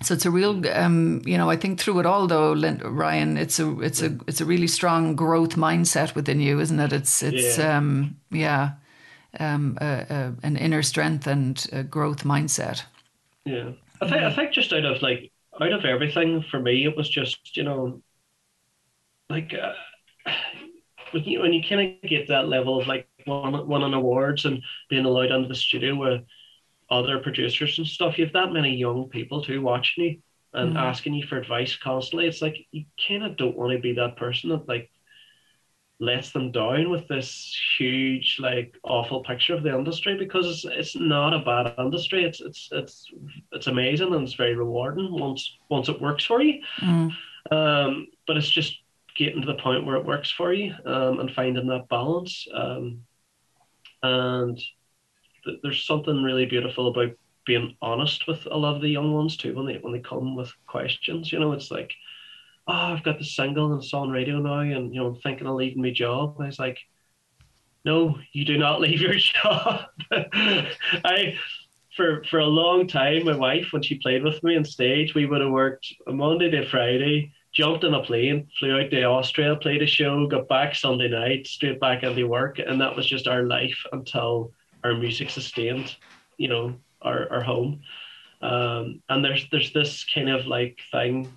So 0.03 0.15
it's 0.15 0.27
a 0.27 0.31
real, 0.31 0.63
um, 0.73 1.23
you 1.25 1.39
know, 1.39 1.49
I 1.49 1.57
think 1.57 1.81
through 1.81 2.01
it 2.01 2.07
all, 2.07 2.27
though, 2.27 2.55
Ryan, 2.55 3.39
it's 3.39 3.59
a, 3.59 3.81
it's 3.81 4.03
a, 4.03 4.15
it's 4.27 4.43
a 4.43 4.45
really 4.45 4.67
strong 4.67 5.17
growth 5.17 5.57
mindset 5.57 6.15
within 6.15 6.39
you, 6.39 6.61
isn't 6.61 6.79
it? 6.79 6.93
It's, 6.93 7.23
it's, 7.23 7.57
yeah, 7.57 7.79
um, 7.79 8.15
yeah 8.31 8.73
um, 9.39 9.77
an 9.81 10.57
inner 10.57 10.83
strength 10.83 11.27
and 11.27 11.67
a 11.73 11.83
growth 11.83 12.25
mindset. 12.25 12.83
Yeah, 13.45 13.71
I 14.01 14.09
think, 14.09 14.23
I 14.23 14.33
think 14.33 14.53
just 14.53 14.73
out 14.73 14.85
of 14.85 15.03
like, 15.03 15.31
out 15.61 15.73
of 15.73 15.85
everything 15.85 16.45
for 16.51 16.61
me, 16.61 16.85
it 16.85 16.97
was 16.97 17.09
just, 17.09 17.57
you 17.57 17.63
know, 17.63 18.03
like, 19.31 19.55
uh, 19.55 20.33
when 21.13 21.25
you, 21.25 21.41
when 21.41 21.53
you 21.53 21.63
kind 21.67 21.99
of 22.03 22.09
get 22.09 22.29
that 22.29 22.49
level 22.49 22.81
of 22.81 22.87
like 22.87 23.09
won, 23.27 23.67
winning 23.67 23.95
awards 23.95 24.45
and 24.45 24.63
being 24.89 25.05
allowed 25.05 25.31
into 25.31 25.49
the 25.49 25.55
studio 25.55 25.95
with 25.95 26.23
other 26.91 27.19
producers 27.19 27.79
and 27.79 27.87
stuff. 27.87 28.19
You 28.19 28.25
have 28.25 28.35
that 28.35 28.53
many 28.53 28.77
young 28.77 29.09
people 29.09 29.43
too 29.43 29.61
watching 29.61 30.05
you 30.05 30.19
and 30.53 30.75
mm. 30.75 30.81
asking 30.81 31.15
you 31.15 31.27
for 31.27 31.37
advice 31.37 31.77
constantly. 31.77 32.27
It's 32.27 32.43
like 32.43 32.57
you 32.71 32.85
kind 33.09 33.25
of 33.25 33.37
don't 33.37 33.57
want 33.57 33.73
to 33.73 33.79
be 33.79 33.95
that 33.95 34.17
person 34.17 34.51
that 34.51 34.69
like 34.69 34.91
lets 35.99 36.31
them 36.31 36.53
down 36.53 36.91
with 36.91 37.09
this 37.09 37.59
huge 37.79 38.37
like 38.39 38.77
awful 38.83 39.23
picture 39.23 39.55
of 39.55 39.63
the 39.63 39.75
industry 39.75 40.17
because 40.19 40.47
it's, 40.47 40.65
it's 40.65 40.97
not 40.97 41.33
a 41.33 41.39
bad 41.39 41.75
industry. 41.79 42.25
It's 42.25 42.41
it's 42.41 42.69
it's 42.73 43.07
it's 43.53 43.67
amazing 43.67 44.13
and 44.13 44.25
it's 44.25 44.35
very 44.35 44.55
rewarding 44.55 45.11
once 45.11 45.57
once 45.71 45.89
it 45.89 46.01
works 46.01 46.25
for 46.25 46.43
you. 46.43 46.63
Mm. 46.81 47.13
um, 47.51 48.07
but 48.27 48.37
it's 48.37 48.51
just 48.51 48.79
getting 49.17 49.41
to 49.41 49.47
the 49.47 49.55
point 49.55 49.87
where 49.87 49.97
it 49.97 50.05
works 50.05 50.31
for 50.31 50.53
you 50.53 50.75
um, 50.85 51.21
and 51.21 51.31
finding 51.31 51.67
that 51.69 51.89
balance. 51.89 52.47
Um, 52.53 53.03
and 54.03 54.59
th- 55.45 55.59
there's 55.63 55.87
something 55.87 56.23
really 56.23 56.45
beautiful 56.45 56.89
about 56.89 57.17
being 57.47 57.77
honest 57.81 58.27
with 58.27 58.45
a 58.51 58.57
lot 58.57 58.75
of 58.75 58.83
the 58.83 58.89
young 58.89 59.15
ones 59.15 59.37
too 59.37 59.55
when 59.55 59.67
they 59.67 59.79
when 59.81 59.93
they 59.93 60.01
come 60.01 60.37
with 60.37 60.53
questions. 60.67 61.33
You 61.33 61.41
know 61.41 61.53
it's 61.53 61.71
like 61.71 61.93
oh, 62.67 62.73
I've 62.73 63.03
got 63.03 63.19
the 63.19 63.25
single 63.25 63.73
and 63.73 63.83
it's 63.83 63.95
on 63.95 64.11
radio 64.11 64.39
now, 64.39 64.61
and 64.61 64.95
you 64.95 65.01
know, 65.01 65.09
I'm 65.09 65.17
thinking 65.17 65.47
of 65.47 65.55
leaving 65.55 65.83
my 65.83 65.91
job. 65.91 66.37
I 66.41 66.47
was 66.47 66.59
like, 66.59 66.79
no, 67.85 68.19
you 68.33 68.45
do 68.45 68.59
not 68.59 68.81
leave 68.83 69.01
your 69.01 69.15
job. 69.15 69.87
I, 70.13 71.39
for 71.97 72.25
for 72.25 72.41
a 72.41 72.47
long 72.47 72.87
time, 72.87 73.25
my 73.25 73.37
wife, 73.37 73.69
when 73.73 73.83
she 73.83 73.99
played 73.99 74.23
with 74.23 74.43
me 74.43 74.57
on 74.57 74.65
stage, 74.65 75.15
we 75.15 75.27
would 75.27 75.41
have 75.41 75.51
worked 75.51 75.93
Monday 76.07 76.51
to 76.51 76.69
Friday, 76.69 77.33
jumped 77.53 77.85
on 77.85 77.95
a 77.95 78.03
plane, 78.03 78.49
flew 78.59 78.79
out 78.79 78.91
to 78.91 79.03
Austria, 79.05 79.57
played 79.57 79.83
a 79.83 79.87
show, 79.87 80.27
got 80.27 80.49
back 80.49 80.75
Sunday 80.75 81.09
night, 81.09 81.47
straight 81.47 81.81
back 81.81 82.03
into 82.03 82.27
work, 82.27 82.59
and 82.59 82.81
that 82.81 82.95
was 82.95 83.07
just 83.07 83.27
our 83.27 83.45
life 83.45 83.79
until 83.93 84.53
our 84.85 84.95
music 84.95 85.31
sustained, 85.31 85.97
you 86.37 86.49
know, 86.49 86.77
our, 87.03 87.33
our 87.33 87.43
home. 87.43 87.81
Um, 88.43 89.03
and 89.09 89.25
there's 89.25 89.47
there's 89.51 89.73
this 89.73 90.05
kind 90.05 90.29
of 90.29 90.47
like 90.47 90.79
thing 90.93 91.33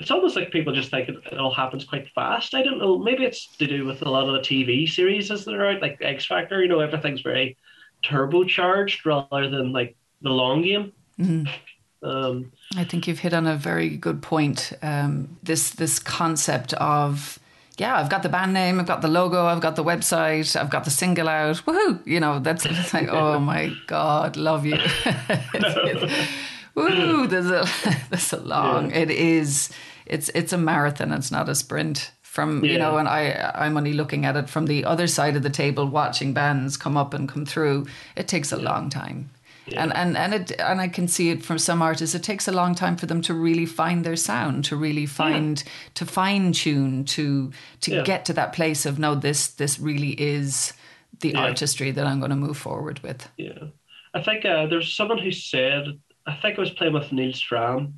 it's 0.00 0.10
almost 0.10 0.34
like 0.34 0.50
people 0.50 0.72
just 0.72 0.90
think 0.90 1.08
it, 1.08 1.16
it, 1.30 1.38
all 1.38 1.52
happens 1.52 1.84
quite 1.84 2.08
fast. 2.08 2.54
I 2.54 2.62
don't 2.62 2.78
know. 2.78 2.98
Maybe 2.98 3.24
it's 3.24 3.54
to 3.58 3.66
do 3.66 3.84
with 3.84 4.02
a 4.02 4.10
lot 4.10 4.26
of 4.26 4.32
the 4.32 4.40
TV 4.40 4.88
series 4.88 5.30
as 5.30 5.44
they're 5.44 5.66
out, 5.66 5.82
like 5.82 5.98
X 6.00 6.26
Factor. 6.26 6.62
You 6.62 6.68
know, 6.68 6.80
everything's 6.80 7.20
very 7.20 7.56
turbocharged 8.02 9.04
rather 9.04 9.50
than 9.50 9.72
like 9.72 9.96
the 10.22 10.30
long 10.30 10.62
game. 10.62 10.92
Mm-hmm. 11.18 12.08
Um, 12.08 12.50
I 12.76 12.84
think 12.84 13.06
you've 13.06 13.18
hit 13.18 13.34
on 13.34 13.46
a 13.46 13.56
very 13.56 13.90
good 13.90 14.22
point. 14.22 14.72
Um, 14.82 15.36
this 15.42 15.70
this 15.70 15.98
concept 15.98 16.72
of 16.74 17.38
yeah, 17.76 17.96
I've 17.96 18.08
got 18.08 18.22
the 18.22 18.28
band 18.28 18.54
name, 18.54 18.80
I've 18.80 18.86
got 18.86 19.02
the 19.02 19.08
logo, 19.08 19.46
I've 19.46 19.60
got 19.60 19.76
the 19.76 19.84
website, 19.84 20.54
I've 20.54 20.70
got 20.70 20.84
the 20.84 20.90
single 20.90 21.28
out. 21.28 21.56
Woohoo! 21.66 22.06
You 22.06 22.20
know, 22.20 22.38
that's 22.38 22.64
it's 22.64 22.94
like, 22.94 23.08
oh 23.10 23.38
my 23.38 23.72
god, 23.86 24.36
love 24.36 24.64
you. 24.64 24.78
Woo! 26.74 27.26
There's 27.26 27.50
a 27.50 27.66
there's 28.10 28.32
a 28.32 28.40
long. 28.40 28.90
Yeah. 28.90 28.98
It 28.98 29.10
is 29.10 29.70
it's 30.10 30.28
it's 30.30 30.52
a 30.52 30.58
marathon. 30.58 31.12
It's 31.12 31.30
not 31.30 31.48
a 31.48 31.54
sprint. 31.54 32.12
From 32.22 32.64
yeah. 32.64 32.72
you 32.72 32.78
know, 32.78 32.96
and 32.96 33.08
I 33.08 33.52
I'm 33.54 33.76
only 33.76 33.92
looking 33.92 34.24
at 34.24 34.36
it 34.36 34.48
from 34.48 34.66
the 34.66 34.84
other 34.84 35.06
side 35.06 35.36
of 35.36 35.42
the 35.42 35.50
table, 35.50 35.86
watching 35.86 36.32
bands 36.32 36.76
come 36.76 36.96
up 36.96 37.14
and 37.14 37.28
come 37.28 37.44
through. 37.44 37.86
It 38.14 38.28
takes 38.28 38.52
a 38.52 38.56
yeah. 38.56 38.70
long 38.70 38.90
time. 38.90 39.30
Yeah. 39.66 39.82
And 39.82 39.94
and 39.94 40.16
and 40.16 40.34
it 40.34 40.52
and 40.60 40.80
I 40.80 40.88
can 40.88 41.08
see 41.08 41.30
it 41.30 41.44
from 41.44 41.58
some 41.58 41.82
artists. 41.82 42.14
It 42.14 42.22
takes 42.22 42.46
a 42.48 42.52
long 42.52 42.74
time 42.74 42.96
for 42.96 43.06
them 43.06 43.22
to 43.22 43.34
really 43.34 43.66
find 43.66 44.04
their 44.04 44.16
sound, 44.16 44.64
to 44.66 44.76
really 44.76 45.06
find 45.06 45.62
to 45.94 46.06
fine 46.06 46.52
tune, 46.52 47.04
to 47.06 47.52
to 47.80 48.02
get 48.02 48.24
to 48.26 48.32
that 48.34 48.52
place 48.52 48.86
of 48.86 48.98
no, 48.98 49.14
this 49.14 49.48
this 49.48 49.78
really 49.80 50.10
is 50.20 50.72
the 51.20 51.34
artistry 51.34 51.90
that 51.90 52.06
I'm 52.06 52.20
going 52.20 52.30
to 52.30 52.36
move 52.36 52.56
forward 52.56 53.00
with. 53.00 53.28
Yeah, 53.36 53.70
I 54.14 54.22
think 54.22 54.44
uh, 54.44 54.66
there's 54.66 54.94
someone 54.94 55.18
who 55.18 55.32
said 55.32 55.98
I 56.26 56.34
think 56.36 56.58
I 56.58 56.60
was 56.60 56.70
playing 56.70 56.94
with 56.94 57.12
Nils 57.12 57.42
Frahm 57.42 57.92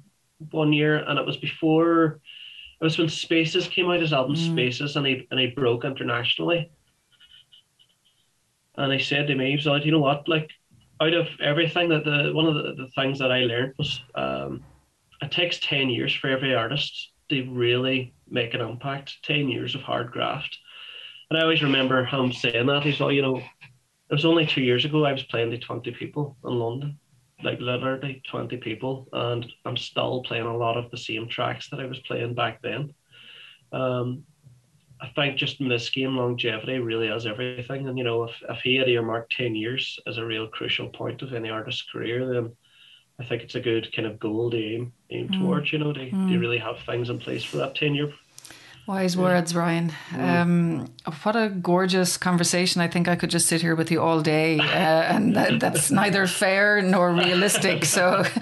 one 0.51 0.73
year, 0.73 0.97
and 0.97 1.19
it 1.19 1.27
was 1.27 1.37
before 1.37 2.21
it 2.83 2.85
was 2.85 2.99
when 2.99 3.09
Spaces 3.09 3.69
came 3.69 3.89
out, 3.89 4.01
his 4.01 4.13
album 4.13 4.35
mm. 4.35 4.53
Spaces, 4.53 4.97
and 4.97 5.07
he 5.07 5.29
and 5.31 5.39
he 5.39 5.47
broke 5.47 5.85
internationally. 5.85 6.69
And 8.77 8.93
he 8.93 8.99
said 8.99 9.29
to 9.29 9.37
me, 9.37 9.51
he 9.51 9.57
was 9.57 9.67
like, 9.67 9.85
you 9.85 9.93
know 9.93 10.01
what, 10.01 10.29
like 10.29 10.51
out 11.01 11.15
of 11.15 11.29
everything 11.41 11.91
that 11.91 12.05
the 12.05 12.33
one 12.35 12.47
of 12.47 12.55
the, 12.55 12.75
the 12.75 12.91
things 12.97 13.21
that 13.21 13.31
I 13.31 13.41
learned 13.41 13.75
was 13.79 14.03
um, 14.17 14.65
it 15.21 15.31
takes 15.31 15.61
ten 15.61 15.91
years 15.91 16.13
for 16.13 16.29
every 16.29 16.57
artist 16.57 17.13
to 17.29 17.49
really 17.53 18.15
make 18.29 18.53
an 18.55 18.61
impact. 18.61 19.23
Ten 19.23 19.49
years 19.49 19.77
of 19.77 19.83
hard 19.83 20.11
graft. 20.11 20.59
And 21.31 21.39
I 21.39 21.43
always 21.43 21.63
remember 21.63 22.05
him 22.05 22.33
saying 22.33 22.67
that. 22.67 22.83
He's 22.83 22.99
like, 22.99 23.15
you 23.15 23.23
know, 23.23 23.37
it 23.37 24.13
was 24.13 24.25
only 24.25 24.45
two 24.45 24.61
years 24.61 24.85
ago 24.85 25.05
I 25.05 25.13
was 25.13 25.23
playing 25.23 25.53
to 25.53 25.59
20 25.59 25.93
people 25.93 26.37
in 26.45 26.51
London 26.51 26.99
like 27.43 27.61
literally 27.61 28.23
20 28.31 28.57
people 28.59 29.09
and 29.13 29.47
I'm 29.65 29.77
still 29.77 30.23
playing 30.23 30.47
a 30.47 30.57
lot 30.57 30.77
of 30.77 30.91
the 30.91 30.97
same 30.97 31.29
tracks 31.29 31.69
that 31.71 31.81
I 31.81 31.87
was 31.87 31.99
playing 32.01 32.35
back 32.35 32.63
then. 32.63 32.95
Um, 33.73 34.25
I 35.01 35.09
think 35.09 35.37
just 35.37 35.61
in 35.61 35.69
this 35.69 35.91
game, 35.91 36.17
longevity 36.17 36.79
really 36.79 37.09
is 37.09 37.27
everything. 37.27 37.89
And, 37.89 37.99
you 37.99 38.05
know, 38.05 38.23
if, 38.25 38.37
if 38.49 38.61
he 38.61 38.77
had 38.77 38.89
earmarked 38.89 39.37
10 39.37 39.57
years 39.57 39.99
as 40.07 40.19
a 40.19 40.25
real 40.25 40.47
crucial 40.47 40.89
point 40.89 41.23
of 41.23 41.35
any 41.35 41.51
artist's 41.51 41.83
career, 41.91 42.33
then 42.33 42.53
I 43.19 43.25
think 43.25 43.43
it's 43.43 43.57
a 43.57 43.61
good 43.61 43.93
kind 43.95 44.07
of 44.07 44.21
goal 44.21 44.51
to 44.51 44.57
aim, 44.57 44.93
aim 45.11 45.29
mm. 45.29 45.41
towards, 45.41 45.73
you 45.73 45.81
know, 45.81 45.93
to, 45.93 46.01
mm. 46.01 46.29
to 46.31 46.39
really 46.39 46.59
have 46.59 46.79
things 46.81 47.11
in 47.11 47.19
place 47.19 47.43
for 47.43 47.57
that 47.57 47.75
10 47.75 47.97
year 47.97 48.13
Wise 48.85 49.17
words, 49.17 49.55
Ryan. 49.55 49.93
Um, 50.19 50.89
what 51.23 51.37
a 51.37 51.49
gorgeous 51.49 52.17
conversation. 52.17 52.81
I 52.81 52.89
think 52.89 53.07
I 53.07 53.15
could 53.15 53.31
just 53.31 53.47
sit 53.47 53.61
here 53.61 53.77
with 53.77 53.93
you 53.93 54.03
all 54.03 54.21
day, 54.21 54.59
uh, 54.59 54.63
and 54.65 55.37
that, 55.37 55.61
that's 55.61 55.93
neither 55.93 56.27
fair 56.27 56.83
nor 56.83 57.13
realistic. 57.13 57.85
So 57.85 58.25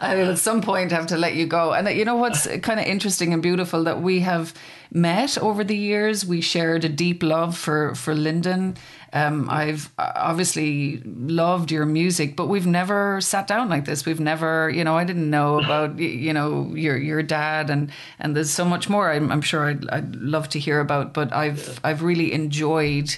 I 0.00 0.14
will 0.14 0.30
at 0.30 0.38
some 0.38 0.62
point 0.62 0.92
have 0.92 1.08
to 1.08 1.16
let 1.16 1.34
you 1.34 1.44
go. 1.44 1.72
And 1.72 1.88
you 1.88 2.04
know 2.04 2.14
what's 2.14 2.46
kind 2.58 2.78
of 2.78 2.86
interesting 2.86 3.32
and 3.32 3.42
beautiful 3.42 3.82
that 3.82 4.00
we 4.00 4.20
have 4.20 4.54
met 4.92 5.38
over 5.38 5.64
the 5.64 5.76
years. 5.76 6.24
We 6.24 6.40
shared 6.40 6.84
a 6.84 6.88
deep 6.88 7.24
love 7.24 7.58
for, 7.58 7.96
for 7.96 8.14
Lyndon 8.14 8.76
um, 9.14 9.48
I've 9.48 9.90
uh, 9.96 10.12
obviously 10.16 11.00
loved 11.04 11.70
your 11.70 11.86
music, 11.86 12.34
but 12.34 12.48
we've 12.48 12.66
never 12.66 13.20
sat 13.20 13.46
down 13.46 13.68
like 13.68 13.84
this. 13.84 14.04
We've 14.04 14.20
never, 14.20 14.68
you 14.68 14.82
know, 14.82 14.96
I 14.96 15.04
didn't 15.04 15.30
know 15.30 15.60
about, 15.60 16.00
you 16.00 16.32
know, 16.32 16.74
your 16.74 16.96
your 16.96 17.22
dad, 17.22 17.70
and 17.70 17.92
and 18.18 18.34
there's 18.34 18.50
so 18.50 18.64
much 18.64 18.88
more. 18.88 19.12
I'm, 19.12 19.30
I'm 19.30 19.40
sure 19.40 19.68
I'd, 19.70 19.88
I'd 19.88 20.16
love 20.16 20.48
to 20.50 20.58
hear 20.58 20.80
about, 20.80 21.14
but 21.14 21.32
I've. 21.32 21.80
I've 21.84 22.02
really 22.02 22.32
enjoyed. 22.32 23.16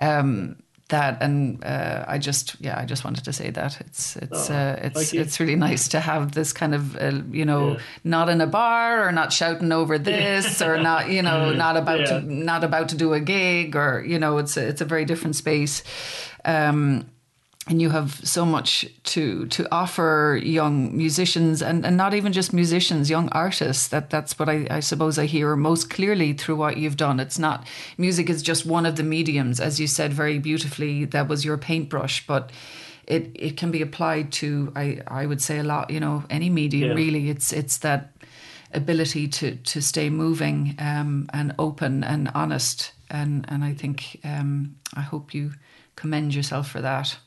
Um, 0.00 0.56
that 0.88 1.22
and 1.22 1.62
uh, 1.64 2.04
I 2.08 2.18
just 2.18 2.56
yeah 2.60 2.78
I 2.78 2.84
just 2.84 3.04
wanted 3.04 3.24
to 3.24 3.32
say 3.32 3.50
that 3.50 3.80
it's 3.80 4.16
it's 4.16 4.50
oh, 4.50 4.54
uh, 4.54 4.80
it's 4.82 5.12
it's 5.12 5.40
really 5.40 5.56
nice 5.56 5.88
to 5.88 6.00
have 6.00 6.32
this 6.32 6.52
kind 6.52 6.74
of 6.74 6.96
uh, 6.96 7.20
you 7.30 7.44
know 7.44 7.72
yeah. 7.72 7.78
not 8.04 8.28
in 8.28 8.40
a 8.40 8.46
bar 8.46 9.06
or 9.06 9.12
not 9.12 9.32
shouting 9.32 9.72
over 9.72 9.98
this 9.98 10.62
or 10.62 10.78
not 10.82 11.10
you 11.10 11.22
know 11.22 11.52
not 11.52 11.76
about 11.76 12.00
yeah. 12.00 12.06
to 12.06 12.20
not 12.20 12.64
about 12.64 12.88
to 12.90 12.96
do 12.96 13.12
a 13.12 13.20
gig 13.20 13.76
or 13.76 14.02
you 14.06 14.18
know 14.18 14.38
it's 14.38 14.56
a, 14.56 14.66
it's 14.66 14.80
a 14.80 14.86
very 14.86 15.04
different 15.04 15.36
space. 15.36 15.82
Um, 16.44 17.10
and 17.68 17.82
you 17.82 17.90
have 17.90 18.20
so 18.26 18.46
much 18.46 18.86
to 19.04 19.46
to 19.46 19.68
offer 19.70 20.40
young 20.42 20.96
musicians 20.96 21.60
and, 21.62 21.84
and 21.84 21.96
not 21.96 22.14
even 22.14 22.32
just 22.32 22.52
musicians 22.52 23.10
young 23.10 23.28
artists. 23.30 23.88
That 23.88 24.10
that's 24.10 24.38
what 24.38 24.48
I, 24.48 24.66
I 24.70 24.80
suppose 24.80 25.18
I 25.18 25.26
hear 25.26 25.54
most 25.54 25.90
clearly 25.90 26.32
through 26.32 26.56
what 26.56 26.78
you've 26.78 26.96
done. 26.96 27.20
It's 27.20 27.38
not 27.38 27.66
music 27.98 28.30
is 28.30 28.42
just 28.42 28.64
one 28.64 28.86
of 28.86 28.96
the 28.96 29.02
mediums. 29.02 29.60
As 29.60 29.78
you 29.78 29.86
said 29.86 30.12
very 30.12 30.38
beautifully 30.38 31.04
that 31.06 31.28
was 31.28 31.44
your 31.44 31.58
paintbrush 31.58 32.26
but 32.26 32.50
it 33.06 33.30
it 33.34 33.56
can 33.56 33.70
be 33.70 33.82
applied 33.82 34.32
to 34.32 34.72
I 34.74 35.00
I 35.06 35.26
would 35.26 35.42
say 35.42 35.58
a 35.58 35.64
lot 35.64 35.90
you 35.90 36.00
know 36.00 36.24
any 36.30 36.48
medium 36.48 36.90
yeah. 36.90 36.94
really. 36.94 37.28
It's 37.28 37.52
it's 37.52 37.78
that 37.78 38.12
ability 38.72 39.28
to 39.28 39.56
to 39.56 39.82
stay 39.82 40.08
moving 40.08 40.74
um, 40.78 41.28
and 41.34 41.54
open 41.58 42.02
and 42.02 42.30
honest. 42.34 42.92
And 43.10 43.44
and 43.48 43.62
I 43.62 43.74
think 43.74 44.20
um, 44.24 44.76
I 44.94 45.02
hope 45.02 45.34
you 45.34 45.52
commend 45.96 46.34
yourself 46.34 46.70
for 46.70 46.80
that 46.80 47.18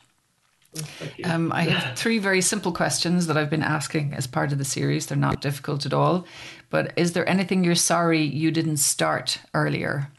um, 1.24 1.52
I 1.52 1.64
have 1.64 1.98
three 1.98 2.20
very 2.20 2.42
simple 2.42 2.72
questions 2.72 3.28
that 3.28 3.38
I've 3.38 3.50
been 3.50 3.64
asking 3.64 4.14
as 4.14 4.28
part 4.28 4.52
of 4.52 4.58
the 4.58 4.66
series. 4.66 5.06
They're 5.06 5.18
not 5.18 5.42
difficult 5.42 5.86
at 5.86 5.94
all. 5.94 6.26
But 6.70 6.94
is 6.96 7.14
there 7.14 7.28
anything 7.28 7.64
you're 7.64 7.76
sorry 7.76 8.22
you 8.22 8.52
didn't 8.52 8.78
start 8.78 9.40
earlier? 9.54 10.10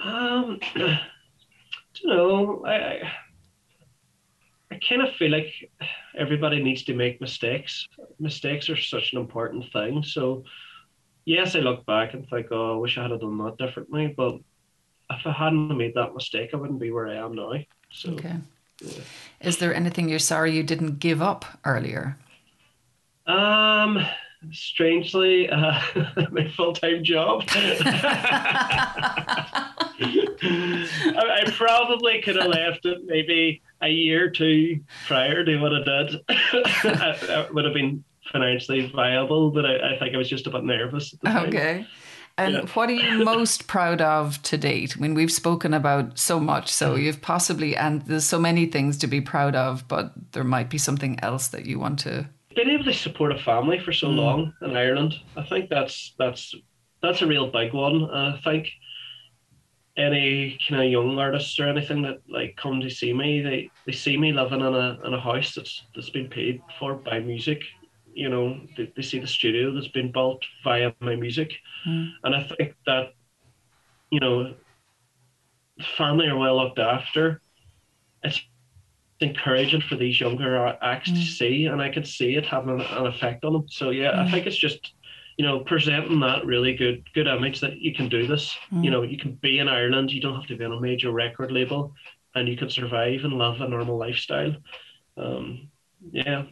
Um, 0.00 0.60
I 0.76 1.00
don't 2.02 2.16
know. 2.16 2.64
I, 2.64 2.74
I, 2.74 3.12
I 4.70 4.78
kind 4.88 5.02
of 5.02 5.14
feel 5.16 5.30
like 5.30 5.52
everybody 6.16 6.62
needs 6.62 6.84
to 6.84 6.94
make 6.94 7.20
mistakes. 7.20 7.88
Mistakes 8.20 8.70
are 8.70 8.76
such 8.76 9.12
an 9.12 9.18
important 9.18 9.64
thing. 9.72 10.02
So, 10.02 10.44
yes, 11.24 11.56
I 11.56 11.60
look 11.60 11.84
back 11.86 12.14
and 12.14 12.28
think, 12.28 12.46
oh, 12.52 12.74
I 12.74 12.76
wish 12.76 12.96
I 12.96 13.02
had 13.08 13.20
done 13.20 13.38
that 13.38 13.58
differently. 13.58 14.14
But 14.16 14.36
if 15.10 15.26
I 15.26 15.32
hadn't 15.32 15.76
made 15.76 15.94
that 15.94 16.14
mistake, 16.14 16.50
I 16.52 16.56
wouldn't 16.56 16.80
be 16.80 16.92
where 16.92 17.08
I 17.08 17.16
am 17.16 17.34
now. 17.34 17.54
So. 17.90 18.12
Okay. 18.12 18.36
Is 19.40 19.58
there 19.58 19.74
anything 19.74 20.08
you're 20.08 20.18
sorry 20.18 20.52
you 20.52 20.62
didn't 20.62 20.98
give 20.98 21.22
up 21.22 21.44
earlier? 21.64 22.18
Um, 23.26 24.04
strangely, 24.52 25.48
uh, 25.48 25.80
my 26.30 26.50
full 26.56 26.72
time 26.72 27.04
job. 27.04 27.44
I, 27.48 29.70
I, 31.16 31.50
probably 31.52 32.20
could 32.20 32.36
have 32.36 32.46
left 32.46 32.84
it 32.84 32.98
maybe 33.06 33.62
a 33.80 33.88
year 33.88 34.26
or 34.26 34.30
two 34.30 34.80
prior 35.06 35.44
to 35.44 35.56
what 35.58 35.72
I 35.72 35.82
did. 35.82 36.20
it 36.28 37.54
would 37.54 37.64
have 37.64 37.74
been 37.74 38.04
financially 38.32 38.86
viable, 38.88 39.50
but 39.50 39.64
I, 39.64 39.94
I, 39.94 39.98
think 39.98 40.14
I 40.14 40.18
was 40.18 40.28
just 40.28 40.46
a 40.46 40.50
bit 40.50 40.64
nervous. 40.64 41.14
okay. 41.26 41.86
And 42.36 42.54
yeah. 42.54 42.66
what 42.74 42.90
are 42.90 42.94
you 42.94 43.24
most 43.24 43.66
proud 43.66 44.00
of 44.00 44.42
to 44.42 44.56
date? 44.56 44.96
I 44.96 45.00
mean, 45.00 45.14
we've 45.14 45.30
spoken 45.30 45.72
about 45.72 46.18
so 46.18 46.40
much, 46.40 46.68
so 46.70 46.94
mm. 46.94 47.02
you've 47.02 47.22
possibly, 47.22 47.76
and 47.76 48.02
there's 48.02 48.24
so 48.24 48.38
many 48.38 48.66
things 48.66 48.98
to 48.98 49.06
be 49.06 49.20
proud 49.20 49.54
of, 49.54 49.86
but 49.86 50.12
there 50.32 50.44
might 50.44 50.68
be 50.68 50.78
something 50.78 51.18
else 51.20 51.48
that 51.48 51.66
you 51.66 51.78
want 51.78 52.00
to. 52.00 52.28
Being 52.56 52.70
able 52.70 52.84
to 52.84 52.94
support 52.94 53.32
a 53.32 53.38
family 53.38 53.78
for 53.78 53.92
so 53.92 54.08
mm. 54.08 54.16
long 54.16 54.52
in 54.62 54.76
Ireland, 54.76 55.14
I 55.36 55.42
think 55.42 55.70
that's 55.70 56.14
that's 56.18 56.54
that's 57.02 57.22
a 57.22 57.26
real 57.26 57.50
big 57.50 57.72
one. 57.72 58.10
I 58.10 58.40
think 58.42 58.68
any 59.96 60.58
kind 60.68 60.82
of 60.82 60.90
young 60.90 61.18
artists 61.18 61.58
or 61.60 61.68
anything 61.68 62.02
that 62.02 62.20
like 62.28 62.56
come 62.56 62.80
to 62.80 62.90
see 62.90 63.12
me, 63.12 63.42
they, 63.42 63.70
they 63.86 63.92
see 63.92 64.16
me 64.16 64.32
living 64.32 64.60
in 64.60 64.74
a 64.74 64.98
in 65.04 65.14
a 65.14 65.20
house 65.20 65.54
that's 65.54 65.84
that's 65.94 66.10
been 66.10 66.28
paid 66.28 66.60
for 66.78 66.94
by 66.94 67.20
music. 67.20 67.62
You 68.14 68.28
know, 68.28 68.60
they, 68.76 68.92
they 68.94 69.02
see 69.02 69.18
the 69.18 69.26
studio 69.26 69.74
that's 69.74 69.88
been 69.88 70.12
built 70.12 70.42
via 70.62 70.92
my 71.00 71.16
music, 71.16 71.52
mm. 71.86 72.10
and 72.22 72.34
I 72.34 72.42
think 72.44 72.74
that 72.86 73.14
you 74.10 74.20
know, 74.20 74.54
the 75.76 75.84
family 75.96 76.26
are 76.26 76.38
well 76.38 76.56
looked 76.56 76.78
after. 76.78 77.40
It's 78.22 78.40
encouraging 79.20 79.80
for 79.80 79.96
these 79.96 80.20
younger 80.20 80.56
acts 80.80 81.10
mm. 81.10 81.14
to 81.16 81.22
see, 81.22 81.66
and 81.66 81.82
I 81.82 81.90
can 81.90 82.04
see 82.04 82.36
it 82.36 82.46
having 82.46 82.80
an, 82.80 82.80
an 82.80 83.06
effect 83.06 83.44
on 83.44 83.52
them. 83.52 83.64
So 83.68 83.90
yeah, 83.90 84.12
mm. 84.12 84.18
I 84.18 84.30
think 84.30 84.46
it's 84.46 84.56
just 84.56 84.92
you 85.36 85.44
know, 85.44 85.60
presenting 85.60 86.20
that 86.20 86.46
really 86.46 86.74
good 86.76 87.02
good 87.12 87.26
image 87.26 87.60
that 87.60 87.78
you 87.78 87.92
can 87.94 88.08
do 88.08 88.26
this. 88.26 88.56
Mm. 88.72 88.84
You 88.84 88.90
know, 88.90 89.02
you 89.02 89.18
can 89.18 89.32
be 89.34 89.58
in 89.58 89.68
Ireland. 89.68 90.12
You 90.12 90.20
don't 90.20 90.34
have 90.34 90.46
to 90.46 90.56
be 90.56 90.64
on 90.64 90.72
a 90.72 90.80
major 90.80 91.10
record 91.10 91.50
label, 91.50 91.92
and 92.34 92.48
you 92.48 92.56
can 92.56 92.70
survive 92.70 93.24
and 93.24 93.32
live 93.34 93.60
a 93.60 93.68
normal 93.68 93.98
lifestyle. 93.98 94.54
Um, 95.16 95.68
yeah. 96.12 96.44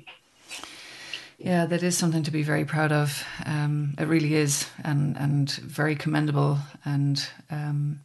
Yeah, 1.42 1.66
that 1.66 1.82
is 1.82 1.98
something 1.98 2.22
to 2.22 2.30
be 2.30 2.44
very 2.44 2.64
proud 2.64 2.92
of. 2.92 3.24
Um, 3.44 3.94
it 3.98 4.04
really 4.04 4.34
is, 4.34 4.68
and 4.84 5.16
and 5.16 5.50
very 5.50 5.96
commendable. 5.96 6.58
And 6.84 7.26
um, 7.50 8.00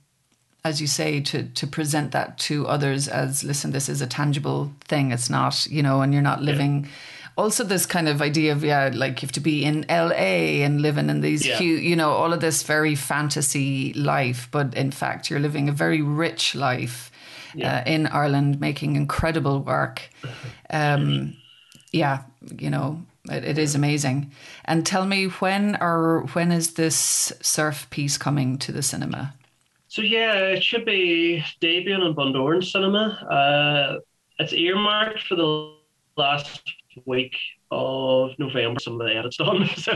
as 0.65 0.81
you 0.81 0.87
say, 0.87 1.21
to 1.21 1.43
to 1.43 1.67
present 1.67 2.11
that 2.13 2.39
to 2.39 2.65
others 2.67 3.07
as, 3.07 3.43
listen, 3.43 3.71
this 3.71 3.89
is 3.89 4.01
a 4.01 4.07
tangible 4.07 4.71
thing. 4.87 5.11
It's 5.11 5.29
not, 5.29 5.67
you 5.67 5.83
know, 5.83 6.01
and 6.01 6.13
you're 6.13 6.23
not 6.23 6.41
living. 6.41 6.83
Yeah 6.83 6.89
also 7.37 7.63
this 7.63 7.85
kind 7.85 8.07
of 8.07 8.19
idea 8.21 8.51
of 8.51 8.63
yeah 8.63 8.89
like 8.93 9.21
you 9.21 9.27
have 9.27 9.31
to 9.31 9.39
be 9.39 9.63
in 9.63 9.85
LA 9.89 10.63
and 10.65 10.81
living 10.81 11.07
in 11.09 11.21
these 11.21 11.45
yeah. 11.45 11.55
huge 11.57 11.83
you 11.83 11.95
know 11.95 12.11
all 12.11 12.33
of 12.33 12.39
this 12.39 12.63
very 12.63 12.95
fantasy 12.95 13.93
life 13.93 14.49
but 14.51 14.73
in 14.73 14.89
fact 14.91 15.29
you're 15.29 15.39
living 15.39 15.69
a 15.69 15.71
very 15.71 16.01
rich 16.01 16.55
life 16.55 17.11
yeah. 17.53 17.77
uh, 17.77 17.83
in 17.85 18.07
Ireland 18.07 18.59
making 18.59 18.95
incredible 18.95 19.59
work 19.59 20.09
um, 20.71 21.37
yeah 21.91 22.23
you 22.57 22.71
know 22.71 23.05
it, 23.29 23.43
it 23.43 23.57
is 23.57 23.75
amazing. 23.75 24.31
And 24.65 24.85
tell 24.85 25.05
me 25.05 25.25
when 25.25 25.77
or 25.81 26.27
when 26.33 26.51
is 26.51 26.73
this 26.73 27.31
surf 27.41 27.89
piece 27.89 28.17
coming 28.17 28.57
to 28.59 28.71
the 28.71 28.81
cinema? 28.81 29.33
So 29.87 30.01
yeah 30.01 30.35
it 30.35 30.63
should 30.63 30.85
be 30.85 31.43
debuting 31.61 32.03
on 32.03 32.13
Bundoran 32.13 32.63
cinema. 32.63 33.17
Uh, 33.29 33.99
it's 34.39 34.53
earmarked 34.53 35.23
for 35.23 35.35
the 35.35 35.75
last 36.17 36.61
week 37.05 37.35
of 37.71 38.31
November, 38.39 38.79
some 38.79 38.99
of 38.99 39.07
the 39.07 39.15
edits 39.15 39.37
done. 39.37 39.67
So 39.75 39.91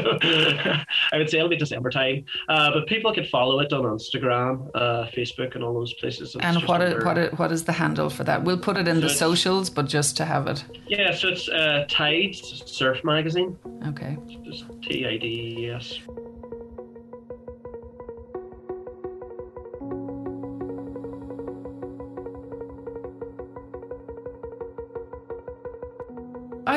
I 1.11 1.17
would 1.17 1.29
say 1.29 1.37
it'll 1.37 1.49
be 1.49 1.57
December 1.57 1.89
time. 1.89 2.25
Uh, 2.49 2.71
but 2.73 2.87
people 2.87 3.13
can 3.13 3.25
follow 3.25 3.59
it 3.59 3.71
on 3.73 3.83
Instagram, 3.83 4.69
uh, 4.75 5.07
Facebook, 5.15 5.55
and 5.55 5.63
all 5.63 5.73
those 5.73 5.93
places. 5.93 6.35
And, 6.35 6.43
and 6.43 6.67
what, 6.67 6.81
under, 6.81 7.05
what, 7.05 7.39
what 7.39 7.51
is 7.51 7.63
the 7.63 7.73
handle 7.73 8.09
for 8.09 8.23
that? 8.25 8.43
We'll 8.43 8.57
put 8.57 8.77
it 8.77 8.87
in 8.87 8.95
so 8.95 9.01
the 9.01 9.09
socials, 9.09 9.69
but 9.69 9.87
just 9.87 10.17
to 10.17 10.25
have 10.25 10.47
it. 10.47 10.63
Yeah, 10.87 11.13
so 11.13 11.29
it's 11.29 11.47
uh, 11.49 11.85
Tides 11.87 12.63
Surf 12.65 13.03
Magazine. 13.03 13.57
Okay. 13.87 14.17
Just 14.43 14.65
T 14.81 15.05
I 15.05 15.17
D 15.17 15.57
E 15.59 15.69
S. 15.69 15.99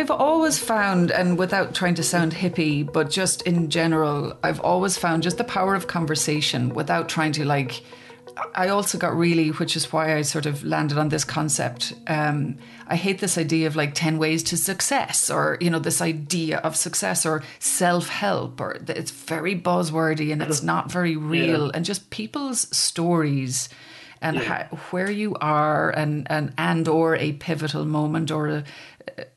I've 0.04 0.10
always 0.10 0.58
found, 0.58 1.10
and 1.10 1.38
without 1.38 1.74
trying 1.74 1.94
to 1.94 2.02
sound 2.02 2.34
hippie, 2.34 2.84
but 2.84 3.08
just 3.08 3.40
in 3.44 3.70
general, 3.70 4.36
I've 4.42 4.60
always 4.60 4.98
found 4.98 5.22
just 5.22 5.38
the 5.38 5.44
power 5.44 5.74
of 5.74 5.86
conversation 5.86 6.74
without 6.74 7.08
trying 7.08 7.32
to 7.32 7.44
like. 7.46 7.82
I 8.54 8.68
also 8.68 8.98
got 8.98 9.16
really, 9.16 9.48
which 9.48 9.76
is 9.76 9.94
why 9.94 10.14
I 10.14 10.20
sort 10.20 10.44
of 10.44 10.62
landed 10.62 10.98
on 10.98 11.08
this 11.08 11.24
concept. 11.24 11.94
Um, 12.06 12.58
I 12.86 12.96
hate 12.96 13.20
this 13.20 13.38
idea 13.38 13.66
of 13.66 13.76
like 13.76 13.94
10 13.94 14.18
ways 14.18 14.42
to 14.42 14.58
success 14.58 15.30
or, 15.30 15.56
you 15.58 15.70
know, 15.70 15.78
this 15.78 16.02
idea 16.02 16.58
of 16.58 16.76
success 16.76 17.24
or 17.24 17.42
self 17.58 18.10
help 18.10 18.60
or 18.60 18.72
it's 18.86 19.10
very 19.10 19.58
buzzwordy 19.58 20.32
and 20.32 20.42
it's 20.42 20.62
not 20.62 20.92
very 20.92 21.16
real. 21.16 21.66
Yeah. 21.66 21.70
And 21.74 21.84
just 21.84 22.10
people's 22.10 22.76
stories 22.76 23.70
and 24.20 24.36
yeah. 24.36 24.42
how, 24.42 24.76
where 24.90 25.10
you 25.10 25.34
are 25.40 25.90
and, 25.90 26.26
and, 26.28 26.52
and 26.58 26.88
or 26.88 27.16
a 27.16 27.32
pivotal 27.32 27.86
moment 27.86 28.30
or 28.32 28.64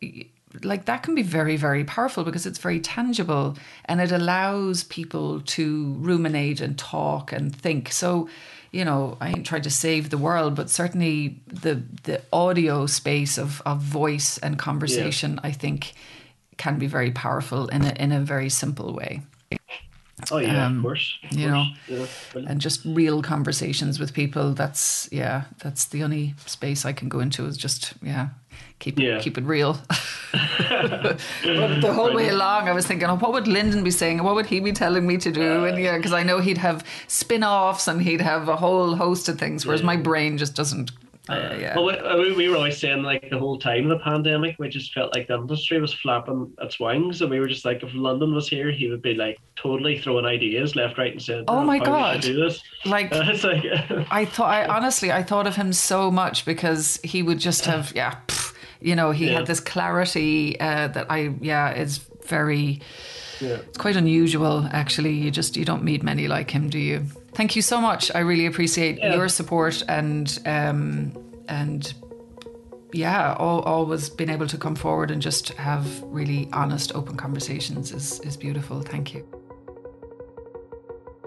a, 0.02 0.28
like 0.64 0.86
that 0.86 1.04
can 1.04 1.16
be 1.16 1.22
very 1.22 1.58
very 1.58 1.84
powerful 1.84 2.24
because 2.24 2.46
it's 2.46 2.60
very 2.60 2.80
tangible 2.80 3.58
and 3.86 4.02
it 4.02 4.12
allows 4.12 4.84
people 4.86 5.42
to 5.42 5.94
ruminate 6.00 6.62
and 6.62 6.78
talk 6.78 7.32
and 7.32 7.56
think 7.56 7.92
so 7.92 8.28
you 8.72 8.84
know 8.84 9.18
i 9.22 9.30
ain't 9.30 9.46
trying 9.46 9.62
to 9.62 9.70
save 9.70 10.10
the 10.10 10.18
world 10.18 10.56
but 10.56 10.70
certainly 10.70 11.40
the 11.48 11.82
the 12.04 12.22
audio 12.32 12.86
space 12.86 13.38
of 13.38 13.62
of 13.66 13.80
voice 13.80 14.38
and 14.40 14.58
conversation 14.58 15.34
yeah. 15.34 15.50
i 15.50 15.52
think 15.52 15.94
can 16.58 16.80
be 16.80 16.88
very 16.88 17.12
powerful 17.12 17.68
in 17.68 17.84
a 17.84 17.94
in 18.00 18.12
a 18.12 18.20
very 18.20 18.50
simple 18.50 18.94
way 18.94 19.22
Oh 20.32 20.40
yeah, 20.40 20.66
um, 20.66 20.78
of 20.78 20.84
course. 20.84 21.20
Of 21.30 21.38
you 21.38 21.50
course. 21.50 21.70
know, 21.90 22.08
yeah, 22.36 22.50
and 22.50 22.60
just 22.60 22.84
real 22.86 23.22
conversations 23.22 24.00
with 24.00 24.14
people. 24.14 24.54
That's 24.54 25.08
yeah, 25.12 25.44
that's 25.60 25.86
the 25.86 26.04
only 26.04 26.34
space 26.46 26.86
I 26.86 26.92
can 26.92 27.08
go 27.08 27.20
into. 27.20 27.46
Is 27.46 27.56
just 27.56 27.94
yeah, 28.02 28.30
keep 28.80 29.00
yeah. 29.00 29.20
keep 29.20 29.38
it 29.38 29.44
real. 29.44 29.74
but 30.32 31.18
the 31.42 31.92
whole 31.94 32.14
way 32.14 32.30
along, 32.30 32.68
I 32.68 32.74
was 32.74 32.86
thinking, 32.86 33.08
oh, 33.08 33.16
what 33.16 33.34
would 33.34 33.48
Lyndon 33.48 33.84
be 33.84 33.92
saying? 33.92 34.24
What 34.24 34.36
would 34.36 34.46
he 34.46 34.60
be 34.60 34.72
telling 34.72 35.08
me 35.08 35.18
to 35.18 35.32
do? 35.32 35.66
And 35.66 35.80
yeah, 35.80 35.98
because 35.98 36.14
I 36.14 36.24
know 36.24 36.40
he'd 36.40 36.58
have 36.58 36.86
spin-offs 37.08 37.88
and 37.88 38.02
he'd 38.02 38.22
have 38.22 38.50
a 38.50 38.56
whole 38.56 38.96
host 38.96 39.30
of 39.30 39.40
things, 39.40 39.66
whereas 39.66 39.82
yeah. 39.82 39.88
my 39.88 39.98
brain 39.98 40.38
just 40.38 40.56
doesn't. 40.56 40.92
Uh, 41.30 41.58
yeah. 41.60 41.78
Well, 41.78 42.20
we, 42.20 42.34
we 42.34 42.48
were 42.48 42.56
always 42.56 42.78
saying 42.78 43.04
like 43.04 43.30
the 43.30 43.38
whole 43.38 43.60
time 43.60 43.92
of 43.92 43.98
the 43.98 44.04
pandemic, 44.04 44.56
we 44.60 44.70
just 44.70 44.94
felt 44.94 45.14
like 45.14 45.28
the 45.28 45.36
industry 45.36 45.80
was 45.82 45.94
flapping 45.94 46.54
its 46.62 46.80
wings, 46.80 47.22
and 47.22 47.30
we 47.30 47.40
were 47.40 47.48
just 47.48 47.66
like, 47.66 47.84
if 47.84 47.94
Lyndon 47.94 48.34
was 48.34 48.48
here, 48.48 48.72
he 48.72 48.90
would 48.90 49.02
be 49.02 49.14
like 49.14 49.38
totally 49.58 50.00
throwing 50.00 50.26
ideas 50.26 50.76
left, 50.76 50.98
right, 50.98 51.12
and 51.12 51.22
center. 51.22 51.44
Oh 51.50 51.64
my 51.64 51.80
god! 51.80 52.22
do 52.22 52.34
this. 52.34 52.62
Like, 52.86 53.12
uh, 53.12 53.26
like 53.44 54.08
I 54.12 54.24
thought, 54.24 54.50
I 54.50 54.68
honestly, 54.68 55.12
I 55.12 55.22
thought 55.22 55.48
of 55.48 55.56
him 55.56 55.74
so 55.74 56.10
much 56.10 56.46
because 56.46 56.98
he 57.04 57.24
would 57.24 57.40
just 57.40 57.66
have, 57.66 57.92
yeah. 57.94 58.20
Pff, 58.28 58.54
you 58.82 58.96
know, 58.96 59.12
he 59.12 59.28
yeah. 59.28 59.34
had 59.34 59.48
this 59.48 59.60
clarity 59.60 60.60
uh, 60.60 60.88
that 60.90 61.08
I, 61.10 61.34
yeah, 61.42 61.74
is 61.74 62.00
very. 62.26 62.82
Yeah. 63.40 63.58
It's 63.58 63.78
quite 63.78 63.96
unusual, 63.96 64.68
actually. 64.72 65.14
You 65.14 65.32
just 65.32 65.56
you 65.56 65.66
don't 65.66 65.84
meet 65.84 66.04
many 66.04 66.28
like 66.28 66.50
him, 66.50 66.70
do 66.70 66.80
you? 66.80 67.06
Thank 67.34 67.56
you 67.56 67.62
so 67.62 67.80
much. 67.80 68.14
I 68.16 68.20
really 68.20 68.48
appreciate 68.48 68.98
yeah. 68.98 69.14
your 69.14 69.30
support 69.30 69.84
and 69.88 70.40
um, 70.46 71.14
and 71.48 71.94
yeah, 72.94 73.36
all, 73.38 73.62
always 73.62 74.10
being 74.10 74.30
able 74.30 74.48
to 74.48 74.58
come 74.58 74.76
forward 74.76 75.12
and 75.12 75.22
just 75.22 75.50
have 75.50 76.02
really 76.04 76.50
honest, 76.54 76.96
open 76.96 77.16
conversations 77.16 77.92
is 77.92 78.20
is 78.22 78.38
beautiful. 78.38 78.82
Thank 78.82 79.14
you. 79.14 79.26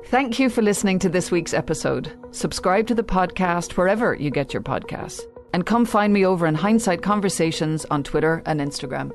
Thank 0.06 0.40
you 0.40 0.50
for 0.50 0.62
listening 0.62 0.98
to 1.00 1.08
this 1.08 1.30
week's 1.30 1.54
episode. 1.54 2.12
Subscribe 2.32 2.88
to 2.88 2.94
the 2.94 3.04
podcast 3.04 3.76
wherever 3.76 4.14
you 4.14 4.30
get 4.30 4.52
your 4.52 4.62
podcasts. 4.62 5.20
And 5.52 5.66
come 5.66 5.84
find 5.84 6.12
me 6.12 6.24
over 6.24 6.46
in 6.46 6.54
Hindsight 6.54 7.02
Conversations 7.02 7.84
on 7.90 8.02
Twitter 8.02 8.42
and 8.46 8.60
Instagram. 8.60 9.12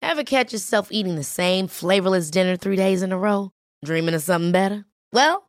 Ever 0.00 0.24
catch 0.24 0.52
yourself 0.52 0.88
eating 0.90 1.16
the 1.16 1.24
same 1.24 1.68
flavorless 1.68 2.30
dinner 2.30 2.56
three 2.56 2.76
days 2.76 3.02
in 3.02 3.12
a 3.12 3.18
row? 3.18 3.50
Dreaming 3.82 4.14
of 4.14 4.22
something 4.22 4.52
better? 4.52 4.84
Well, 5.12 5.48